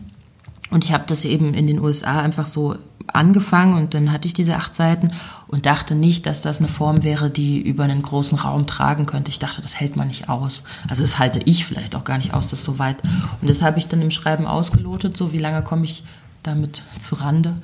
Und 0.70 0.84
ich 0.84 0.92
habe 0.92 1.04
das 1.06 1.24
eben 1.24 1.54
in 1.54 1.66
den 1.66 1.80
USA 1.80 2.20
einfach 2.20 2.46
so 2.46 2.76
angefangen 3.08 3.74
und 3.74 3.94
dann 3.94 4.12
hatte 4.12 4.26
ich 4.26 4.34
diese 4.34 4.56
acht 4.56 4.74
Seiten 4.74 5.10
und 5.48 5.66
dachte 5.66 5.94
nicht, 5.94 6.24
dass 6.24 6.40
das 6.40 6.60
eine 6.60 6.68
Form 6.68 7.02
wäre, 7.02 7.30
die 7.30 7.60
über 7.60 7.84
einen 7.84 8.00
großen 8.00 8.38
Raum 8.38 8.66
tragen 8.66 9.06
könnte. 9.06 9.30
Ich 9.30 9.38
dachte, 9.38 9.60
das 9.60 9.78
hält 9.78 9.96
man 9.96 10.08
nicht 10.08 10.28
aus. 10.28 10.62
Also 10.88 11.02
das 11.02 11.18
halte 11.18 11.40
ich 11.44 11.64
vielleicht 11.64 11.94
auch 11.94 12.04
gar 12.04 12.16
nicht 12.16 12.32
aus, 12.32 12.48
das 12.48 12.64
so 12.64 12.78
weit. 12.78 13.02
Und 13.40 13.50
das 13.50 13.60
habe 13.60 13.78
ich 13.78 13.88
dann 13.88 14.00
im 14.00 14.10
Schreiben 14.10 14.46
ausgelotet, 14.46 15.16
so 15.16 15.32
wie 15.32 15.38
lange 15.38 15.62
komme 15.62 15.84
ich 15.84 16.04
damit 16.42 16.82
zu 16.98 17.14
Rande. 17.14 17.54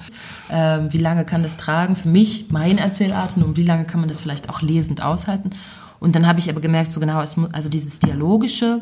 Ähm, 0.50 0.92
wie 0.92 0.98
lange 0.98 1.24
kann 1.24 1.42
das 1.42 1.56
tragen 1.56 1.96
für 1.96 2.08
mich, 2.08 2.46
mein 2.50 2.78
Erzählarten 2.78 3.42
und 3.42 3.56
wie 3.56 3.64
lange 3.64 3.84
kann 3.84 4.00
man 4.00 4.08
das 4.08 4.20
vielleicht 4.20 4.48
auch 4.48 4.62
lesend 4.62 5.02
aushalten? 5.02 5.50
Und 6.00 6.14
dann 6.14 6.26
habe 6.26 6.38
ich 6.38 6.48
aber 6.48 6.60
gemerkt, 6.60 6.92
so 6.92 7.00
genau, 7.00 7.20
es, 7.22 7.36
also 7.52 7.68
dieses 7.68 7.98
Dialogische 7.98 8.80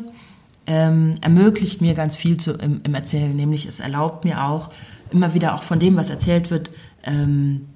ähm, 0.67 1.15
ermöglicht 1.21 1.81
mir 1.81 1.93
ganz 1.93 2.15
viel 2.15 2.37
zu, 2.37 2.53
im, 2.53 2.81
im, 2.83 2.93
Erzählen, 2.93 3.35
nämlich 3.35 3.65
es 3.65 3.79
erlaubt 3.79 4.25
mir 4.25 4.43
auch, 4.43 4.69
immer 5.09 5.33
wieder 5.33 5.55
auch 5.55 5.63
von 5.63 5.79
dem, 5.79 5.95
was 5.95 6.09
erzählt 6.09 6.51
wird, 6.51 6.69
ähm, 7.03 7.67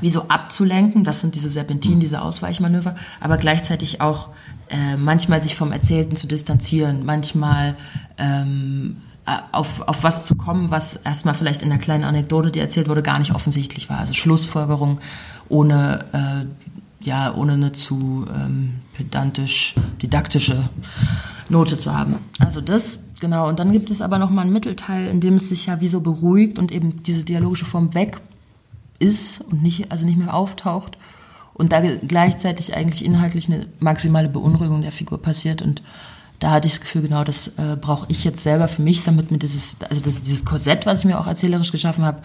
wie 0.00 0.10
so 0.10 0.28
abzulenken. 0.28 1.04
Das 1.04 1.20
sind 1.20 1.34
diese 1.34 1.50
Serpentinen, 1.50 2.00
diese 2.00 2.22
Ausweichmanöver, 2.22 2.96
aber 3.20 3.36
gleichzeitig 3.36 4.00
auch 4.00 4.30
äh, 4.70 4.96
manchmal 4.96 5.40
sich 5.42 5.54
vom 5.54 5.72
Erzählten 5.72 6.16
zu 6.16 6.26
distanzieren, 6.26 7.04
manchmal 7.04 7.76
ähm, 8.16 8.96
äh, 8.96 9.09
auf, 9.52 9.86
auf 9.86 10.02
was 10.02 10.26
zu 10.26 10.34
kommen, 10.34 10.70
was 10.70 10.96
erstmal 10.96 11.34
vielleicht 11.34 11.62
in 11.62 11.70
einer 11.70 11.80
kleinen 11.80 12.04
Anekdote, 12.04 12.50
die 12.50 12.60
erzählt 12.60 12.88
wurde, 12.88 13.02
gar 13.02 13.18
nicht 13.18 13.34
offensichtlich 13.34 13.90
war. 13.90 13.98
Also 13.98 14.14
Schlussfolgerung 14.14 15.00
ohne, 15.48 16.04
äh, 16.12 17.04
ja, 17.04 17.34
ohne 17.34 17.52
eine 17.52 17.72
zu 17.72 18.26
ähm, 18.34 18.80
pedantisch 18.94 19.74
didaktische 20.02 20.68
Note 21.48 21.78
zu 21.78 21.96
haben. 21.96 22.16
Also 22.38 22.60
das, 22.60 23.00
genau. 23.20 23.48
Und 23.48 23.58
dann 23.58 23.72
gibt 23.72 23.90
es 23.90 24.00
aber 24.00 24.18
noch 24.18 24.30
mal 24.30 24.42
einen 24.42 24.52
Mittelteil, 24.52 25.08
in 25.08 25.20
dem 25.20 25.34
es 25.34 25.48
sich 25.48 25.66
ja 25.66 25.80
wie 25.80 25.88
so 25.88 26.00
beruhigt 26.00 26.58
und 26.58 26.72
eben 26.72 27.02
diese 27.02 27.24
dialogische 27.24 27.64
Form 27.64 27.94
weg 27.94 28.20
ist 28.98 29.40
und 29.40 29.62
nicht, 29.62 29.90
also 29.90 30.06
nicht 30.06 30.18
mehr 30.18 30.34
auftaucht. 30.34 30.96
Und 31.54 31.72
da 31.72 31.80
gleichzeitig 31.80 32.74
eigentlich 32.74 33.04
inhaltlich 33.04 33.48
eine 33.48 33.66
maximale 33.80 34.28
Beunruhigung 34.28 34.82
der 34.82 34.92
Figur 34.92 35.20
passiert 35.20 35.60
und 35.60 35.82
da 36.40 36.50
hatte 36.50 36.66
ich 36.66 36.74
das 36.74 36.80
Gefühl, 36.80 37.02
genau 37.02 37.22
das 37.22 37.48
äh, 37.58 37.76
brauche 37.80 38.06
ich 38.08 38.24
jetzt 38.24 38.42
selber 38.42 38.66
für 38.66 38.82
mich, 38.82 39.04
damit 39.04 39.30
mir 39.30 39.38
dieses, 39.38 39.76
also 39.88 40.00
das, 40.00 40.22
dieses 40.22 40.44
Korsett, 40.44 40.86
was 40.86 41.00
ich 41.00 41.04
mir 41.04 41.20
auch 41.20 41.26
erzählerisch 41.26 41.70
geschaffen 41.70 42.04
habe, 42.04 42.22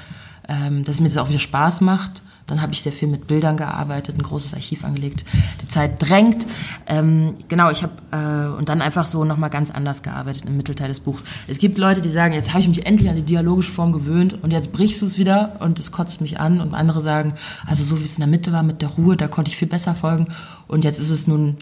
ähm, 0.47 0.83
dass 0.83 0.99
mir 0.99 1.09
das 1.09 1.17
auch 1.17 1.29
wieder 1.29 1.39
Spaß 1.39 1.81
macht, 1.81 2.21
Dann 2.47 2.61
habe 2.61 2.73
ich 2.73 2.81
sehr 2.81 2.91
viel 2.91 3.07
mit 3.07 3.27
Bildern 3.27 3.57
gearbeitet, 3.57 4.17
ein 4.17 4.21
großes 4.21 4.53
Archiv 4.53 4.85
angelegt. 4.85 5.25
Die 5.63 5.67
Zeit 5.67 5.93
drängt. 5.97 6.45
Ähm, 6.85 7.33
genau, 7.47 7.71
ich 7.71 7.81
habe 7.81 7.93
äh, 8.11 8.55
und 8.57 8.69
dann 8.69 8.81
einfach 8.81 9.07
so 9.07 9.25
nochmal 9.25 9.49
ganz 9.49 9.71
anders 9.71 10.03
gearbeitet 10.03 10.45
im 10.45 10.55
Mittelteil 10.55 10.89
des 10.89 10.99
Buchs. 10.99 11.23
Es 11.47 11.57
gibt 11.57 11.77
Leute, 11.79 12.03
die 12.03 12.11
sagen, 12.11 12.33
jetzt 12.33 12.49
habe 12.49 12.59
ich 12.59 12.67
mich 12.67 12.85
endlich 12.85 13.09
an 13.09 13.15
die 13.15 13.23
dialogische 13.23 13.71
Form 13.71 13.93
gewöhnt 13.93 14.37
und 14.43 14.51
jetzt 14.51 14.71
brichst 14.73 15.01
du 15.01 15.07
es 15.07 15.17
wieder 15.17 15.55
und 15.59 15.79
es 15.79 15.91
kotzt 15.91 16.21
mich 16.21 16.39
an. 16.39 16.61
Und 16.61 16.75
andere 16.75 17.01
sagen, 17.01 17.33
also 17.65 17.83
so 17.83 17.99
wie 17.99 18.03
es 18.05 18.13
in 18.13 18.19
der 18.19 18.27
Mitte 18.27 18.51
war 18.51 18.61
mit 18.61 18.83
der 18.83 18.89
Ruhe, 18.89 19.17
da 19.17 19.27
konnte 19.27 19.49
ich 19.49 19.57
viel 19.57 19.67
besser 19.67 19.95
folgen. 19.95 20.27
Und 20.67 20.83
jetzt 20.83 20.99
ist 20.99 21.09
es 21.09 21.25
nun 21.25 21.57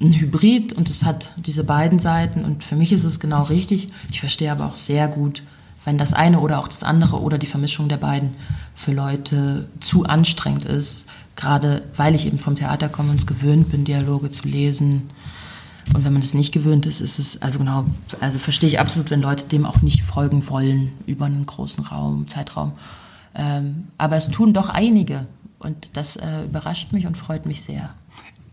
ein 0.00 0.12
Hybrid 0.12 0.72
und 0.72 0.88
es 0.88 1.02
hat 1.02 1.30
diese 1.36 1.64
beiden 1.64 1.98
Seiten 1.98 2.44
und 2.44 2.62
für 2.62 2.76
mich 2.76 2.92
ist 2.92 3.04
es 3.04 3.20
genau 3.20 3.44
richtig. 3.44 3.88
Ich 4.10 4.20
verstehe 4.20 4.52
aber 4.52 4.66
auch 4.66 4.76
sehr 4.76 5.08
gut, 5.08 5.42
wenn 5.84 5.98
das 5.98 6.12
eine 6.12 6.40
oder 6.40 6.60
auch 6.60 6.68
das 6.68 6.82
andere 6.82 7.20
oder 7.20 7.38
die 7.38 7.46
Vermischung 7.46 7.88
der 7.88 7.96
beiden 7.96 8.30
für 8.74 8.92
Leute 8.92 9.68
zu 9.80 10.04
anstrengend 10.04 10.64
ist, 10.64 11.06
gerade 11.34 11.82
weil 11.96 12.14
ich 12.14 12.26
eben 12.26 12.38
vom 12.38 12.54
Theater 12.54 12.88
komme 12.88 13.10
und 13.10 13.18
es 13.18 13.26
gewöhnt 13.26 13.70
bin, 13.70 13.84
Dialoge 13.84 14.30
zu 14.30 14.46
lesen. 14.46 15.10
Und 15.94 16.04
wenn 16.04 16.12
man 16.12 16.20
das 16.20 16.34
nicht 16.34 16.52
gewöhnt 16.52 16.84
ist, 16.84 17.00
ist 17.00 17.18
es, 17.18 17.40
also 17.40 17.58
genau, 17.58 17.86
also 18.20 18.38
verstehe 18.38 18.68
ich 18.68 18.78
absolut, 18.78 19.10
wenn 19.10 19.22
Leute 19.22 19.46
dem 19.46 19.64
auch 19.64 19.80
nicht 19.80 20.02
folgen 20.02 20.46
wollen 20.48 20.92
über 21.06 21.24
einen 21.24 21.46
großen 21.46 21.82
Raum, 21.84 22.28
Zeitraum. 22.28 22.72
Ähm, 23.34 23.88
aber 23.96 24.16
es 24.16 24.30
tun 24.30 24.52
doch 24.52 24.68
einige 24.68 25.26
und 25.58 25.96
das 25.96 26.16
äh, 26.16 26.44
überrascht 26.44 26.92
mich 26.92 27.06
und 27.06 27.16
freut 27.16 27.46
mich 27.46 27.62
sehr 27.62 27.94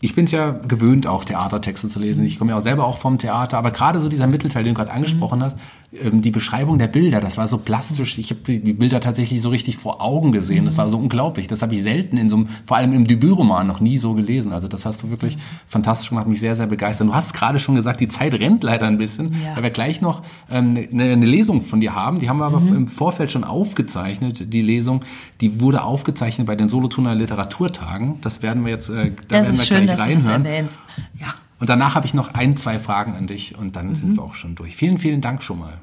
ich 0.02 0.16
bin 0.16 0.26
es 0.26 0.32
ja 0.32 0.52
gewöhnt, 0.52 1.08
auch 1.08 1.24
Theatertexte 1.24 1.90
zu 1.90 2.00
lesen. 2.00 2.26
Ich 2.26 2.38
komme 2.38 2.52
ja 2.52 2.58
auch 2.58 2.62
selber 2.62 2.86
auch 2.86 2.98
vom 2.98 3.18
Theater, 3.18 3.58
aber 3.58 3.72
gerade 3.72 4.00
so 4.00 4.10
dieser 4.10 4.28
Mittelteil, 4.28 4.64
den 4.64 4.74
du 4.74 4.80
gerade 4.80 4.92
angesprochen 4.92 5.42
hast, 5.42 5.58
ähm, 6.04 6.22
die 6.22 6.32
Beschreibung 6.32 6.78
der 6.78 6.88
Bilder, 6.88 7.22
das 7.22 7.38
war 7.38 7.48
so 7.48 7.58
plastisch. 7.58 8.18
Ich 8.18 8.30
habe 8.30 8.42
die, 8.42 8.60
Bilder 8.74 9.00
tatsächlich 9.00 9.42
so 9.42 9.50
richtig 9.50 9.78
vor 9.78 10.02
Augen 10.02 10.32
gesehen. 10.32 10.66
Das 10.66 10.78
war 10.78 10.90
so 10.90 10.98
unglaublich. 10.98 11.48
Das 11.48 11.62
habe 11.62 11.74
ich 11.76 11.84
selten 11.84 12.18
in 12.18 12.30
so 12.30 12.38
einem, 12.38 12.48
vor 12.66 12.78
allem 12.78 12.94
im 12.94 13.08
Debütroman 13.08 13.68
noch 13.68 13.80
nie 13.80 13.98
so 13.98 14.14
gelesen. 14.14 14.52
Also 14.52 14.68
das 14.68 14.86
hast 14.86 15.04
du 15.04 15.10
wirklich 15.10 15.38
fantastisch 15.68 16.10
gemacht, 16.10 16.28
mich 16.28 16.40
sehr, 16.40 16.56
sehr 16.56 16.68
begeistert. 16.68 17.08
Du 17.08 17.14
hast 17.14 17.34
gerade 17.34 17.60
schon 17.60 17.76
gesagt, 17.76 18.00
die 18.00 18.08
Zeit 18.08 18.34
rennt 18.34 18.64
leider 18.64 18.88
ein 18.88 18.98
bisschen, 18.98 19.34
ja. 19.44 19.56
weil 19.56 19.64
wir 19.64 19.70
gleich 19.70 20.02
noch 20.02 20.24
ähm, 20.52 20.88
eine, 20.92 21.04
eine, 21.04 21.26
Lesung 21.26 21.62
von 21.62 21.80
dir 21.80 21.96
haben. 21.96 22.20
Die 22.20 22.30
haben 22.30 22.38
wir 22.38 22.46
aber 22.46 22.60
mhm. 22.60 22.76
im 22.76 22.88
Vorfeld 22.88 23.32
schon 23.32 23.44
aufgezeichnet. 23.44 24.54
Die 24.54 24.62
Lesung, 24.62 25.02
die 25.42 25.60
wurde 25.60 25.84
aufgezeichnet 25.84 26.48
bei 26.48 26.56
den 26.56 26.70
Solothurner 26.70 27.16
Literaturtagen. 27.16 28.20
Das 28.22 28.42
werden 28.42 28.66
wir 28.66 28.72
jetzt, 28.72 28.90
äh, 28.90 29.12
da 29.28 29.38
das 29.38 29.70
werden 29.70 29.85
wir 29.85 29.85
gleich 29.86 30.00
reinhören. 30.00 30.70
Ja. 31.20 31.34
Und 31.60 31.70
danach 31.70 31.96
habe 31.96 32.06
ich 32.06 32.14
noch 32.14 32.34
ein, 32.34 32.58
zwei 32.58 32.80
Fragen 32.80 33.16
an 33.16 33.28
dich 33.28 33.58
und 33.58 33.76
dann 33.76 33.88
mhm. 33.90 33.96
sind 33.96 34.16
wir 34.18 34.24
auch 34.24 34.34
schon 34.34 34.56
durch. 34.56 34.76
Vielen, 34.76 34.98
vielen 34.98 35.22
Dank 35.22 35.42
schon 35.42 35.60
mal. 35.60 35.80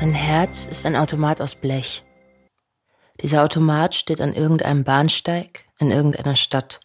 Mein 0.00 0.12
Herz 0.12 0.66
ist 0.66 0.86
ein 0.86 0.96
Automat 0.96 1.40
aus 1.40 1.54
Blech. 1.54 2.04
Dieser 3.20 3.42
Automat 3.42 3.94
steht 3.94 4.20
an 4.20 4.34
irgendeinem 4.34 4.84
Bahnsteig 4.84 5.64
in 5.78 5.90
irgendeiner 5.90 6.36
Stadt. 6.36 6.80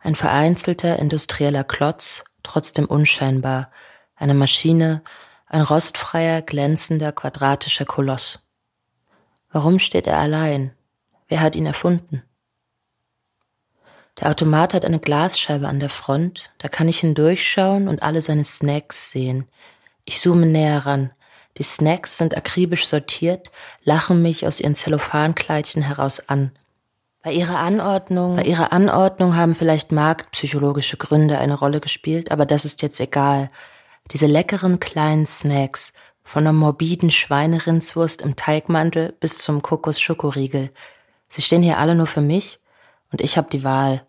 Ein 0.00 0.14
vereinzelter 0.14 0.98
industrieller 0.98 1.64
Klotz, 1.64 2.24
trotzdem 2.42 2.86
unscheinbar. 2.86 3.70
Eine 4.16 4.34
Maschine, 4.34 5.02
ein 5.46 5.60
rostfreier, 5.60 6.42
glänzender, 6.42 7.12
quadratischer 7.12 7.84
Koloss. 7.84 8.40
Warum 9.50 9.78
steht 9.78 10.06
er 10.06 10.18
allein? 10.18 10.72
Wer 11.32 11.40
hat 11.40 11.56
ihn 11.56 11.64
erfunden? 11.64 12.22
Der 14.20 14.28
Automat 14.28 14.74
hat 14.74 14.84
eine 14.84 15.00
Glasscheibe 15.00 15.66
an 15.66 15.80
der 15.80 15.88
Front, 15.88 16.50
da 16.58 16.68
kann 16.68 16.88
ich 16.88 16.98
hindurchschauen 16.98 17.88
und 17.88 18.02
alle 18.02 18.20
seine 18.20 18.44
Snacks 18.44 19.12
sehen. 19.12 19.48
Ich 20.04 20.20
zoome 20.20 20.44
näher 20.44 20.84
ran. 20.84 21.10
Die 21.56 21.62
Snacks 21.62 22.18
sind 22.18 22.36
akribisch 22.36 22.86
sortiert, 22.86 23.50
lachen 23.82 24.20
mich 24.20 24.46
aus 24.46 24.60
ihren 24.60 24.74
Zellophankleidchen 24.74 25.80
heraus 25.80 26.28
an. 26.28 26.52
Bei 27.22 27.32
ihrer 27.32 27.60
Anordnung, 27.60 28.36
bei 28.36 28.44
ihrer 28.44 28.70
Anordnung 28.70 29.34
haben 29.34 29.54
vielleicht 29.54 29.90
marktpsychologische 29.90 30.98
Gründe 30.98 31.38
eine 31.38 31.54
Rolle 31.54 31.80
gespielt, 31.80 32.30
aber 32.30 32.44
das 32.44 32.66
ist 32.66 32.82
jetzt 32.82 33.00
egal. 33.00 33.50
Diese 34.10 34.26
leckeren 34.26 34.80
kleinen 34.80 35.24
Snacks, 35.24 35.94
von 36.24 36.44
der 36.44 36.52
morbiden 36.52 37.10
Schweinerindswurst 37.10 38.20
im 38.20 38.36
Teigmantel 38.36 39.14
bis 39.18 39.38
zum 39.38 39.62
Kokos-Schokoriegel. 39.62 40.68
Sie 41.32 41.40
stehen 41.40 41.62
hier 41.62 41.78
alle 41.78 41.94
nur 41.94 42.06
für 42.06 42.20
mich 42.20 42.60
und 43.10 43.22
ich 43.22 43.38
habe 43.38 43.48
die 43.48 43.64
Wahl. 43.64 44.06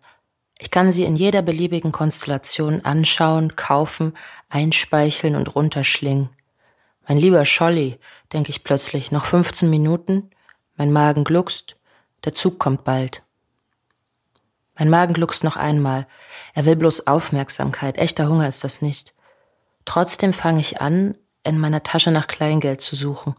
Ich 0.58 0.70
kann 0.70 0.92
sie 0.92 1.04
in 1.04 1.16
jeder 1.16 1.40
beliebigen 1.40 1.90
Konstellation 1.90 2.84
anschauen, 2.84 3.56
kaufen, 3.56 4.12
einspeicheln 4.50 5.34
und 5.34 5.54
runterschlingen. 5.54 6.28
Mein 7.08 7.16
lieber 7.16 7.46
Scholli, 7.46 7.98
denke 8.34 8.50
ich 8.50 8.62
plötzlich, 8.62 9.10
noch 9.10 9.24
15 9.24 9.70
Minuten, 9.70 10.28
mein 10.76 10.92
Magen 10.92 11.24
gluckst, 11.24 11.76
der 12.26 12.34
Zug 12.34 12.58
kommt 12.58 12.84
bald. 12.84 13.22
Mein 14.78 14.90
Magen 14.90 15.14
gluckst 15.14 15.44
noch 15.44 15.56
einmal. 15.56 16.06
Er 16.52 16.66
will 16.66 16.76
bloß 16.76 17.06
Aufmerksamkeit. 17.06 17.96
Echter 17.96 18.28
Hunger 18.28 18.48
ist 18.48 18.64
das 18.64 18.82
nicht. 18.82 19.14
Trotzdem 19.86 20.34
fange 20.34 20.60
ich 20.60 20.82
an, 20.82 21.16
in 21.42 21.58
meiner 21.58 21.82
Tasche 21.82 22.10
nach 22.10 22.26
Kleingeld 22.26 22.82
zu 22.82 22.96
suchen. 22.96 23.34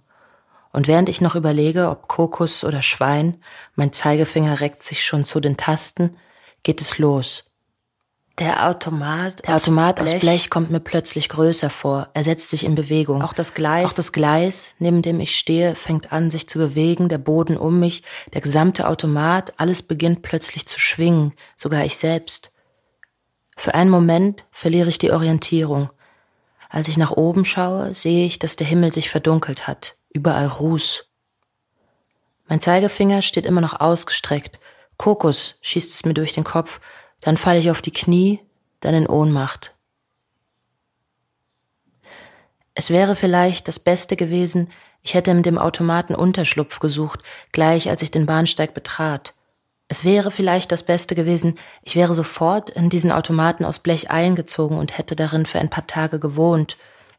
Und 0.76 0.90
während 0.90 1.08
ich 1.08 1.22
noch 1.22 1.36
überlege, 1.36 1.90
ob 1.90 2.10
Kokos 2.10 2.66
oder 2.66 2.82
Schwein, 2.82 3.42
mein 3.76 3.94
Zeigefinger 3.94 4.60
reckt 4.60 4.84
sich 4.84 5.06
schon 5.06 5.24
zu 5.24 5.40
den 5.40 5.56
Tasten, 5.56 6.18
geht 6.64 6.82
es 6.82 6.98
los. 6.98 7.46
Der 8.40 8.68
Automat, 8.68 9.48
der 9.48 9.56
Automat 9.56 10.02
aus 10.02 10.10
Blech. 10.10 10.16
aus 10.16 10.20
Blech 10.20 10.50
kommt 10.50 10.72
mir 10.72 10.82
plötzlich 10.82 11.30
größer 11.30 11.70
vor. 11.70 12.10
Er 12.14 12.26
setzt 12.26 12.50
sich 12.50 12.66
in 12.66 12.76
Bewegung. 12.76 13.22
Auch 13.22 13.32
das 13.32 13.54
Gleis, 13.54 13.86
auch 13.86 13.94
das 13.94 14.12
Gleis, 14.12 14.76
neben 14.78 15.02
dem 15.02 15.22
ich 15.22 15.38
stehe, 15.38 15.76
fängt 15.76 16.12
an, 16.12 16.30
sich 16.30 16.50
zu 16.50 16.60
bewegen. 16.60 17.08
Der 17.08 17.20
Boden 17.20 17.56
um 17.56 17.80
mich, 17.80 18.04
der 18.34 18.42
gesamte 18.42 18.90
Automat, 18.90 19.54
alles 19.56 19.82
beginnt 19.82 20.24
plötzlich 20.24 20.68
zu 20.68 20.78
schwingen. 20.78 21.32
Sogar 21.56 21.86
ich 21.86 21.96
selbst. 21.96 22.52
Für 23.56 23.76
einen 23.76 23.90
Moment 23.90 24.44
verliere 24.52 24.90
ich 24.90 24.98
die 24.98 25.12
Orientierung. 25.12 25.90
Als 26.70 26.90
ich 26.90 26.98
nach 26.98 27.12
oben 27.12 27.46
schaue, 27.46 27.96
sehe 27.96 28.26
ich, 28.26 28.40
dass 28.40 28.58
der 28.58 28.68
Himmel 28.68 28.92
sich 28.92 29.10
verdunkelt 29.10 29.68
hat 29.68 29.96
überall 30.16 30.48
Ruß. 30.48 31.06
Mein 32.48 32.62
Zeigefinger 32.62 33.22
steht 33.22 33.46
immer 33.46 33.62
noch 33.62 33.80
ausgestreckt. 33.80 34.60
Kokos 34.98 35.56
schießt 35.62 35.94
es 35.94 36.06
mir 36.06 36.14
durch 36.14 36.34
den 36.34 36.44
Kopf, 36.44 36.80
dann 37.20 37.38
falle 37.38 37.60
ich 37.60 37.70
auf 37.70 37.82
die 37.82 37.92
Knie, 37.92 38.40
dann 38.80 38.94
in 38.94 39.08
Ohnmacht. 39.08 39.76
Es 42.76 42.90
wäre 42.90 43.16
vielleicht 43.16 43.68
das 43.68 43.80
Beste 43.80 44.16
gewesen, 44.16 44.70
ich 45.02 45.14
hätte 45.14 45.34
mit 45.34 45.46
dem 45.46 45.58
Automaten 45.58 46.16
Unterschlupf 46.16 46.80
gesucht, 46.80 47.22
gleich 47.52 47.90
als 47.90 48.02
ich 48.02 48.12
den 48.12 48.26
Bahnsteig 48.26 48.74
betrat. 48.74 49.34
Es 49.88 50.04
wäre 50.04 50.32
vielleicht 50.32 50.72
das 50.72 50.84
Beste 50.84 51.14
gewesen, 51.14 51.60
ich 51.84 51.96
wäre 51.96 52.14
sofort 52.14 52.72
in 52.72 52.90
diesen 52.90 53.12
Automaten 53.12 53.66
aus 53.66 53.80
Blech 53.80 54.10
eingezogen 54.10 54.78
und 54.78 54.98
hätte 54.98 55.16
darin 55.16 55.46
für 55.46 55.60
ein 55.60 55.70
paar 55.70 55.88
Tage 55.88 56.20
gewohnt, 56.20 56.78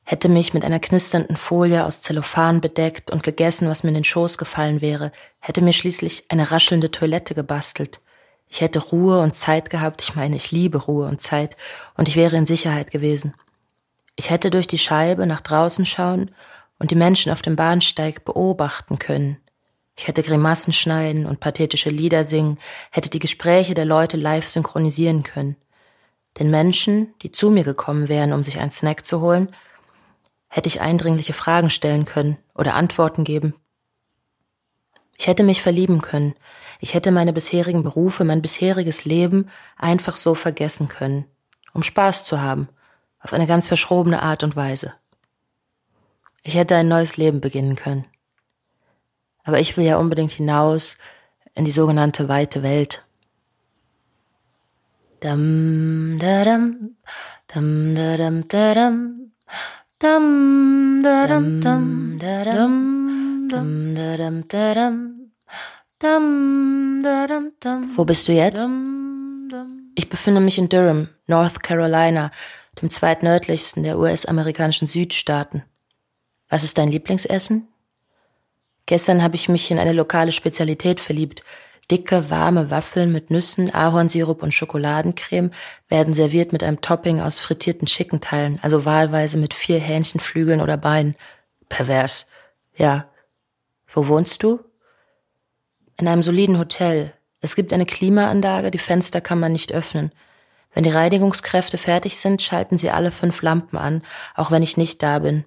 hätte 0.08 0.28
mich 0.28 0.54
mit 0.54 0.64
einer 0.64 0.78
knisternden 0.78 1.36
Folie 1.36 1.84
aus 1.84 2.00
Zellophan 2.00 2.60
bedeckt 2.60 3.10
und 3.10 3.24
gegessen, 3.24 3.68
was 3.68 3.82
mir 3.82 3.88
in 3.88 3.96
den 3.96 4.04
Schoß 4.04 4.38
gefallen 4.38 4.80
wäre, 4.80 5.10
hätte 5.40 5.60
mir 5.62 5.72
schließlich 5.72 6.26
eine 6.28 6.52
raschelnde 6.52 6.92
Toilette 6.92 7.34
gebastelt. 7.34 8.00
Ich 8.48 8.60
hätte 8.60 8.78
Ruhe 8.78 9.18
und 9.18 9.34
Zeit 9.34 9.68
gehabt, 9.68 10.00
ich 10.02 10.14
meine, 10.14 10.36
ich 10.36 10.52
liebe 10.52 10.78
Ruhe 10.78 11.08
und 11.08 11.20
Zeit, 11.20 11.56
und 11.96 12.06
ich 12.06 12.14
wäre 12.14 12.36
in 12.36 12.46
Sicherheit 12.46 12.92
gewesen. 12.92 13.34
Ich 14.14 14.30
hätte 14.30 14.50
durch 14.50 14.68
die 14.68 14.78
Scheibe 14.78 15.26
nach 15.26 15.40
draußen 15.40 15.84
schauen 15.84 16.30
und 16.78 16.92
die 16.92 16.96
Menschen 16.96 17.32
auf 17.32 17.42
dem 17.42 17.56
Bahnsteig 17.56 18.24
beobachten 18.24 19.00
können. 19.00 19.38
Ich 19.96 20.06
hätte 20.06 20.22
Grimassen 20.22 20.72
schneiden 20.72 21.26
und 21.26 21.40
pathetische 21.40 21.90
Lieder 21.90 22.22
singen, 22.22 22.58
hätte 22.92 23.10
die 23.10 23.18
Gespräche 23.18 23.74
der 23.74 23.86
Leute 23.86 24.16
live 24.16 24.46
synchronisieren 24.46 25.24
können. 25.24 25.56
Den 26.38 26.50
Menschen, 26.50 27.12
die 27.22 27.32
zu 27.32 27.50
mir 27.50 27.64
gekommen 27.64 28.08
wären, 28.08 28.32
um 28.32 28.44
sich 28.44 28.60
einen 28.60 28.70
Snack 28.70 29.04
zu 29.04 29.20
holen, 29.20 29.48
hätte 30.48 30.68
ich 30.68 30.80
eindringliche 30.80 31.32
Fragen 31.32 31.70
stellen 31.70 32.04
können 32.04 32.38
oder 32.54 32.74
Antworten 32.74 33.24
geben. 33.24 33.54
Ich 35.18 35.26
hätte 35.26 35.42
mich 35.42 35.62
verlieben 35.62 36.02
können. 36.02 36.34
Ich 36.80 36.94
hätte 36.94 37.10
meine 37.10 37.32
bisherigen 37.32 37.82
Berufe, 37.82 38.24
mein 38.24 38.42
bisheriges 38.42 39.04
Leben 39.04 39.48
einfach 39.76 40.16
so 40.16 40.34
vergessen 40.34 40.88
können, 40.88 41.24
um 41.72 41.82
Spaß 41.82 42.24
zu 42.24 42.40
haben, 42.40 42.68
auf 43.20 43.32
eine 43.32 43.46
ganz 43.46 43.66
verschrobene 43.66 44.22
Art 44.22 44.44
und 44.44 44.56
Weise. 44.56 44.94
Ich 46.42 46.54
hätte 46.54 46.76
ein 46.76 46.88
neues 46.88 47.16
Leben 47.16 47.40
beginnen 47.40 47.76
können. 47.76 48.04
Aber 49.42 49.58
ich 49.58 49.76
will 49.76 49.84
ja 49.84 49.96
unbedingt 49.96 50.32
hinaus 50.32 50.96
in 51.54 51.64
die 51.64 51.70
sogenannte 51.70 52.28
weite 52.28 52.62
Welt. 52.62 53.04
Dam, 55.20 56.18
da, 56.20 56.44
dam, 56.44 56.96
dam, 57.48 57.94
da, 57.94 58.16
dam, 58.16 58.48
da, 58.48 58.74
dam. 58.74 59.32
Dum, 59.98 61.00
da, 61.02 61.26
dum, 61.26 61.62
dum, 61.62 62.18
da, 62.18 62.44
dum, 62.44 63.48
dum, 63.48 63.94
da, 63.94 64.16
dum, 64.18 64.46
da, 64.46 64.74
dum. 64.74 65.32
Dum, 65.98 67.02
da, 67.02 67.26
dum, 67.26 67.52
dum. 67.58 67.96
Wo 67.96 68.04
bist 68.04 68.28
du 68.28 68.32
jetzt? 68.32 68.68
Ich 69.94 70.10
befinde 70.10 70.42
mich 70.42 70.58
in 70.58 70.68
Durham, 70.68 71.08
North 71.26 71.62
Carolina, 71.62 72.30
dem 72.82 72.90
zweitnördlichsten 72.90 73.84
der 73.84 73.98
US-amerikanischen 73.98 74.86
Südstaaten. 74.86 75.62
Was 76.50 76.62
ist 76.62 76.76
dein 76.76 76.92
Lieblingsessen? 76.92 77.66
Gestern 78.84 79.22
habe 79.22 79.36
ich 79.36 79.48
mich 79.48 79.70
in 79.70 79.78
eine 79.78 79.94
lokale 79.94 80.32
Spezialität 80.32 81.00
verliebt. 81.00 81.42
Dicke, 81.90 82.30
warme 82.30 82.70
Waffeln 82.70 83.12
mit 83.12 83.30
Nüssen, 83.30 83.72
Ahornsirup 83.72 84.42
und 84.42 84.52
Schokoladencreme 84.52 85.52
werden 85.88 86.14
serviert 86.14 86.52
mit 86.52 86.64
einem 86.64 86.80
Topping 86.80 87.20
aus 87.20 87.38
frittierten 87.38 87.86
Chickenteilen, 87.86 88.58
also 88.62 88.84
wahlweise 88.84 89.38
mit 89.38 89.54
vier 89.54 89.78
Hähnchenflügeln 89.78 90.60
oder 90.60 90.76
Beinen. 90.76 91.14
Pervers. 91.68 92.28
Ja. 92.76 93.08
Wo 93.86 94.08
wohnst 94.08 94.42
du? 94.42 94.60
In 95.96 96.08
einem 96.08 96.22
soliden 96.22 96.58
Hotel. 96.58 97.12
Es 97.40 97.54
gibt 97.54 97.72
eine 97.72 97.86
Klimaanlage, 97.86 98.70
die 98.70 98.78
Fenster 98.78 99.20
kann 99.20 99.38
man 99.38 99.52
nicht 99.52 99.72
öffnen. 99.72 100.10
Wenn 100.74 100.84
die 100.84 100.90
Reinigungskräfte 100.90 101.78
fertig 101.78 102.18
sind, 102.18 102.42
schalten 102.42 102.76
sie 102.76 102.90
alle 102.90 103.10
fünf 103.10 103.40
Lampen 103.42 103.78
an, 103.78 104.02
auch 104.34 104.50
wenn 104.50 104.62
ich 104.62 104.76
nicht 104.76 105.02
da 105.02 105.20
bin. 105.20 105.44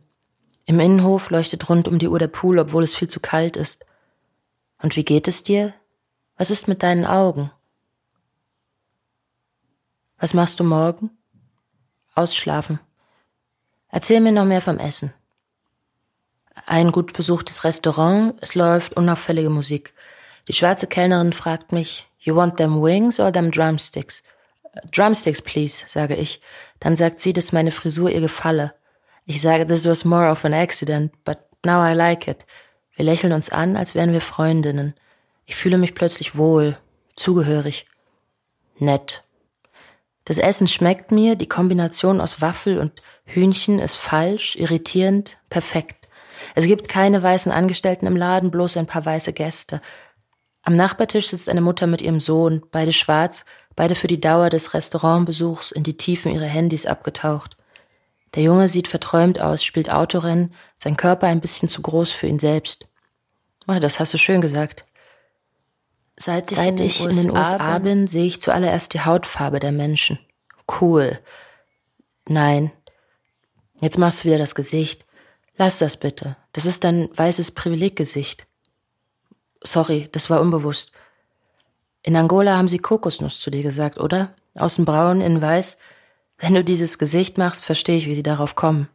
Im 0.65 0.79
Innenhof 0.79 1.29
leuchtet 1.29 1.69
rund 1.69 1.87
um 1.87 1.99
die 1.99 2.07
Uhr 2.07 2.19
der 2.19 2.27
Pool, 2.27 2.59
obwohl 2.59 2.83
es 2.83 2.95
viel 2.95 3.09
zu 3.09 3.19
kalt 3.19 3.57
ist. 3.57 3.85
Und 4.81 4.95
wie 4.95 5.03
geht 5.03 5.27
es 5.27 5.43
dir? 5.43 5.73
Was 6.39 6.51
ist 6.51 6.69
mit 6.69 6.83
deinen 6.83 7.05
Augen? 7.05 7.51
Was 10.19 10.33
machst 10.33 10.57
du 10.61 10.63
morgen? 10.63 11.11
Ausschlafen. 12.15 12.79
Erzähl 13.89 14.21
mir 14.21 14.31
noch 14.31 14.45
mehr 14.45 14.61
vom 14.61 14.79
Essen. 14.79 15.13
Ein 16.65 16.93
gut 16.93 17.11
besuchtes 17.11 17.65
Restaurant, 17.65 18.35
es 18.39 18.55
läuft 18.55 18.95
unauffällige 18.95 19.49
Musik. 19.49 19.93
Die 20.47 20.53
schwarze 20.53 20.87
Kellnerin 20.87 21.33
fragt 21.33 21.73
mich, 21.73 22.07
You 22.19 22.37
want 22.37 22.55
them 22.55 22.81
wings 22.81 23.19
or 23.19 23.33
them 23.33 23.51
drumsticks? 23.51 24.23
Drumsticks, 24.93 25.41
please, 25.41 25.83
sage 25.87 26.15
ich. 26.15 26.39
Dann 26.79 26.95
sagt 26.95 27.19
sie, 27.19 27.33
dass 27.33 27.51
meine 27.51 27.71
Frisur 27.71 28.11
ihr 28.11 28.21
gefalle. 28.21 28.73
Ich 29.25 29.41
sage, 29.41 29.65
this 29.65 29.85
was 29.85 30.05
more 30.05 30.31
of 30.31 30.45
an 30.45 30.53
accident, 30.53 31.11
but 31.25 31.39
now 31.65 31.85
I 31.85 31.93
like 31.93 32.29
it. 32.29 32.45
Wir 32.95 33.03
lächeln 33.03 33.33
uns 33.33 33.49
an, 33.49 33.75
als 33.75 33.93
wären 33.93 34.13
wir 34.13 34.21
Freundinnen. 34.21 34.95
Ich 35.49 35.55
fühle 35.55 35.79
mich 35.79 35.95
plötzlich 35.95 36.37
wohl, 36.37 36.77
zugehörig. 37.15 37.87
Nett. 38.77 39.23
Das 40.25 40.37
Essen 40.37 40.67
schmeckt 40.67 41.11
mir, 41.11 41.35
die 41.35 41.49
Kombination 41.49 42.21
aus 42.21 42.39
Waffel 42.39 42.77
und 42.77 43.01
Hühnchen 43.25 43.79
ist 43.79 43.95
falsch, 43.95 44.55
irritierend, 44.57 45.39
perfekt. 45.49 46.07
Es 46.53 46.65
gibt 46.65 46.87
keine 46.87 47.23
weißen 47.23 47.51
Angestellten 47.51 48.05
im 48.05 48.15
Laden, 48.15 48.51
bloß 48.51 48.77
ein 48.77 48.85
paar 48.85 49.03
weiße 49.03 49.33
Gäste. 49.33 49.81
Am 50.61 50.75
Nachbartisch 50.75 51.29
sitzt 51.29 51.49
eine 51.49 51.61
Mutter 51.61 51.87
mit 51.87 52.03
ihrem 52.03 52.19
Sohn, 52.19 52.61
beide 52.71 52.91
schwarz, 52.91 53.43
beide 53.75 53.95
für 53.95 54.07
die 54.07 54.21
Dauer 54.21 54.51
des 54.51 54.75
Restaurantbesuchs 54.75 55.71
in 55.71 55.81
die 55.81 55.97
Tiefen 55.97 56.31
ihrer 56.31 56.45
Handys 56.45 56.85
abgetaucht. 56.85 57.57
Der 58.35 58.43
Junge 58.43 58.69
sieht 58.69 58.87
verträumt 58.87 59.41
aus, 59.41 59.63
spielt 59.63 59.89
Autorennen, 59.89 60.53
sein 60.77 60.95
Körper 60.95 61.25
ein 61.25 61.41
bisschen 61.41 61.69
zu 61.69 61.81
groß 61.81 62.11
für 62.11 62.27
ihn 62.27 62.37
selbst. 62.37 62.85
Oh, 63.67 63.79
das 63.79 63.99
hast 63.99 64.13
du 64.13 64.19
schön 64.19 64.41
gesagt. 64.41 64.85
Seit 66.21 66.51
ich, 66.51 66.57
Seit 66.57 66.79
in, 66.79 66.85
ich 66.85 67.05
in, 67.05 67.15
den 67.15 67.31
USA 67.31 67.79
bin, 67.79 68.07
sehe 68.07 68.25
ich 68.25 68.41
zuallererst 68.41 68.93
die 68.93 69.01
Hautfarbe 69.01 69.59
der 69.59 69.71
Menschen. 69.71 70.19
Cool. 70.79 71.17
Nein. 72.27 72.71
Jetzt 73.79 73.97
machst 73.97 74.21
du 74.21 74.25
wieder 74.25 74.37
das 74.37 74.53
Gesicht. 74.53 75.05
Lass 75.55 75.79
das 75.79 75.97
bitte. 75.97 76.35
Das 76.51 76.65
ist 76.65 76.83
dein 76.83 77.09
weißes 77.15 77.53
Privileggesicht. 77.53 78.47
Sorry, 79.63 80.09
das 80.11 80.29
war 80.29 80.41
unbewusst. 80.41 80.91
In 82.01 82.15
Angola 82.17 82.57
haben 82.57 82.67
sie 82.67 82.79
Kokosnuss 82.79 83.39
zu 83.39 83.49
dir 83.49 83.63
gesagt, 83.63 83.97
oder? 83.97 84.35
Außen 84.55 84.83
braun, 84.83 85.21
in 85.21 85.41
weiß. 85.41 85.77
Wenn 86.37 86.53
du 86.53 86.63
dieses 86.63 86.97
Gesicht 86.97 87.37
machst, 87.37 87.63
verstehe 87.63 87.97
ich, 87.97 88.07
wie 88.07 88.15
sie 88.15 88.23
darauf 88.23 88.55
kommen. 88.55 88.89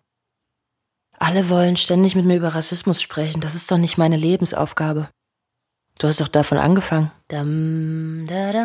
Alle 1.18 1.48
wollen 1.48 1.76
ständig 1.76 2.16
mit 2.16 2.26
mir 2.26 2.36
über 2.36 2.54
Rassismus 2.54 3.00
sprechen. 3.00 3.40
Das 3.40 3.54
ist 3.54 3.70
doch 3.70 3.78
nicht 3.78 3.96
meine 3.96 4.16
Lebensaufgabe. 4.16 5.08
Du 5.98 6.08
hast 6.08 6.20
doch 6.20 6.28
davon 6.28 6.58
angefangen. 6.58 7.10
Da, 7.28 7.42
da, 8.26 8.52
da, 8.52 8.64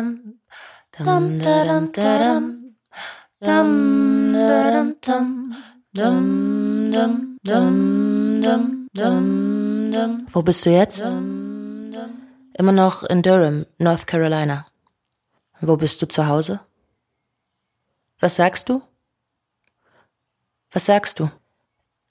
da. 2.12 2.40
Wo 10.32 10.42
bist 10.42 10.66
du 10.66 10.70
jetzt? 10.70 11.00
Immer 11.00 12.72
noch 12.72 13.04
in 13.04 13.22
Durham, 13.22 13.66
North 13.78 14.06
Carolina. 14.06 14.66
Wo 15.60 15.76
bist 15.76 16.02
du 16.02 16.08
zu 16.08 16.26
Hause? 16.26 16.60
Was 18.18 18.36
sagst 18.36 18.68
du? 18.68 18.82
Was 20.72 20.86
sagst 20.86 21.20
du? 21.20 21.30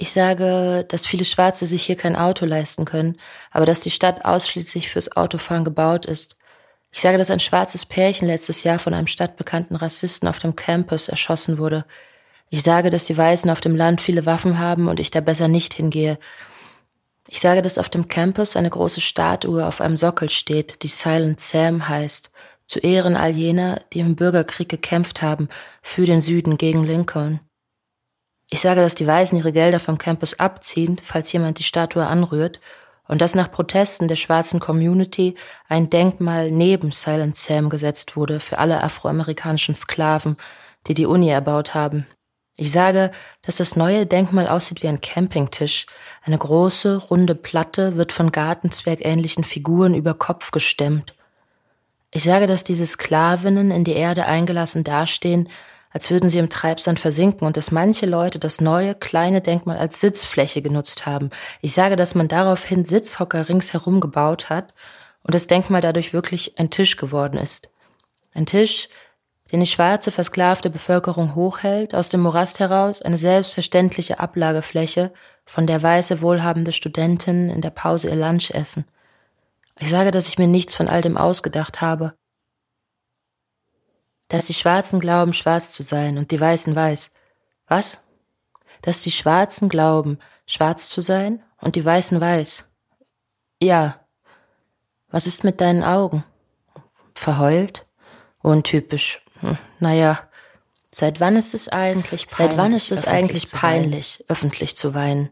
Ich 0.02 0.14
sage, 0.14 0.86
dass 0.88 1.06
viele 1.06 1.26
Schwarze 1.26 1.66
sich 1.66 1.84
hier 1.84 1.98
kein 1.98 2.16
Auto 2.16 2.46
leisten 2.46 2.86
können, 2.86 3.18
aber 3.52 3.66
dass 3.66 3.82
die 3.82 3.92
Stadt 3.92 4.24
ausschließlich 4.24 4.88
fürs 4.88 5.18
Autofahren 5.18 5.66
gebaut 5.66 6.06
ist. 6.06 6.38
Ich 6.90 7.02
sage, 7.02 7.18
dass 7.18 7.30
ein 7.30 7.42
schwarzes 7.42 7.86
Pärchen 7.86 8.26
letztes 8.26 8.64
Jahr 8.64 8.80
von 8.80 8.94
einem 8.94 9.08
stadtbekannten 9.08 9.76
Rassisten 9.76 10.30
auf 10.30 10.40
dem 10.40 10.56
Campus 10.56 11.10
erschossen 11.10 11.58
wurde. 11.58 11.84
Ich 12.50 12.64
sage, 12.64 12.90
dass 12.90 13.08
die 13.08 13.18
Weißen 13.18 13.52
auf 13.52 13.60
dem 13.60 13.76
Land 13.76 14.00
viele 14.00 14.26
Waffen 14.26 14.58
haben 14.58 14.88
und 14.88 15.02
ich 15.02 15.12
da 15.12 15.20
besser 15.20 15.50
nicht 15.50 15.74
hingehe. 15.74 16.18
Ich 17.28 17.42
sage, 17.42 17.62
dass 17.62 17.78
auf 17.78 17.90
dem 17.90 18.08
Campus 18.08 18.56
eine 18.56 18.70
große 18.70 19.02
Statue 19.02 19.68
auf 19.68 19.82
einem 19.82 19.98
Sockel 19.98 20.30
steht, 20.30 20.82
die 20.82 20.88
Silent 20.88 21.42
Sam 21.42 21.90
heißt, 21.90 22.32
zu 22.68 22.80
Ehren 22.80 23.18
all 23.18 23.36
jener, 23.36 23.82
die 23.92 24.00
im 24.00 24.16
Bürgerkrieg 24.16 24.70
gekämpft 24.70 25.22
haben, 25.22 25.50
für 25.82 26.06
den 26.06 26.22
Süden 26.22 26.58
gegen 26.58 26.86
Lincoln. 26.86 27.42
Ich 28.50 28.62
sage, 28.62 28.82
dass 28.82 28.96
die 28.96 29.06
Weißen 29.06 29.38
ihre 29.38 29.52
Gelder 29.52 29.80
vom 29.80 29.98
Campus 29.98 30.40
abziehen, 30.40 31.00
falls 31.04 31.32
jemand 31.32 31.60
die 31.60 31.64
Statue 31.64 32.06
anrührt, 32.06 32.60
und 33.08 33.22
dass 33.22 33.36
nach 33.36 33.52
Protesten 33.52 34.08
der 34.08 34.16
schwarzen 34.16 34.60
Community 34.60 35.36
ein 35.68 35.90
Denkmal 35.90 36.52
neben 36.52 36.92
Silent 36.92 37.36
Sam 37.36 37.70
gesetzt 37.70 38.16
wurde 38.16 38.40
für 38.40 38.60
alle 38.60 38.84
afroamerikanischen 38.84 39.74
Sklaven, 39.74 40.38
die 40.88 40.94
die 40.94 41.08
Uni 41.08 41.30
erbaut 41.30 41.74
haben. 41.74 42.08
Ich 42.56 42.72
sage, 42.72 43.12
dass 43.42 43.58
das 43.58 43.76
neue 43.76 44.06
Denkmal 44.06 44.48
aussieht 44.48 44.84
wie 44.84 44.90
ein 44.90 45.02
Campingtisch. 45.02 45.86
Eine 46.24 46.38
große, 46.38 46.98
runde 46.98 47.34
Platte 47.34 47.96
wird 47.96 48.12
von 48.12 48.32
gartenzwergähnlichen 48.32 49.44
Figuren 49.44 49.96
über 49.96 50.14
Kopf 50.14 50.52
gestemmt. 50.52 51.16
Ich 52.12 52.24
sage, 52.24 52.48
dass 52.48 52.64
diese 52.64 52.86
Sklavinnen 52.86 53.72
in 53.72 53.86
die 53.86 53.94
Erde 53.94 54.26
eingelassen 54.26 54.84
dastehen, 54.84 55.48
als 55.92 56.10
würden 56.12 56.30
sie 56.30 56.38
im 56.38 56.50
Treibsand 56.50 57.00
versinken 57.00 57.48
und 57.48 57.58
dass 57.58 57.72
manche 57.72 58.06
Leute 58.06 58.40
das 58.40 58.62
neue 58.62 58.96
kleine 58.96 59.42
Denkmal 59.42 59.78
als 59.78 60.00
Sitzfläche 60.00 60.62
genutzt 60.62 61.06
haben. 61.06 61.30
Ich 61.62 61.74
sage, 61.74 61.96
dass 61.96 62.16
man 62.16 62.28
daraufhin 62.28 62.86
Sitzhocker 62.86 63.50
ringsherum 63.50 64.00
gebaut 64.00 64.50
hat 64.50 64.74
und 65.24 65.34
das 65.34 65.48
Denkmal 65.48 65.82
dadurch 65.82 66.14
wirklich 66.14 66.60
ein 66.60 66.70
Tisch 66.70 66.96
geworden 66.96 67.38
ist. 67.38 67.70
Ein 68.34 68.46
Tisch, 68.46 68.90
den 69.52 69.62
die 69.62 69.66
schwarze, 69.66 70.12
versklavte 70.12 70.70
Bevölkerung 70.70 71.34
hochhält, 71.34 71.96
aus 71.96 72.10
dem 72.10 72.22
Morast 72.22 72.60
heraus 72.60 73.02
eine 73.02 73.18
selbstverständliche 73.18 74.20
Ablagefläche, 74.20 75.12
von 75.46 75.66
der 75.66 75.82
weiße, 75.82 76.22
wohlhabende 76.22 76.72
Studentinnen 76.72 77.50
in 77.50 77.62
der 77.62 77.72
Pause 77.72 78.10
ihr 78.10 78.16
Lunch 78.16 78.52
essen. 78.52 78.86
Ich 79.80 79.90
sage, 79.90 80.12
dass 80.12 80.28
ich 80.28 80.38
mir 80.38 80.48
nichts 80.48 80.76
von 80.76 80.88
all 80.88 81.02
dem 81.02 81.18
ausgedacht 81.18 81.82
habe, 81.82 82.14
dass 84.30 84.46
die 84.46 84.54
Schwarzen 84.54 85.00
glauben, 85.00 85.34
schwarz 85.34 85.74
zu 85.74 85.84
sein 85.84 86.18
und 86.18 86.32
die 86.32 86.40
Weißen 86.40 86.76
weiß. 86.76 87.12
Was? 87.68 88.04
Dass 88.82 89.02
die 89.02 89.12
Schwarzen 89.12 89.68
glauben, 89.70 90.20
schwarz 90.46 90.90
zu 90.90 91.02
sein 91.02 91.44
und 91.60 91.76
die 91.76 91.84
Weißen 91.84 92.22
weiß. 92.22 92.64
Ja. 93.62 94.00
Was 95.10 95.28
ist 95.28 95.44
mit 95.44 95.60
deinen 95.60 95.84
Augen? 95.84 96.24
Verheult? 97.16 97.86
Untypisch. 98.42 99.22
Hm, 99.42 99.58
naja. 99.80 100.20
Seit 100.92 101.20
wann 101.20 101.36
ist 101.36 101.54
es 101.54 101.68
eigentlich 101.68 102.28
peinlich, 102.28 102.50
Seit 102.52 102.58
wann 102.58 102.74
ist 102.74 102.92
es 102.92 103.06
eigentlich 103.06 103.52
peinlich, 103.52 104.24
öffentlich 104.28 104.78
zu 104.78 104.94
weinen? 104.94 105.30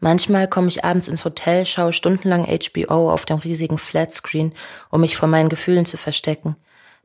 Manchmal 0.00 0.48
komme 0.48 0.68
ich 0.68 0.84
abends 0.84 1.06
ins 1.06 1.24
Hotel, 1.24 1.64
schaue 1.64 1.92
stundenlang 1.92 2.44
HBO 2.44 3.12
auf 3.12 3.24
dem 3.24 3.38
riesigen 3.38 3.78
Flatscreen, 3.78 4.52
um 4.90 5.00
mich 5.00 5.16
vor 5.16 5.28
meinen 5.28 5.48
Gefühlen 5.48 5.86
zu 5.86 5.96
verstecken 5.96 6.56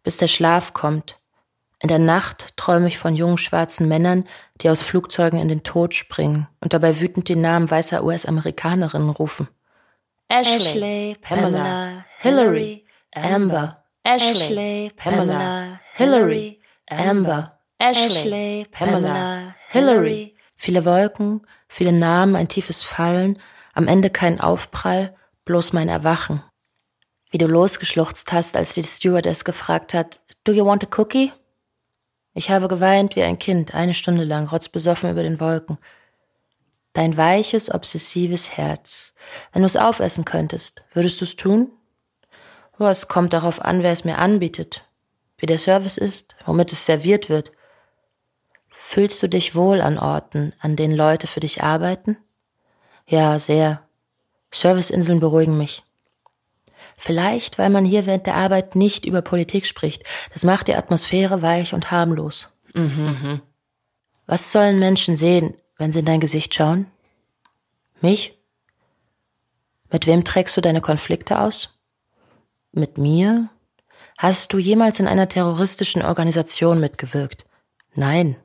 bis 0.04 0.18
der 0.18 0.28
Schlaf 0.28 0.74
kommt. 0.74 1.18
In 1.80 1.90
der 1.90 2.00
Nacht 2.00 2.58
träume 2.58 2.88
ich 2.88 2.98
von 2.98 3.16
jungen 3.16 3.38
schwarzen 3.38 3.88
Männern, 3.88 4.28
die 4.62 4.70
aus 4.70 4.82
Flugzeugen 4.82 5.40
in 5.40 5.48
den 5.48 5.64
Tod 5.64 5.94
springen 5.94 6.48
und 6.60 6.74
dabei 6.74 7.00
wütend 7.00 7.30
die 7.30 7.36
Namen 7.36 7.70
weißer 7.70 8.04
US-Amerikanerinnen 8.04 9.10
rufen. 9.10 9.48
Ashley, 10.30 11.16
Pamela, 11.22 12.06
Hillary, 12.20 12.86
Amber. 13.14 13.84
Ashley, 14.04 14.92
Pamela, 14.96 15.80
Hillary, 15.94 16.60
Amber. 16.90 17.60
Ashley, 17.78 18.66
Pamela, 18.72 19.56
Hillary. 19.70 20.36
Viele 20.56 20.84
Wolken, 20.86 21.46
viele 21.68 21.92
Namen, 21.92 22.36
ein 22.36 22.48
tiefes 22.48 22.84
Fallen, 22.84 23.40
am 23.74 23.88
Ende 23.88 24.10
kein 24.10 24.42
Aufprall, 24.42 25.16
bloß 25.46 25.74
mein 25.74 25.88
Erwachen 25.88 26.42
wie 27.30 27.38
du 27.38 27.48
losgeschluchzt 27.48 28.32
hast, 28.32 28.56
als 28.56 28.74
die 28.74 28.84
Stewardess 28.84 29.44
gefragt 29.44 29.94
hat, 29.94 30.22
Do 30.44 30.52
you 30.52 30.66
want 30.66 30.84
a 30.84 30.88
cookie? 30.98 31.32
Ich 32.34 32.50
habe 32.50 32.68
geweint 32.68 33.16
wie 33.16 33.24
ein 33.24 33.40
Kind, 33.40 33.74
eine 33.74 33.94
Stunde 33.94 34.24
lang, 34.24 34.48
rotzbesoffen 34.48 35.10
über 35.10 35.24
den 35.24 35.40
Wolken. 35.40 35.78
Dein 36.94 37.18
weiches, 37.18 37.74
obsessives 37.74 38.58
Herz. 38.58 39.14
Wenn 39.52 39.64
du 39.64 39.66
es 39.66 39.76
aufessen 39.76 40.24
könntest, 40.24 40.84
würdest 40.94 41.20
du 41.20 41.26
es 41.26 41.36
tun? 41.36 41.72
Oh, 42.80 42.86
es 42.86 43.08
kommt 43.08 43.34
darauf 43.34 43.62
an, 43.62 43.84
wer 43.84 43.92
es 43.92 44.04
mir 44.04 44.20
anbietet, 44.20 44.86
wie 45.40 45.48
der 45.48 45.58
Service 45.58 45.98
ist, 45.98 46.36
womit 46.46 46.72
es 46.72 46.86
serviert 46.86 47.28
wird. 47.28 47.52
Fühlst 48.70 49.22
du 49.22 49.28
dich 49.28 49.56
wohl 49.56 49.82
an 49.82 49.98
Orten, 49.98 50.54
an 50.60 50.76
denen 50.76 50.96
Leute 50.96 51.28
für 51.28 51.40
dich 51.40 51.64
arbeiten? 51.64 52.18
Ja, 53.08 53.40
sehr. 53.40 53.82
Serviceinseln 54.52 55.20
beruhigen 55.20 55.58
mich. 55.58 55.84
Vielleicht, 56.98 57.60
weil 57.60 57.70
man 57.70 57.86
hier 57.86 58.08
während 58.08 58.26
der 58.26 58.36
Arbeit 58.36 58.76
nicht 58.76 59.06
über 59.06 59.22
Politik 59.22 59.68
spricht. 59.68 60.04
Das 60.34 60.44
macht 60.44 60.68
die 60.68 60.76
Atmosphäre 60.76 61.44
weich 61.44 61.74
und 61.74 61.92
harmlos. 61.92 62.50
Mhm. 62.74 63.42
Was 64.26 64.52
sollen 64.52 64.80
Menschen 64.80 65.16
sehen, 65.16 65.56
wenn 65.78 65.92
sie 65.92 66.00
in 66.00 66.06
dein 66.06 66.20
Gesicht 66.20 66.56
schauen? 66.56 66.88
Mich? 68.02 68.38
Mit 69.92 70.08
wem 70.08 70.26
trägst 70.26 70.58
du 70.58 70.62
deine 70.62 70.82
Konflikte 70.82 71.40
aus? 71.40 71.80
Mit 72.72 72.98
mir? 72.98 73.50
Hast 74.18 74.52
du 74.52 74.58
jemals 74.58 75.00
in 75.00 75.08
einer 75.08 75.30
terroristischen 75.30 76.02
Organisation 76.02 76.80
mitgewirkt? 76.80 77.46
Nein. 77.94 78.36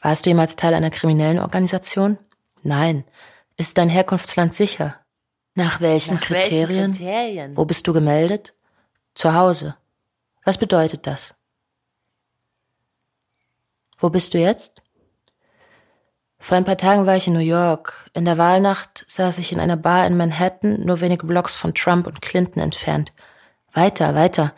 Warst 0.00 0.24
du 0.24 0.30
jemals 0.30 0.56
Teil 0.56 0.74
einer 0.74 0.90
kriminellen 0.90 1.40
Organisation? 1.40 2.18
Nein. 2.62 3.04
Ist 3.56 3.76
dein 3.76 3.88
Herkunftsland 3.88 4.54
sicher? 4.54 4.96
Nach 5.54 5.80
welchen, 5.80 6.14
Nach 6.14 6.22
Kriterien? 6.22 6.68
welchen 6.68 6.92
Kriterien? 6.92 7.56
Wo 7.56 7.64
bist 7.64 7.86
du 7.86 7.92
gemeldet? 7.92 8.54
Zu 9.14 9.34
Hause. 9.34 9.76
Was 10.44 10.58
bedeutet 10.58 11.06
das? 11.06 11.34
Wo 13.98 14.08
bist 14.08 14.32
du 14.34 14.38
jetzt? 14.38 14.82
Vor 16.38 16.56
ein 16.56 16.64
paar 16.64 16.78
Tagen 16.78 17.04
war 17.04 17.16
ich 17.16 17.26
in 17.26 17.34
New 17.34 17.40
York. 17.40 18.08
In 18.14 18.24
der 18.24 18.38
Wahlnacht 18.38 19.04
saß 19.08 19.38
ich 19.38 19.52
in 19.52 19.60
einer 19.60 19.76
Bar 19.76 20.06
in 20.06 20.16
Manhattan, 20.16 20.80
nur 20.80 21.00
wenige 21.00 21.26
Blocks 21.26 21.56
von 21.56 21.74
Trump 21.74 22.06
und 22.06 22.22
Clinton 22.22 22.60
entfernt. 22.60 23.12
Weiter, 23.74 24.14
weiter. 24.14 24.54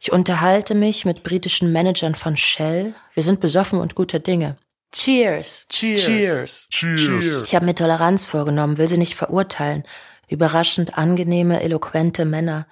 Ich 0.00 0.10
unterhalte 0.10 0.74
mich 0.74 1.04
mit 1.04 1.22
britischen 1.22 1.72
Managern 1.72 2.14
von 2.14 2.36
Shell. 2.38 2.94
Wir 3.12 3.22
sind 3.22 3.40
besoffen 3.40 3.78
und 3.78 3.94
guter 3.94 4.20
Dinge. 4.20 4.56
Cheers. 4.92 5.66
Cheers. 5.68 6.02
Cheers. 6.02 6.66
Cheers. 6.70 7.44
Ich 7.44 7.54
habe 7.54 7.66
mir 7.66 7.74
Toleranz 7.74 8.26
vorgenommen, 8.26 8.78
will 8.78 8.88
sie 8.88 8.98
nicht 8.98 9.14
verurteilen. 9.14 9.84
Überraschend 10.28 10.98
angenehme, 10.98 11.62
eloquente 11.62 12.24
Männer. 12.24 12.66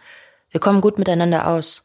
Wir 0.50 0.60
kommen 0.60 0.80
gut 0.80 0.98
miteinander 0.98 1.46
aus. 1.46 1.84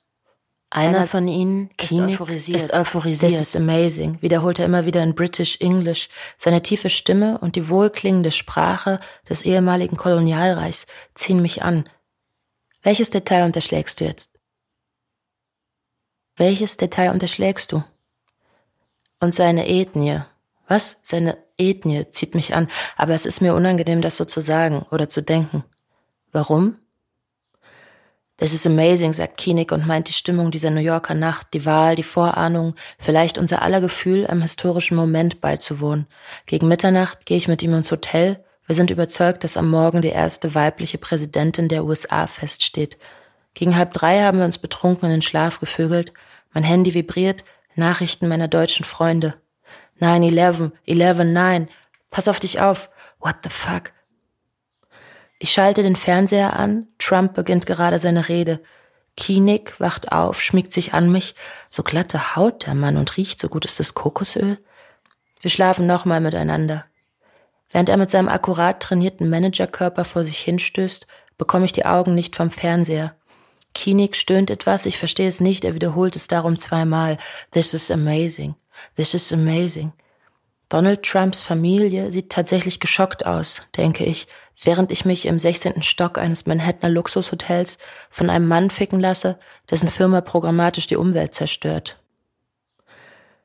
Einer, 0.70 0.98
Einer 1.00 1.08
von 1.08 1.28
ihnen 1.28 1.70
ist 1.80 1.94
euphorisiert. 1.94 2.60
ist 2.60 2.74
euphorisiert. 2.74 3.32
This 3.32 3.40
is 3.42 3.56
amazing, 3.56 4.20
wiederholt 4.24 4.58
er 4.58 4.66
immer 4.66 4.88
wieder 4.88 5.04
in 5.04 5.14
British 5.14 5.62
English. 5.62 6.10
Seine 6.40 6.64
tiefe 6.64 6.90
Stimme 6.90 7.38
und 7.38 7.56
die 7.56 7.70
wohlklingende 7.70 8.32
Sprache 8.32 9.00
des 9.30 9.44
ehemaligen 9.44 9.98
Kolonialreichs 9.98 10.88
ziehen 11.14 11.44
mich 11.44 11.62
an. 11.62 11.88
Welches 12.82 13.12
Detail 13.12 13.46
unterschlägst 13.46 14.00
du 14.00 14.06
jetzt? 14.06 14.32
Welches 16.38 16.78
Detail 16.78 17.12
unterschlägst 17.12 17.72
du? 17.72 17.84
Und 19.24 19.34
seine 19.34 19.70
Ethnie. 19.70 20.20
Was? 20.68 20.98
Seine 21.02 21.38
Ethnie 21.58 22.10
zieht 22.10 22.36
mich 22.36 22.56
an, 22.56 22.68
aber 22.98 23.14
es 23.14 23.26
ist 23.26 23.40
mir 23.40 23.56
unangenehm, 23.56 24.02
das 24.02 24.18
so 24.18 24.26
zu 24.26 24.42
sagen 24.42 24.86
oder 24.92 25.08
zu 25.08 25.22
denken. 25.24 25.64
Warum? 26.34 26.76
Das 28.36 28.54
ist 28.54 28.68
amazing, 28.68 29.14
sagt 29.14 29.38
Kienig 29.38 29.72
und 29.72 29.88
meint 29.88 30.10
die 30.10 30.14
Stimmung 30.14 30.52
dieser 30.52 30.72
New 30.72 30.82
Yorker 30.82 31.14
Nacht, 31.14 31.54
die 31.54 31.66
Wahl, 31.66 31.96
die 31.96 32.04
Vorahnung, 32.04 32.76
vielleicht 33.00 33.38
unser 33.38 33.62
aller 33.62 33.80
Gefühl, 33.80 34.28
einem 34.28 34.42
historischen 34.42 34.98
Moment 34.98 35.40
beizuwohnen. 35.40 36.06
Gegen 36.46 36.68
Mitternacht 36.68 37.26
gehe 37.26 37.38
ich 37.38 37.48
mit 37.48 37.64
ihm 37.64 37.76
ins 37.76 37.94
Hotel. 37.94 38.44
Wir 38.66 38.76
sind 38.76 38.92
überzeugt, 38.92 39.46
dass 39.46 39.56
am 39.56 39.70
Morgen 39.70 40.02
die 40.02 40.10
erste 40.10 40.54
weibliche 40.54 40.98
Präsidentin 40.98 41.70
der 41.70 41.86
USA 41.86 42.28
feststeht. 42.28 42.98
Gegen 43.54 43.78
halb 43.78 43.94
drei 43.94 44.22
haben 44.22 44.40
wir 44.40 44.46
uns 44.46 44.58
betrunken 44.58 45.06
in 45.06 45.12
den 45.12 45.22
Schlaf 45.22 45.62
gevögelt. 45.62 46.12
Mein 46.52 46.64
Handy 46.64 46.94
vibriert, 46.94 47.46
Nachrichten 47.76 48.28
meiner 48.28 48.48
deutschen 48.48 48.86
Freunde. 48.86 49.36
9-11, 50.00 50.72
11-9, 50.88 51.68
pass 52.10 52.28
auf 52.28 52.40
dich 52.40 52.60
auf. 52.60 52.90
What 53.20 53.38
the 53.44 53.50
fuck? 53.50 53.92
Ich 55.40 55.52
schalte 55.52 55.84
den 55.84 55.96
Fernseher 55.96 56.54
an, 56.58 56.88
Trump 56.98 57.34
beginnt 57.34 57.66
gerade 57.66 58.00
seine 58.00 58.30
Rede. 58.30 58.62
Kienig 59.16 59.80
wacht 59.80 60.12
auf, 60.12 60.42
schmiegt 60.42 60.74
sich 60.74 60.94
an 60.94 61.12
mich. 61.12 61.36
So 61.70 61.84
glatte 61.84 62.36
Haut 62.36 62.66
der 62.66 62.76
Mann 62.76 62.98
und 62.98 63.18
riecht 63.18 63.40
so 63.40 63.50
gut 63.50 63.66
ist 63.66 63.80
das 63.80 63.94
Kokosöl. 63.94 64.58
Wir 65.42 65.52
schlafen 65.52 65.86
nochmal 65.86 66.22
miteinander. 66.22 66.86
Während 67.70 67.90
er 67.90 67.98
mit 67.98 68.10
seinem 68.10 68.30
akkurat 68.30 68.82
trainierten 68.82 69.30
Managerkörper 69.30 70.06
vor 70.06 70.24
sich 70.24 70.40
hinstößt, 70.40 71.08
bekomme 71.38 71.66
ich 71.66 71.74
die 71.74 71.86
Augen 71.86 72.16
nicht 72.16 72.36
vom 72.36 72.50
Fernseher. 72.50 73.16
Kienig 73.74 74.16
stöhnt 74.16 74.52
etwas, 74.52 74.86
ich 74.86 74.98
verstehe 74.98 75.28
es 75.28 75.40
nicht, 75.40 75.66
er 75.66 75.74
wiederholt 75.74 76.16
es 76.16 76.28
darum 76.28 76.60
zweimal. 76.60 77.18
This 77.52 77.74
is 77.74 77.90
amazing. 77.90 78.56
This 78.96 79.14
is 79.14 79.34
amazing. 79.34 79.94
Donald 80.70 81.04
Trumps 81.04 81.44
Familie 81.44 82.12
sieht 82.12 82.32
tatsächlich 82.32 82.80
geschockt 82.80 83.26
aus, 83.26 83.62
denke 83.78 84.06
ich, 84.06 84.28
während 84.64 84.92
ich 84.92 85.06
mich 85.06 85.28
im 85.28 85.38
16. 85.38 85.84
Stock 85.84 86.18
eines 86.18 86.46
Manhattaner 86.48 86.92
Luxushotels 86.92 87.78
von 88.10 88.30
einem 88.30 88.48
Mann 88.48 88.70
ficken 88.70 89.00
lasse, 89.00 89.38
dessen 89.70 89.90
Firma 89.90 90.22
programmatisch 90.22 90.88
die 90.88 90.96
Umwelt 90.96 91.36
zerstört. 91.36 92.00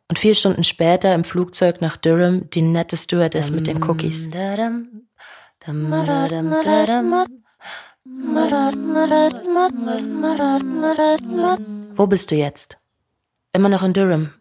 Und 0.09 0.19
vier 0.19 0.35
Stunden 0.35 0.65
später 0.65 1.15
im 1.15 1.23
Flugzeug 1.23 1.83
nach 1.83 1.99
Durham 1.99 2.49
die 2.49 2.63
nette 2.63 2.97
Stewardess 2.97 3.51
mit 3.51 3.67
den 3.67 3.85
Cookies. 3.85 4.31
Wo 11.97 12.07
bist 12.07 12.31
du 12.31 12.37
jetzt? 12.37 12.79
Immer 13.53 13.69
noch 13.69 13.83
in 13.83 13.93
Durham. 13.93 14.33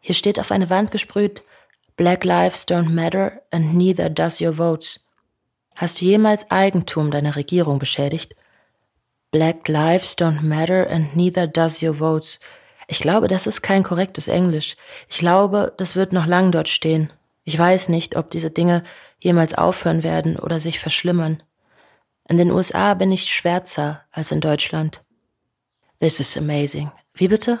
Hier 0.00 0.14
steht 0.14 0.38
auf 0.38 0.50
eine 0.50 0.68
Wand 0.68 0.90
gesprüht, 0.90 1.42
Black 1.96 2.24
lives 2.24 2.66
don't 2.68 2.90
matter 2.90 3.40
and 3.50 3.74
neither 3.74 4.10
does 4.10 4.40
your 4.40 4.52
votes. 4.52 5.00
Hast 5.74 6.00
du 6.00 6.04
jemals 6.04 6.50
Eigentum 6.50 7.10
deiner 7.10 7.36
Regierung 7.36 7.78
beschädigt? 7.78 8.34
Black 9.30 9.66
lives 9.68 10.18
don't 10.18 10.42
matter 10.42 10.88
and 10.90 11.16
neither 11.16 11.46
does 11.46 11.82
your 11.82 11.94
votes. 11.94 12.40
Ich 12.88 12.98
glaube, 12.98 13.28
das 13.28 13.46
ist 13.46 13.62
kein 13.62 13.82
korrektes 13.82 14.28
Englisch. 14.28 14.76
Ich 15.08 15.18
glaube, 15.18 15.72
das 15.78 15.96
wird 15.96 16.12
noch 16.12 16.26
lang 16.26 16.52
dort 16.52 16.68
stehen. 16.68 17.10
Ich 17.44 17.58
weiß 17.58 17.88
nicht, 17.88 18.16
ob 18.16 18.30
diese 18.30 18.50
Dinge 18.50 18.84
jemals 19.18 19.54
aufhören 19.54 20.02
werden 20.02 20.36
oder 20.36 20.60
sich 20.60 20.78
verschlimmern. 20.78 21.42
In 22.26 22.38
den 22.38 22.50
USA 22.50 22.94
bin 22.94 23.12
ich 23.12 23.30
schwärzer 23.30 24.02
als 24.10 24.30
in 24.30 24.40
Deutschland. 24.40 25.02
This 26.00 26.20
is 26.20 26.36
amazing. 26.36 26.90
Wie 27.14 27.28
bitte? 27.28 27.60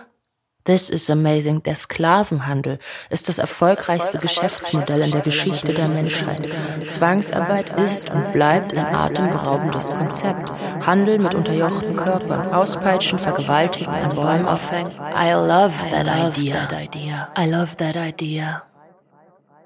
This 0.64 0.88
is 0.88 1.10
amazing. 1.10 1.62
Der 1.62 1.74
Sklavenhandel 1.74 2.78
ist 3.10 3.28
das 3.28 3.38
erfolgreichste 3.38 4.18
Geschäftsmodell 4.18 5.02
in 5.02 5.10
der 5.10 5.20
Geschichte 5.20 5.74
der 5.74 5.88
Menschheit. 5.88 6.48
Zwangsarbeit 6.86 7.78
ist 7.78 8.08
und 8.08 8.32
bleibt 8.32 8.72
ein 8.72 8.86
atemberaubendes 8.86 9.88
Konzept. 9.92 10.50
Handel 10.86 11.18
mit 11.18 11.34
unterjochten 11.34 11.96
Körpern, 11.96 12.54
Auspeitschen, 12.54 13.18
Vergewaltigen, 13.18 13.92
an 13.92 14.14
Bäumen 14.14 14.46
aufhängen. 14.46 14.92
I 14.92 15.32
love 15.32 15.74
that 15.90 16.06
idea. 16.06 17.30
I 17.38 17.50
love 17.50 17.76
that 17.76 17.96
idea. 17.96 18.62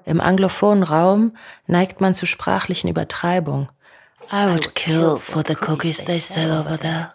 Im 0.03 0.19
anglophonen 0.19 0.83
Raum 0.83 1.33
neigt 1.67 2.01
man 2.01 2.13
zu 2.13 2.25
sprachlichen 2.25 2.89
Übertreibungen. 2.89 3.69
I 4.31 4.47
would 4.47 4.75
kill 4.75 5.17
for 5.17 5.43
the 5.43 5.55
cookies 5.55 6.03
they 6.03 6.19
sell 6.19 6.51
over 6.51 6.77
there. 6.77 7.13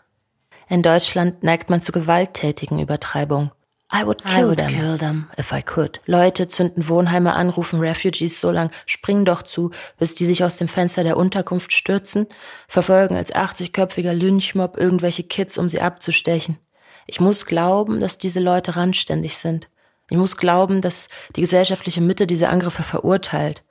In 0.69 0.83
Deutschland 0.83 1.43
neigt 1.43 1.71
man 1.71 1.81
zu 1.81 1.93
gewalttätigen 1.93 2.79
Übertreibungen. 2.81 3.51
I 3.93 4.05
would 4.05 4.25
kill, 4.25 4.39
I 4.39 4.45
would 4.45 4.59
them, 4.59 4.69
kill 4.69 4.99
them 4.99 5.31
if 5.39 5.53
I 5.53 5.63
could. 5.63 6.01
Leute 6.07 6.49
zünden 6.49 6.89
Wohnheime 6.89 7.35
an, 7.35 7.49
rufen 7.51 7.79
Refugees 7.79 8.41
so 8.41 8.51
lang, 8.51 8.71
springen 8.87 9.25
doch 9.25 9.43
zu, 9.43 9.71
bis 9.99 10.17
die 10.17 10.27
sich 10.27 10.43
aus 10.43 10.57
dem 10.57 10.67
Fenster 10.67 11.05
der 11.05 11.17
Unterkunft 11.17 11.73
stürzen, 11.73 12.27
verfolgen 12.67 13.17
als 13.17 13.33
80-köpfiger 13.33 14.13
Lynchmob 14.13 14.77
irgendwelche 14.79 15.23
Kids, 15.23 15.59
um 15.59 15.69
sie 15.69 15.81
abzustechen. 15.81 16.59
Ich 17.07 17.21
muss 17.21 17.47
glauben, 17.47 18.01
dass 18.01 18.19
diese 18.19 18.41
Leute 18.41 18.77
randständig 18.77 19.37
sind. 19.37 19.69
Ich 20.09 20.17
muss 20.17 20.37
glauben, 20.37 20.81
dass 20.81 21.09
die 21.37 21.43
gesellschaftliche 21.43 22.01
Mitte 22.01 22.27
diese 22.27 22.49
Angriffe 22.49 22.83
verurteilt. 22.83 23.63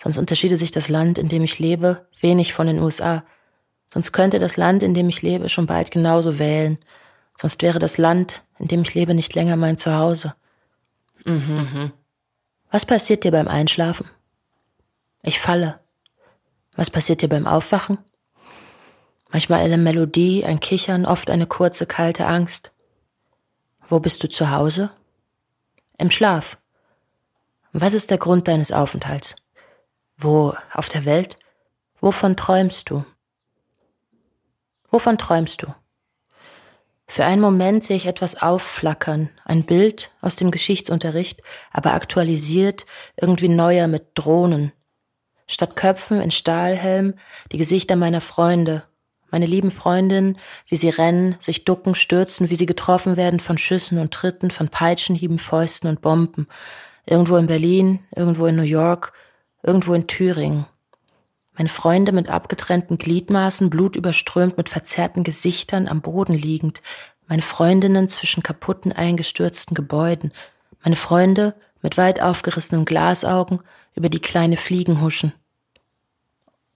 Sonst 0.00 0.18
unterschiede 0.18 0.56
sich 0.56 0.70
das 0.70 0.88
Land, 0.88 1.18
in 1.18 1.28
dem 1.28 1.42
ich 1.42 1.58
lebe, 1.58 2.06
wenig 2.20 2.52
von 2.52 2.66
den 2.66 2.78
USA. 2.78 3.24
Sonst 3.88 4.12
könnte 4.12 4.38
das 4.38 4.56
Land, 4.56 4.82
in 4.82 4.94
dem 4.94 5.08
ich 5.08 5.22
lebe, 5.22 5.48
schon 5.48 5.66
bald 5.66 5.90
genauso 5.90 6.38
wählen. 6.38 6.78
Sonst 7.36 7.62
wäre 7.62 7.78
das 7.78 7.98
Land, 7.98 8.42
in 8.58 8.68
dem 8.68 8.82
ich 8.82 8.94
lebe, 8.94 9.14
nicht 9.14 9.34
länger 9.34 9.56
mein 9.56 9.78
Zuhause. 9.78 10.34
Mhm. 11.24 11.92
Was 12.70 12.86
passiert 12.86 13.24
dir 13.24 13.32
beim 13.32 13.48
Einschlafen? 13.48 14.08
Ich 15.22 15.40
falle. 15.40 15.80
Was 16.76 16.90
passiert 16.90 17.22
dir 17.22 17.28
beim 17.28 17.46
Aufwachen? 17.46 17.98
Manchmal 19.30 19.60
eine 19.60 19.78
Melodie, 19.78 20.44
ein 20.44 20.60
Kichern, 20.60 21.04
oft 21.04 21.30
eine 21.30 21.46
kurze, 21.46 21.86
kalte 21.86 22.26
Angst. 22.26 22.72
Wo 23.88 24.00
bist 24.00 24.22
du 24.22 24.28
zu 24.28 24.50
Hause? 24.50 24.90
Im 25.98 26.10
Schlaf. 26.10 26.58
Was 27.72 27.94
ist 27.94 28.10
der 28.10 28.18
Grund 28.18 28.48
deines 28.48 28.72
Aufenthalts? 28.72 29.36
Wo 30.20 30.52
auf 30.72 30.88
der 30.88 31.04
Welt? 31.04 31.38
Wovon 32.00 32.36
träumst 32.36 32.90
du? 32.90 33.04
Wovon 34.90 35.16
träumst 35.16 35.62
du? 35.62 35.72
Für 37.06 37.24
einen 37.24 37.40
Moment 37.40 37.84
sehe 37.84 37.96
ich 37.96 38.06
etwas 38.06 38.42
aufflackern, 38.42 39.30
ein 39.44 39.64
Bild 39.64 40.10
aus 40.20 40.34
dem 40.34 40.50
Geschichtsunterricht, 40.50 41.42
aber 41.72 41.94
aktualisiert, 41.94 42.84
irgendwie 43.16 43.48
neuer 43.48 43.86
mit 43.86 44.08
Drohnen. 44.14 44.72
Statt 45.46 45.76
Köpfen 45.76 46.20
in 46.20 46.32
Stahlhelm 46.32 47.14
die 47.52 47.58
Gesichter 47.58 47.94
meiner 47.94 48.20
Freunde, 48.20 48.82
meine 49.30 49.46
lieben 49.46 49.70
Freundinnen, 49.70 50.36
wie 50.66 50.76
sie 50.76 50.88
rennen, 50.88 51.36
sich 51.38 51.64
ducken, 51.64 51.94
stürzen, 51.94 52.50
wie 52.50 52.56
sie 52.56 52.66
getroffen 52.66 53.16
werden 53.16 53.38
von 53.38 53.56
Schüssen 53.56 53.98
und 53.98 54.12
Tritten, 54.12 54.50
von 54.50 54.68
Peitschenhieben, 54.68 55.38
Fäusten 55.38 55.88
und 55.88 56.00
Bomben. 56.00 56.48
Irgendwo 57.06 57.36
in 57.36 57.46
Berlin, 57.46 58.00
irgendwo 58.14 58.46
in 58.46 58.56
New 58.56 58.62
York, 58.62 59.12
irgendwo 59.62 59.94
in 59.94 60.06
Thüringen. 60.06 60.66
Meine 61.56 61.68
Freunde 61.68 62.12
mit 62.12 62.28
abgetrennten 62.28 62.98
Gliedmaßen, 62.98 63.68
blutüberströmt, 63.68 64.56
mit 64.56 64.68
verzerrten 64.68 65.24
Gesichtern 65.24 65.88
am 65.88 66.00
Boden 66.00 66.34
liegend. 66.34 66.80
Meine 67.26 67.42
Freundinnen 67.42 68.08
zwischen 68.08 68.42
kaputten, 68.42 68.92
eingestürzten 68.92 69.74
Gebäuden. 69.74 70.32
Meine 70.84 70.96
Freunde 70.96 71.54
mit 71.82 71.98
weit 71.98 72.22
aufgerissenen 72.22 72.84
Glasaugen 72.84 73.60
über 73.94 74.08
die 74.08 74.20
kleine 74.20 74.56
Fliegen 74.56 75.00
huschen. 75.00 75.32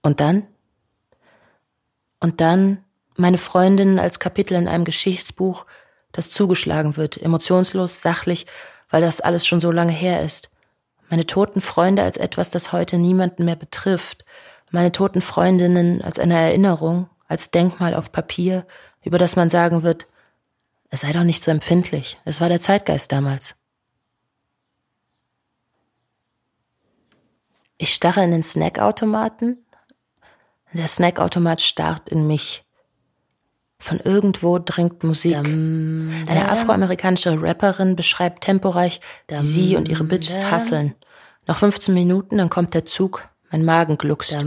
Und 0.01 0.19
dann? 0.19 0.45
Und 2.19 2.41
dann 2.41 2.83
meine 3.15 3.37
Freundinnen 3.37 3.99
als 3.99 4.19
Kapitel 4.19 4.55
in 4.55 4.67
einem 4.67 4.85
Geschichtsbuch, 4.85 5.65
das 6.11 6.29
zugeschlagen 6.29 6.97
wird, 6.97 7.21
emotionslos, 7.21 8.01
sachlich, 8.01 8.45
weil 8.89 9.01
das 9.01 9.21
alles 9.21 9.47
schon 9.47 9.59
so 9.59 9.71
lange 9.71 9.91
her 9.91 10.21
ist. 10.21 10.52
Meine 11.13 11.27
toten 11.27 11.61
Freunde 11.61 12.01
als 12.01 12.17
etwas, 12.17 12.49
das 12.49 12.71
heute 12.71 12.97
niemanden 12.97 13.45
mehr 13.45 13.55
betrifft, 13.55 14.25
meine 14.71 14.91
toten 14.91 15.21
Freundinnen 15.21 16.01
als 16.01 16.17
eine 16.17 16.33
Erinnerung, 16.33 17.07
als 17.27 17.51
Denkmal 17.51 17.93
auf 17.93 18.11
Papier, 18.11 18.65
über 19.03 19.19
das 19.19 19.35
man 19.35 19.47
sagen 19.47 19.83
wird, 19.83 20.07
es 20.89 21.01
sei 21.01 21.11
doch 21.11 21.23
nicht 21.23 21.43
so 21.43 21.51
empfindlich, 21.51 22.17
es 22.25 22.41
war 22.41 22.49
der 22.49 22.59
Zeitgeist 22.59 23.11
damals. 23.11 23.55
Ich 27.77 27.93
starre 27.93 28.23
in 28.23 28.31
den 28.31 28.41
Snackautomaten. 28.41 29.63
Der 30.71 30.87
Snackautomat 30.87 31.61
starrt 31.61 32.09
in 32.09 32.25
mich. 32.25 32.65
Von 33.83 33.99
irgendwo 33.99 34.59
dringt 34.59 35.03
Musik. 35.03 35.35
Eine 35.35 36.47
afroamerikanische 36.49 37.41
Rapperin 37.41 37.97
beschreibt 37.97 38.45
temporeich, 38.45 39.01
wie 39.27 39.41
sie 39.41 39.75
und 39.75 39.89
ihre 39.89 40.05
Bitches 40.05 40.49
hasseln. 40.49 40.95
Noch 41.47 41.57
15 41.57 41.93
Minuten, 41.93 42.37
dann 42.37 42.49
kommt 42.49 42.73
der 42.75 42.85
Zug. 42.85 43.27
Mein 43.51 43.65
Magen 43.65 43.97
gluckst. 43.97 44.37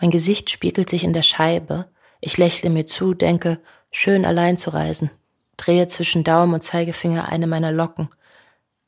Mein 0.00 0.10
Gesicht 0.10 0.50
spiegelt 0.50 0.90
sich 0.90 1.04
in 1.04 1.12
der 1.12 1.22
Scheibe. 1.22 1.86
Ich 2.20 2.38
lächle 2.38 2.70
mir 2.70 2.86
zu, 2.86 3.14
denke, 3.14 3.60
schön 3.92 4.24
allein 4.24 4.58
zu 4.58 4.70
reisen. 4.70 5.12
Drehe 5.56 5.86
zwischen 5.86 6.24
Daumen 6.24 6.54
und 6.54 6.64
Zeigefinger 6.64 7.28
eine 7.28 7.46
meiner 7.46 7.70
Locken. 7.70 8.08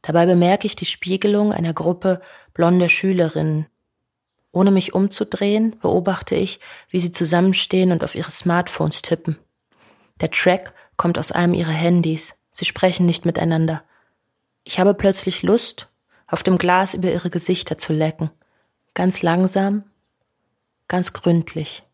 Dabei 0.02 0.26
bemerke 0.26 0.66
ich 0.66 0.74
die 0.74 0.86
Spiegelung 0.86 1.52
einer 1.52 1.72
Gruppe 1.72 2.20
blonder 2.52 2.88
Schülerinnen. 2.88 3.66
Ohne 4.52 4.70
mich 4.70 4.94
umzudrehen, 4.94 5.78
beobachte 5.80 6.34
ich, 6.34 6.60
wie 6.90 6.98
sie 6.98 7.12
zusammenstehen 7.12 7.92
und 7.92 8.02
auf 8.02 8.14
ihre 8.14 8.30
Smartphones 8.30 9.02
tippen. 9.02 9.38
Der 10.20 10.30
Track 10.30 10.72
kommt 10.96 11.18
aus 11.18 11.32
einem 11.32 11.54
ihrer 11.54 11.70
Handys. 11.70 12.34
Sie 12.50 12.64
sprechen 12.64 13.06
nicht 13.06 13.24
miteinander. 13.24 13.82
Ich 14.64 14.78
habe 14.78 14.94
plötzlich 14.94 15.42
Lust, 15.42 15.88
auf 16.26 16.42
dem 16.42 16.58
Glas 16.58 16.94
über 16.94 17.10
ihre 17.10 17.30
Gesichter 17.30 17.78
zu 17.78 17.92
lecken. 17.92 18.30
Ganz 18.94 19.22
langsam, 19.22 19.84
ganz 20.88 21.12
gründlich. 21.12 21.84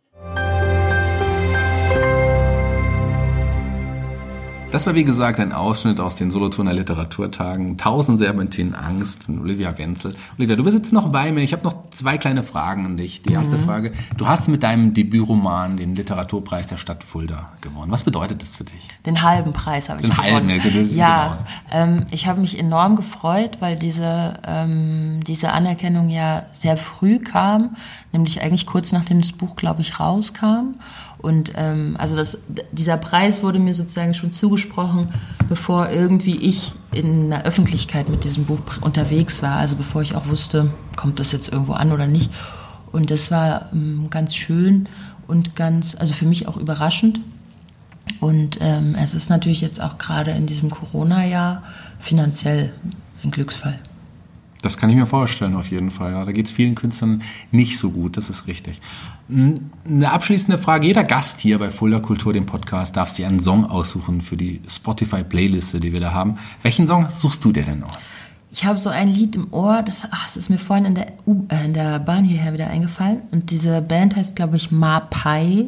Das 4.75 4.89
war 4.89 4.97
wie 4.97 5.05
gesagt 5.05 5.39
ein 5.39 5.53
Ausschnitt 5.53 6.01
aus 6.01 6.17
den 6.17 6.33
Solothurner 6.33 6.73
Literaturtagen. 6.73 7.79
Tausend 7.79 8.19
Serpentinen 8.19 8.75
Angst 8.75 9.23
von 9.23 9.41
Olivia 9.41 9.79
Wenzel. 9.79 10.17
Olivia, 10.37 10.57
du 10.57 10.65
bist 10.65 10.77
jetzt 10.77 10.93
noch 10.93 11.11
bei 11.11 11.31
mir. 11.31 11.43
Ich 11.43 11.53
habe 11.53 11.63
noch 11.63 11.91
zwei 11.91 12.19
kleine 12.19 12.43
Fragen 12.43 12.85
an 12.85 12.97
dich. 12.97 13.23
Die 13.23 13.33
erste 13.33 13.57
mhm. 13.57 13.63
Frage. 13.63 13.93
Du 14.17 14.27
hast 14.27 14.49
mit 14.49 14.65
deinem 14.65 14.93
Debütroman 14.93 15.77
den 15.77 15.95
Literaturpreis 15.95 16.67
der 16.67 16.79
Stadt 16.79 17.05
Fulda 17.05 17.53
gewonnen. 17.61 17.93
Was 17.93 18.03
bedeutet 18.03 18.43
das 18.43 18.57
für 18.57 18.65
dich? 18.65 18.89
Den 19.07 19.23
halben 19.23 19.53
Preis 19.53 19.91
habe 19.91 20.01
ich 20.01 20.09
den 20.09 20.17
gewonnen. 20.17 20.49
Den 20.49 20.65
halben, 20.65 20.97
ja. 20.97 21.39
Genau. 21.71 21.95
Ähm, 21.95 22.07
ich 22.11 22.27
habe 22.27 22.41
mich 22.41 22.59
enorm 22.59 22.97
gefreut, 22.97 23.59
weil 23.61 23.77
diese, 23.77 24.41
ähm, 24.45 25.21
diese 25.25 25.53
Anerkennung 25.53 26.09
ja 26.09 26.47
sehr 26.53 26.77
früh 26.77 27.21
kam. 27.21 27.77
Nämlich 28.11 28.43
eigentlich 28.43 28.67
kurz 28.67 28.91
nachdem 28.91 29.21
das 29.21 29.31
Buch, 29.31 29.55
glaube 29.55 29.83
ich, 29.83 30.01
rauskam. 30.01 30.75
Und 31.25 31.53
ähm, 31.57 31.97
also 31.99 32.17
das, 32.17 32.37
dieser 32.71 32.99
Preis 32.99 33.43
wurde 33.43 33.59
mir 33.59 33.73
sozusagen 33.73 34.13
schon 34.13 34.31
zugesprochen, 34.31 35.09
bevor 35.49 35.89
irgendwie 35.89 36.37
ich 36.37 36.75
in 36.93 37.31
der 37.31 37.45
Öffentlichkeit 37.45 38.11
mit 38.11 38.25
diesem 38.25 38.45
Buch 38.45 38.61
unterwegs 38.83 39.43
war. 39.43 39.57
Also 39.57 39.77
bevor 39.77 40.03
ich 40.03 40.15
auch 40.15 40.27
wusste, 40.27 40.71
kommt 40.97 41.19
das 41.21 41.33
jetzt 41.33 41.51
irgendwo 41.51 41.73
an 41.73 41.93
oder 41.93 42.07
nicht. 42.07 42.31
Und 42.93 43.11
das 43.11 43.31
war 43.31 43.71
ähm, 43.73 44.09
ganz 44.11 44.37
schön 44.37 44.87
und 45.27 45.57
ganz, 45.57 45.97
also 45.99 46.13
für 46.13 46.27
mich 46.27 46.47
auch 46.47 46.59
überraschend. 46.59 47.21
Und 48.21 48.59
ähm, 48.61 48.95
es 49.03 49.15
ist 49.15 49.31
natürlich 49.31 49.63
jetzt 49.63 49.81
auch 49.81 49.97
gerade 49.97 50.33
in 50.33 50.45
diesem 50.45 50.71
Corona-Jahr 50.71 51.63
finanziell 52.01 52.71
ein 53.23 53.31
Glücksfall. 53.31 53.81
Das 54.61 54.77
kann 54.77 54.91
ich 54.91 54.97
mir 54.97 55.07
vorstellen, 55.07 55.57
auf 55.57 55.71
jeden 55.71 55.91
Fall. 55.91 56.13
Ja, 56.13 56.25
da 56.27 56.33
geht 56.33 56.47
es 56.47 56.53
vielen 56.53 56.75
Künstlern 56.75 57.23
nicht 57.51 57.79
so 57.79 57.91
gut, 57.91 58.19
das 58.19 58.29
ist 58.29 58.47
richtig. 58.47 58.81
Eine 59.29 60.11
abschließende 60.11 60.59
Frage. 60.59 60.87
Jeder 60.87 61.05
Gast 61.05 61.41
hier 61.41 61.59
bei 61.59 61.71
Fulda 61.71 62.01
Kultur, 62.01 62.33
dem 62.33 62.45
Podcast, 62.45 62.97
darf 62.97 63.11
sich 63.11 63.25
einen 63.25 63.41
Song 63.41 63.65
aussuchen 63.65 64.21
für 64.21 64.37
die 64.37 64.61
Spotify-Playliste, 64.69 65.81
die 65.81 65.93
wir 65.93 66.01
da 66.01 66.13
haben. 66.13 66.37
Welchen 66.63 66.87
Song 66.87 67.09
suchst 67.09 67.43
du 67.45 67.53
dir 67.53 67.63
denn 67.63 67.83
aus? 67.85 67.93
Ich 68.53 68.65
habe 68.65 68.79
so 68.79 68.91
ein 68.91 69.09
Lied 69.09 69.35
im 69.35 69.53
Ohr, 69.53 69.83
das, 69.83 70.07
ach, 70.11 70.25
das 70.25 70.37
ist 70.37 70.51
mir 70.51 70.59
vorhin 70.59 70.85
in 70.85 70.95
der, 70.95 71.09
äh, 71.49 71.65
in 71.65 71.75
der 71.75 71.99
Bahn 72.01 72.23
hierher 72.25 72.53
wieder 72.53 72.69
eingefallen. 72.69 73.23
Und 73.33 73.51
diese 73.51 73.81
Band 73.83 74.15
heißt, 74.15 74.37
glaube 74.37 74.57
ich, 74.57 74.71
Mapai. 74.71 75.67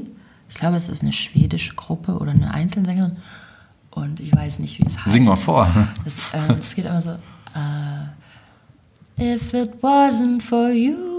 Ich 0.48 0.54
glaube, 0.54 0.76
es 0.76 0.88
ist 0.88 1.02
eine 1.02 1.12
schwedische 1.12 1.74
Gruppe 1.74 2.18
oder 2.18 2.30
eine 2.32 2.52
Einzelsängerin. 2.52 3.16
Und 3.90 4.20
ich 4.20 4.36
weiß 4.36 4.58
nicht, 4.58 4.78
wie 4.78 4.86
es 4.86 4.98
heißt. 4.98 5.10
Sing 5.10 5.24
mal 5.24 5.36
vor. 5.36 5.68
Das, 6.04 6.18
äh, 6.32 6.46
das 6.46 6.74
geht 6.74 6.84
immer 6.84 7.00
so. 7.00 7.10
Äh, 7.10 8.06
If 9.18 9.54
it 9.54 9.80
wasn't 9.80 10.42
for 10.42 10.68
you, 10.68 11.15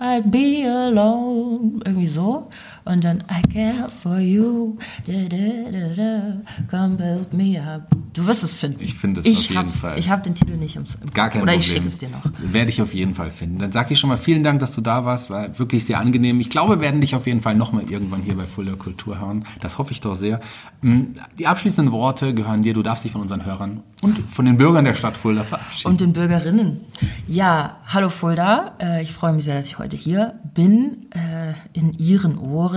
I'd 0.00 0.30
be 0.30 0.64
alone. 0.64 1.82
Irgendwie 1.84 2.06
so. 2.06 2.46
Und 2.84 3.04
dann 3.04 3.22
I 3.30 3.42
care 3.52 3.88
for 3.90 4.18
you. 4.18 4.76
Da, 5.06 5.12
da, 5.28 5.94
da. 5.94 6.22
Come 6.70 6.96
build 6.96 7.32
me 7.34 7.60
up. 7.60 7.88
Du 8.14 8.26
wirst 8.26 8.42
es 8.42 8.58
finden. 8.58 8.82
Ich 8.82 8.94
finde 8.94 9.20
es 9.20 9.26
ich 9.26 9.38
auf 9.38 9.50
jeden 9.50 9.68
Fall. 9.70 9.98
Ich 9.98 10.10
habe 10.10 10.22
den 10.22 10.34
Titel 10.34 10.56
nicht 10.56 10.76
im 10.76 10.84
Gar 11.14 11.30
kein 11.30 11.42
Oder 11.42 11.52
Problem. 11.52 11.58
ich 11.58 11.66
schicke 11.66 11.86
es 11.86 11.98
dir 11.98 12.08
noch. 12.08 12.22
Werde 12.38 12.70
ich 12.70 12.82
auf 12.82 12.94
jeden 12.94 13.14
Fall 13.14 13.30
finden. 13.30 13.58
Dann 13.58 13.70
sage 13.70 13.92
ich 13.92 14.00
schon 14.00 14.08
mal 14.08 14.16
vielen 14.16 14.42
Dank, 14.42 14.60
dass 14.60 14.72
du 14.74 14.80
da 14.80 15.04
warst. 15.04 15.30
War 15.30 15.58
wirklich 15.58 15.84
sehr 15.84 15.98
angenehm. 16.00 16.40
Ich 16.40 16.50
glaube, 16.50 16.76
wir 16.76 16.80
werden 16.80 17.00
dich 17.00 17.14
auf 17.14 17.26
jeden 17.26 17.42
Fall 17.42 17.54
nochmal 17.54 17.84
irgendwann 17.88 18.22
hier 18.22 18.36
bei 18.36 18.46
Fuller 18.46 18.76
Kultur 18.76 19.20
hören. 19.20 19.44
Das 19.60 19.78
hoffe 19.78 19.92
ich 19.92 20.00
doch 20.00 20.16
sehr. 20.16 20.40
Hm, 20.82 21.14
die 21.38 21.46
abschließenden 21.46 21.92
Worte 21.92 22.34
gehören 22.34 22.62
dir. 22.62 22.74
Du 22.74 22.82
darfst 22.82 23.04
dich 23.04 23.12
von 23.12 23.20
unseren 23.20 23.44
Hörern 23.44 23.82
und 24.00 24.18
von 24.18 24.44
den 24.44 24.56
Bürgern 24.56 24.84
der 24.84 24.94
Stadt 24.94 25.16
Fulda 25.16 25.44
verabschieden. 25.44 25.90
Und 25.90 26.00
den 26.00 26.12
Bürgerinnen. 26.12 26.80
Ja, 27.28 27.78
hallo 27.86 28.08
Fulda. 28.08 28.72
Äh, 28.80 29.02
ich 29.02 29.12
freue 29.12 29.32
mich 29.32 29.44
sehr, 29.44 29.54
dass 29.54 29.66
ich 29.66 29.78
heute 29.78 29.96
hier 29.96 30.34
bin, 30.54 31.06
äh, 31.10 31.52
in 31.72 31.92
Ihren 31.92 32.38
Ohren. 32.38 32.69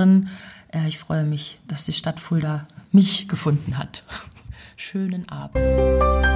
Äh, 0.74 0.88
ich 0.88 0.98
freue 0.98 1.24
mich, 1.24 1.60
dass 1.68 1.86
die 1.86 1.94
Stadt 1.94 2.20
Fulda 2.20 2.68
mich 2.91 3.28
gefunden 3.28 3.78
hat. 3.78 4.04
Schönen 4.76 5.30
Abend. 5.30 6.32